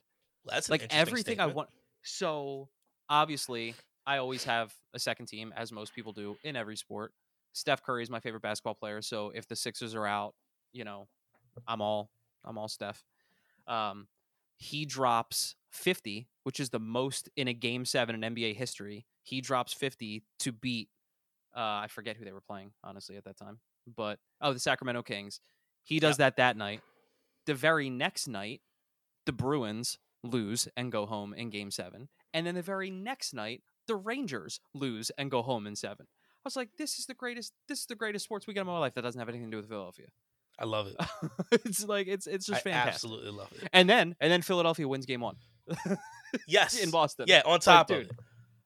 That's 0.45 0.67
an 0.67 0.73
like 0.73 0.87
everything 0.89 1.39
I 1.39 1.47
want. 1.47 1.69
So 2.03 2.69
obviously, 3.13 3.75
I 4.05 4.17
always 4.17 4.43
have 4.45 4.73
a 4.93 4.99
second 4.99 5.27
team, 5.27 5.53
as 5.55 5.71
most 5.71 5.93
people 5.93 6.11
do 6.11 6.37
in 6.43 6.55
every 6.55 6.75
sport. 6.75 7.13
Steph 7.53 7.83
Curry 7.83 8.01
is 8.01 8.09
my 8.09 8.19
favorite 8.19 8.41
basketball 8.41 8.73
player, 8.73 9.01
so 9.01 9.31
if 9.35 9.47
the 9.47 9.55
Sixers 9.55 9.93
are 9.93 10.07
out, 10.07 10.33
you 10.71 10.83
know, 10.83 11.07
I'm 11.67 11.81
all 11.81 12.09
I'm 12.43 12.57
all 12.57 12.67
Steph. 12.67 13.03
Um, 13.67 14.07
he 14.57 14.85
drops 14.85 15.55
50, 15.71 16.27
which 16.43 16.59
is 16.59 16.69
the 16.69 16.79
most 16.79 17.29
in 17.37 17.47
a 17.47 17.53
game 17.53 17.85
seven 17.85 18.21
in 18.21 18.35
NBA 18.35 18.55
history. 18.55 19.05
He 19.21 19.39
drops 19.39 19.73
50 19.73 20.23
to 20.39 20.51
beat 20.51 20.89
uh, 21.55 21.85
I 21.85 21.87
forget 21.87 22.17
who 22.17 22.25
they 22.25 22.31
were 22.31 22.41
playing 22.41 22.71
honestly 22.83 23.15
at 23.15 23.25
that 23.25 23.37
time, 23.37 23.59
but 23.95 24.17
oh, 24.41 24.53
the 24.53 24.59
Sacramento 24.59 25.03
Kings. 25.03 25.39
He 25.83 25.99
does 25.99 26.17
that 26.17 26.37
that 26.37 26.57
night. 26.57 26.81
The 27.45 27.53
very 27.53 27.89
next 27.89 28.27
night, 28.27 28.61
the 29.25 29.33
Bruins 29.33 29.99
lose 30.23 30.67
and 30.77 30.91
go 30.91 31.05
home 31.05 31.33
in 31.33 31.49
game 31.49 31.69
seven. 31.69 32.07
And 32.33 32.45
then 32.47 32.55
the 32.55 32.61
very 32.61 32.89
next 32.89 33.33
night, 33.33 33.61
the 33.87 33.95
Rangers 33.95 34.59
lose 34.73 35.11
and 35.17 35.29
go 35.29 35.41
home 35.41 35.67
in 35.67 35.75
seven. 35.75 36.07
I 36.09 36.41
was 36.45 36.55
like, 36.55 36.69
this 36.77 36.99
is 36.99 37.05
the 37.05 37.13
greatest 37.13 37.53
this 37.67 37.79
is 37.79 37.85
the 37.85 37.95
greatest 37.95 38.25
sports 38.25 38.47
weekend 38.47 38.61
of 38.67 38.73
my 38.73 38.79
life 38.79 38.93
that 38.95 39.01
doesn't 39.01 39.19
have 39.19 39.29
anything 39.29 39.47
to 39.47 39.51
do 39.51 39.57
with 39.57 39.69
Philadelphia. 39.69 40.07
I 40.59 40.65
love 40.65 40.87
it. 40.87 40.95
it's 41.65 41.85
like 41.87 42.07
it's 42.07 42.27
it's 42.27 42.45
just 42.45 42.59
I 42.59 42.69
fantastic. 42.69 42.93
absolutely 42.95 43.31
love 43.31 43.51
it. 43.61 43.67
And 43.73 43.89
then 43.89 44.15
and 44.19 44.31
then 44.31 44.41
Philadelphia 44.41 44.87
wins 44.87 45.05
game 45.05 45.21
one 45.21 45.35
Yes. 46.47 46.79
in 46.81 46.89
Boston. 46.91 47.25
Yeah, 47.27 47.41
on 47.45 47.57
It's 47.57 47.67
like, 47.67 47.77
top 47.77 47.87
dude, 47.87 48.09
of 48.09 48.17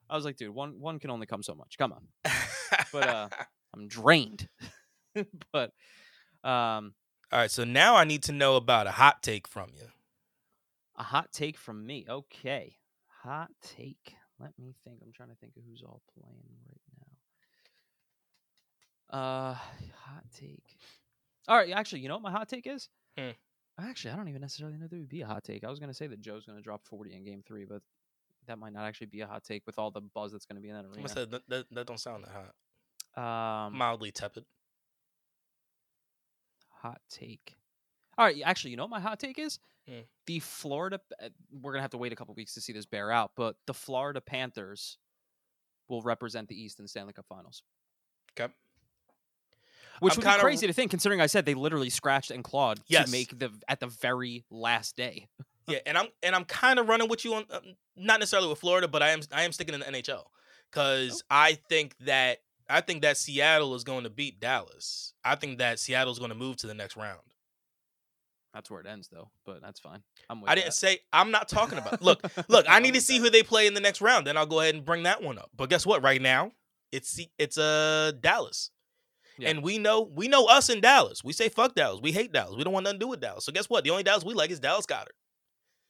I 0.10 0.16
was 0.16 0.26
like, 0.26 0.38
dude, 0.38 0.54
one 0.54 0.80
one 0.80 1.00
can 1.00 1.10
only 1.12 1.28
come 1.28 1.44
so 1.44 1.54
much. 1.56 1.78
Come 1.78 1.94
on. 1.94 2.08
But 2.92 3.08
uh 3.08 3.30
I'm 3.74 3.88
drained. 3.88 4.48
but 5.52 5.72
um 6.44 6.94
All 7.32 7.40
right, 7.40 7.52
so 7.52 7.64
now 7.64 7.96
I 7.96 8.04
need 8.06 8.24
to 8.24 8.32
know 8.32 8.56
about 8.56 8.88
a 8.88 8.92
hot 8.92 9.22
take 9.24 9.48
from 9.48 9.70
you. 9.76 9.88
A 10.98 11.04
hot 11.04 11.32
take 11.32 11.58
from 11.58 11.86
me. 11.86 12.06
Okay. 12.10 12.78
Hot 13.24 13.50
take. 13.62 14.16
Let 14.40 14.52
me 14.60 14.76
think. 14.84 15.00
I'm 15.04 15.12
trying 15.12 15.30
to 15.30 15.36
think 15.36 15.54
of 15.58 15.64
who's 15.68 15.82
all 15.82 16.02
playing 16.14 16.44
right 16.68 16.82
now. 19.12 19.20
Uh 19.20 19.54
hot 19.54 20.24
take. 20.38 20.78
All 21.48 21.56
right, 21.58 21.72
actually, 21.72 22.02
you 22.02 22.10
know 22.10 22.16
what 22.16 22.24
my 22.24 22.32
hot 22.32 22.50
take 22.50 22.68
is? 22.68 22.90
Hmm. 23.18 23.30
Actually, 23.80 24.12
I 24.12 24.16
don't 24.18 24.28
even 24.28 24.42
necessarily 24.42 24.78
know 24.78 24.88
there 24.88 25.00
would 25.00 25.08
be 25.10 25.22
a 25.22 25.28
hot 25.28 25.44
take. 25.44 25.64
I 25.64 25.70
was 25.70 25.80
gonna 25.80 25.94
say 25.94 26.08
that 26.08 26.20
Joe's 26.20 26.46
gonna 26.46 26.62
drop 26.62 26.86
40 26.86 27.14
in 27.14 27.24
game 27.24 27.44
three, 27.48 27.66
but 27.66 27.82
that 28.48 28.60
might 28.60 28.74
not 28.74 28.86
actually 28.86 29.08
be 29.08 29.22
a 29.22 29.28
hot 29.28 29.44
take 29.44 29.66
with 29.66 29.80
all 29.80 29.92
the 29.92 30.02
buzz 30.02 30.32
that's 30.32 30.46
gonna 30.46 30.60
be 30.62 30.70
in 30.70 30.76
that 30.76 30.86
arena. 30.86 31.26
that, 31.26 31.48
that, 31.48 31.66
that 31.72 31.88
don't 31.88 32.00
sound 32.00 32.26
that 32.26 32.32
hot. 33.16 33.68
Um 33.68 33.78
Mildly 33.78 34.12
tepid. 34.12 34.46
hot 36.70 37.02
take. 37.10 37.56
All 38.18 38.26
right, 38.26 38.42
actually, 38.44 38.72
you 38.72 38.78
know 38.78 38.84
what 38.84 38.90
my 38.92 39.00
hot 39.00 39.20
take 39.20 39.38
is? 39.40 39.60
Hmm. 39.88 40.00
The 40.26 40.40
Florida. 40.40 41.00
uh, 41.22 41.30
We're 41.52 41.72
gonna 41.74 41.82
have 41.84 41.92
to 41.92 41.98
wait 41.98 42.12
a 42.12 42.16
couple 42.16 42.34
weeks 42.36 42.54
to 42.56 42.62
see 42.62 42.74
this 42.74 42.86
bear 42.86 43.12
out, 43.12 43.32
but 43.36 43.56
the 43.68 43.74
Florida 43.74 44.22
Panthers 44.22 44.98
will 45.88 46.02
represent 46.02 46.48
the 46.50 46.62
East 46.62 46.80
in 46.80 46.84
the 46.86 46.90
Stanley 46.90 47.14
Cup 47.14 47.26
Finals. 47.30 47.64
Okay. 48.40 48.52
Which 50.00 50.14
I'm 50.14 50.18
would 50.18 50.24
kinda- 50.26 50.38
be 50.40 50.42
crazy 50.42 50.68
to 50.68 50.74
think, 50.74 50.92
considering 50.92 51.22
I 51.22 51.26
said 51.28 51.46
they 51.46 51.54
literally 51.56 51.90
scratched 51.90 52.30
and 52.32 52.44
clawed 52.44 52.80
Yes. 52.88 53.06
to 53.06 53.12
make 53.12 53.38
the 53.40 53.52
at 53.68 53.80
the 53.80 53.88
very 53.88 54.46
last 54.50 54.96
day. 54.96 55.28
Yeah, 55.70 55.80
and 55.86 55.98
I'm 55.98 56.08
and 56.24 56.34
I'm 56.34 56.46
kind 56.46 56.80
of 56.80 56.88
running 56.88 57.10
with 57.10 57.26
you 57.26 57.34
on 57.34 57.44
uh, 57.50 57.60
not 57.98 58.22
necessarily 58.22 58.48
with 58.48 58.58
Florida, 58.60 58.88
but 58.88 59.04
I 59.04 59.10
am 59.10 59.20
I 59.34 59.42
am 59.44 59.52
sticking 59.52 59.74
in 59.74 59.82
the 59.82 59.86
NHL 59.88 60.24
because 60.72 61.24
I 61.30 61.56
think 61.68 61.94
that 62.06 62.38
I 62.70 62.80
think 62.80 63.02
that 63.02 63.18
Seattle 63.18 63.76
is 63.76 63.84
going 63.84 64.06
to 64.06 64.10
beat 64.10 64.40
Dallas. 64.40 65.14
I 65.26 65.36
think 65.36 65.58
that 65.58 65.78
Seattle 65.82 66.14
is 66.14 66.20
going 66.20 66.30
to 66.30 66.36
move 66.38 66.56
to 66.58 66.68
the 66.68 66.74
next 66.74 66.96
round. 66.96 67.20
That's 68.54 68.72
where 68.72 68.80
it 68.82 68.88
ends, 68.88 69.10
though. 69.12 69.30
But 69.46 69.62
that's 69.62 69.80
fine. 69.80 70.02
I'm 70.30 70.42
with 70.42 70.50
I 70.50 70.56
didn't 70.56 70.68
that. 70.68 70.74
say 70.74 71.00
I'm 71.14 71.32
not 71.32 71.48
talking 71.48 71.78
about. 71.78 72.02
Look, 72.02 72.22
look, 72.48 72.66
I 72.68 72.80
need 72.80 72.94
to 72.96 73.02
see 73.02 73.20
who 73.20 73.30
they 73.30 73.44
play 73.44 73.68
in 73.68 73.74
the 73.74 73.82
next 73.82 74.02
round. 74.02 74.26
Then 74.26 74.38
I'll 74.38 74.46
go 74.46 74.60
ahead 74.62 74.76
and 74.76 74.84
bring 74.84 75.04
that 75.04 75.22
one 75.22 75.38
up. 75.38 75.50
But 75.56 75.70
guess 75.70 75.86
what? 75.86 76.02
Right 76.02 76.22
now, 76.22 76.54
it's 76.92 77.20
it's 77.38 77.58
uh 77.58 78.14
Dallas. 78.20 78.72
Yeah. 79.38 79.50
And 79.50 79.62
we 79.62 79.78
know 79.78 80.02
we 80.02 80.28
know 80.28 80.46
us 80.46 80.70
in 80.70 80.82
Dallas. 80.82 81.24
We 81.24 81.34
say 81.34 81.50
fuck 81.50 81.76
Dallas. 81.76 82.02
We 82.02 82.12
hate 82.12 82.32
Dallas. 82.32 82.56
We 82.58 82.64
don't 82.64 82.74
want 82.74 82.86
nothing 82.86 83.00
to 83.00 83.06
do 83.06 83.10
with 83.10 83.22
Dallas. 83.22 83.46
So 83.46 83.52
guess 83.52 83.70
what? 83.70 83.84
The 83.84 83.92
only 83.92 84.04
Dallas 84.04 84.24
we 84.24 84.34
like 84.34 84.50
is 84.50 84.60
Dallas 84.60 84.86
Goedert. 84.86 85.16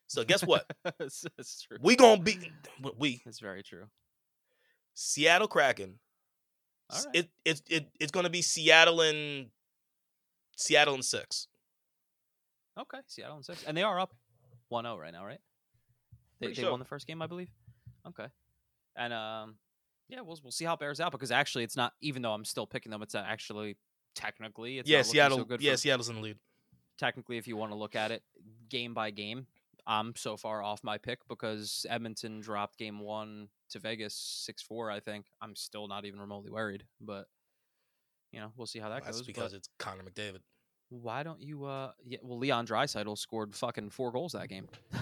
So 0.08 0.24
guess 0.24 0.44
what? 0.46 0.66
that's, 0.84 1.26
true. 1.68 1.78
we 1.82 1.96
gonna 1.96 2.22
be 2.22 2.52
we 2.98 3.22
It's 3.26 3.40
very 3.40 3.64
true. 3.64 3.86
Seattle 4.94 5.48
Kraken. 5.48 6.00
All 6.90 7.00
right. 7.06 7.16
It 7.16 7.30
it 7.46 7.62
it 7.70 7.88
it's 8.00 8.12
gonna 8.12 8.30
be 8.30 8.42
Seattle 8.42 9.02
and 9.02 9.48
Seattle 10.58 10.96
and 10.96 11.06
six. 11.06 11.48
Okay, 12.78 13.00
Seattle 13.08 13.38
and 13.38 13.46
six, 13.46 13.64
and 13.64 13.76
they 13.76 13.84
are 13.84 14.00
up 14.00 14.14
1-0 14.72 15.00
right 15.00 15.12
now, 15.12 15.26
right? 15.26 15.40
They 16.40 16.48
Pretty 16.48 16.62
they 16.62 16.64
sure. 16.64 16.72
won 16.72 16.80
the 16.80 16.86
first 16.86 17.08
game, 17.08 17.22
I 17.22 17.28
believe. 17.28 17.50
Okay, 18.08 18.28
and 18.96 19.12
um, 19.14 19.56
yeah, 20.10 20.22
we'll 20.22 20.40
we'll 20.44 20.52
see 20.52 20.66
how 20.66 20.74
it 20.76 20.80
bears 20.80 21.00
out 21.00 21.12
because 21.12 21.32
actually, 21.32 21.64
it's 21.64 21.76
not. 21.76 21.94
Even 22.02 22.22
though 22.22 22.34
I'm 22.34 22.46
still 22.46 22.68
picking 22.68 22.92
them, 22.92 23.02
it's 23.02 23.14
not 23.14 23.26
actually 23.28 23.78
technically. 24.16 24.78
It's 24.80 24.88
yeah, 24.90 25.02
Seattle. 25.02 25.40
So 25.40 25.44
good 25.46 25.62
yeah, 25.62 25.72
for- 25.72 25.78
Seattle's 25.78 26.10
in 26.10 26.16
the 26.16 26.22
lead. 26.22 26.38
technically, 26.98 27.38
if 27.38 27.48
you 27.48 27.58
want 27.58 27.72
to 27.72 27.78
look 27.78 27.96
at 27.96 28.12
it 28.12 28.24
game 28.70 28.94
by 28.94 29.10
game, 29.12 29.48
I'm 29.88 30.16
so 30.16 30.38
far 30.38 30.62
off 30.62 30.84
my 30.84 30.98
pick 30.98 31.20
because 31.28 31.86
Edmonton 31.90 32.40
dropped 32.40 32.78
game 32.78 33.00
one 33.00 33.48
to 33.72 33.80
Vegas 33.80 34.14
six 34.14 34.62
four. 34.62 34.92
I 34.92 35.00
think 35.00 35.26
I'm 35.42 35.56
still 35.56 35.88
not 35.88 36.06
even 36.06 36.20
remotely 36.20 36.52
worried, 36.52 36.84
but 37.02 37.26
you 38.32 38.40
know 38.40 38.52
we'll 38.56 38.68
see 38.68 38.80
how 38.80 38.90
that 38.90 39.04
That's 39.04 39.18
goes. 39.18 39.28
because 39.28 39.52
but 39.52 39.58
it's 39.58 39.70
Connor 39.80 40.04
McDavid. 40.04 40.40
Why 40.90 41.24
don't 41.24 41.42
you? 41.42 41.66
uh 41.66 41.92
yeah, 42.06 42.20
Well, 42.24 42.38
Leon 42.40 42.68
Draisaitl 42.68 43.18
scored 43.18 43.56
fucking 43.56 43.90
four 43.90 44.12
goals 44.12 44.32
that 44.34 44.48
game. 44.50 44.68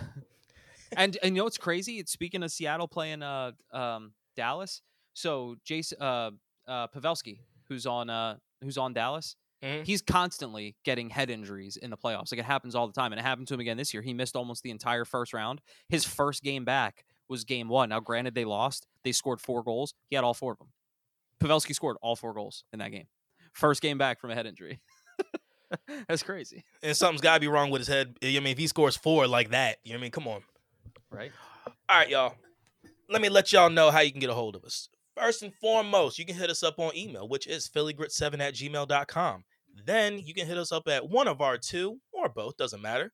and 0.97 1.17
and 1.21 1.35
you 1.35 1.39
know 1.41 1.43
what's 1.45 1.57
crazy? 1.57 1.99
It's 1.99 2.11
speaking 2.11 2.43
of 2.43 2.51
Seattle 2.51 2.87
playing 2.87 3.21
uh 3.23 3.51
um 3.71 4.13
Dallas. 4.35 4.81
So 5.13 5.55
Jason 5.63 5.97
uh 6.01 6.31
uh 6.67 6.87
Pavelski, 6.87 7.39
who's 7.67 7.85
on 7.85 8.09
uh 8.09 8.37
who's 8.63 8.77
on 8.77 8.93
Dallas, 8.93 9.35
Mhm. 9.63 9.85
he's 9.85 10.01
constantly 10.01 10.75
getting 10.83 11.09
head 11.09 11.29
injuries 11.29 11.77
in 11.77 11.89
the 11.89 11.97
playoffs. 11.97 12.31
Like 12.31 12.39
it 12.39 12.45
happens 12.45 12.75
all 12.75 12.87
the 12.87 12.93
time, 12.93 13.13
and 13.13 13.19
it 13.19 13.23
happened 13.23 13.47
to 13.49 13.53
him 13.53 13.59
again 13.59 13.77
this 13.77 13.93
year. 13.93 14.01
He 14.03 14.13
missed 14.13 14.35
almost 14.35 14.63
the 14.63 14.69
entire 14.71 15.05
first 15.05 15.33
round. 15.33 15.61
His 15.89 16.03
first 16.03 16.43
game 16.43 16.65
back 16.65 17.05
was 17.29 17.43
game 17.43 17.69
one. 17.69 17.89
Now, 17.89 17.99
granted, 17.99 18.35
they 18.35 18.45
lost. 18.45 18.85
They 19.03 19.11
scored 19.11 19.39
four 19.41 19.63
goals. 19.63 19.93
He 20.09 20.15
had 20.15 20.23
all 20.25 20.33
four 20.33 20.51
of 20.51 20.59
them. 20.59 20.67
Pavelski 21.39 21.73
scored 21.73 21.97
all 22.01 22.15
four 22.15 22.33
goals 22.33 22.63
in 22.73 22.79
that 22.79 22.89
game. 22.91 23.07
First 23.53 23.81
game 23.81 23.97
back 23.97 24.19
from 24.19 24.29
a 24.31 24.35
head 24.35 24.45
injury. 24.45 24.79
That's 26.07 26.23
crazy, 26.23 26.63
And 26.83 26.95
something's 26.95 27.21
gotta 27.21 27.39
be 27.39 27.47
wrong 27.47 27.69
with 27.69 27.79
his 27.79 27.87
head. 27.87 28.15
I 28.23 28.27
mean, 28.27 28.47
if 28.47 28.57
he 28.57 28.67
scores 28.67 28.95
four 28.95 29.27
like 29.27 29.49
that, 29.51 29.77
you 29.83 29.93
know 29.93 29.97
what 29.97 30.01
I 30.01 30.03
mean? 30.03 30.11
Come 30.11 30.27
on. 30.27 30.41
right? 31.09 31.31
All 31.89 31.97
right, 31.97 32.09
y'all. 32.09 32.35
Let 33.09 33.21
me 33.21 33.29
let 33.29 33.51
y'all 33.51 33.69
know 33.69 33.91
how 33.91 33.99
you 33.99 34.11
can 34.11 34.19
get 34.19 34.29
a 34.29 34.33
hold 34.33 34.55
of 34.55 34.63
us. 34.63 34.89
First 35.15 35.43
and 35.43 35.53
foremost, 35.61 36.19
you 36.19 36.25
can 36.25 36.35
hit 36.35 36.49
us 36.49 36.63
up 36.63 36.79
on 36.79 36.95
email, 36.95 37.27
which 37.27 37.47
is 37.47 37.69
phillygrit7 37.69 38.39
at 38.39 38.55
gmail.com. 38.55 39.43
Then 39.85 40.19
you 40.19 40.33
can 40.33 40.47
hit 40.47 40.57
us 40.57 40.71
up 40.71 40.87
at 40.87 41.09
one 41.09 41.27
of 41.27 41.41
our 41.41 41.57
two 41.57 41.99
or 42.11 42.29
both, 42.29 42.57
doesn't 42.57 42.81
matter. 42.81 43.11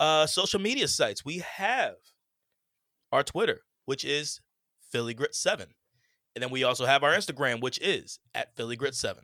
Uh, 0.00 0.26
social 0.26 0.60
media 0.60 0.88
sites. 0.88 1.24
We 1.24 1.38
have 1.38 1.94
our 3.12 3.22
Twitter, 3.22 3.60
which 3.84 4.04
is 4.04 4.40
phillygrit7. 4.94 5.66
And 6.34 6.42
then 6.42 6.50
we 6.50 6.64
also 6.64 6.86
have 6.86 7.02
our 7.02 7.14
Instagram, 7.14 7.60
which 7.60 7.78
is 7.80 8.18
at 8.34 8.56
phillygrit7. 8.56 9.16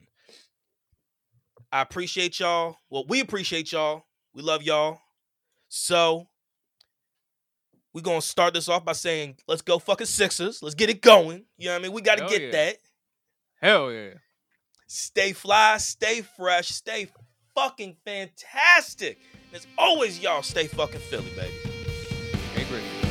I 1.74 1.80
appreciate 1.80 2.38
y'all. 2.38 2.76
Well, 2.88 3.04
we 3.08 3.18
appreciate 3.18 3.72
y'all. 3.72 4.04
We 4.32 4.42
love 4.42 4.62
y'all. 4.62 5.00
So 5.68 6.28
we're 7.92 8.00
gonna 8.00 8.22
start 8.22 8.54
this 8.54 8.68
off 8.68 8.84
by 8.84 8.92
saying, 8.92 9.38
let's 9.48 9.60
go 9.60 9.80
fucking 9.80 10.06
Sixers. 10.06 10.62
Let's 10.62 10.76
get 10.76 10.88
it 10.88 11.02
going. 11.02 11.46
You 11.58 11.66
know 11.66 11.72
what 11.72 11.80
I 11.80 11.82
mean? 11.82 11.92
We 11.92 12.00
gotta 12.00 12.22
Hell 12.22 12.30
get 12.30 12.42
yeah. 12.42 12.50
that. 12.52 12.76
Hell 13.60 13.92
yeah. 13.92 14.10
Stay 14.86 15.32
fly, 15.32 15.78
stay 15.78 16.22
fresh, 16.36 16.68
stay 16.68 17.08
fucking 17.56 17.96
fantastic. 18.04 19.18
As 19.52 19.66
always, 19.76 20.20
y'all 20.20 20.42
stay 20.42 20.68
fucking 20.68 21.00
Philly, 21.00 21.32
baby. 21.34 21.54
Hey, 22.54 22.64
great. 22.70 23.03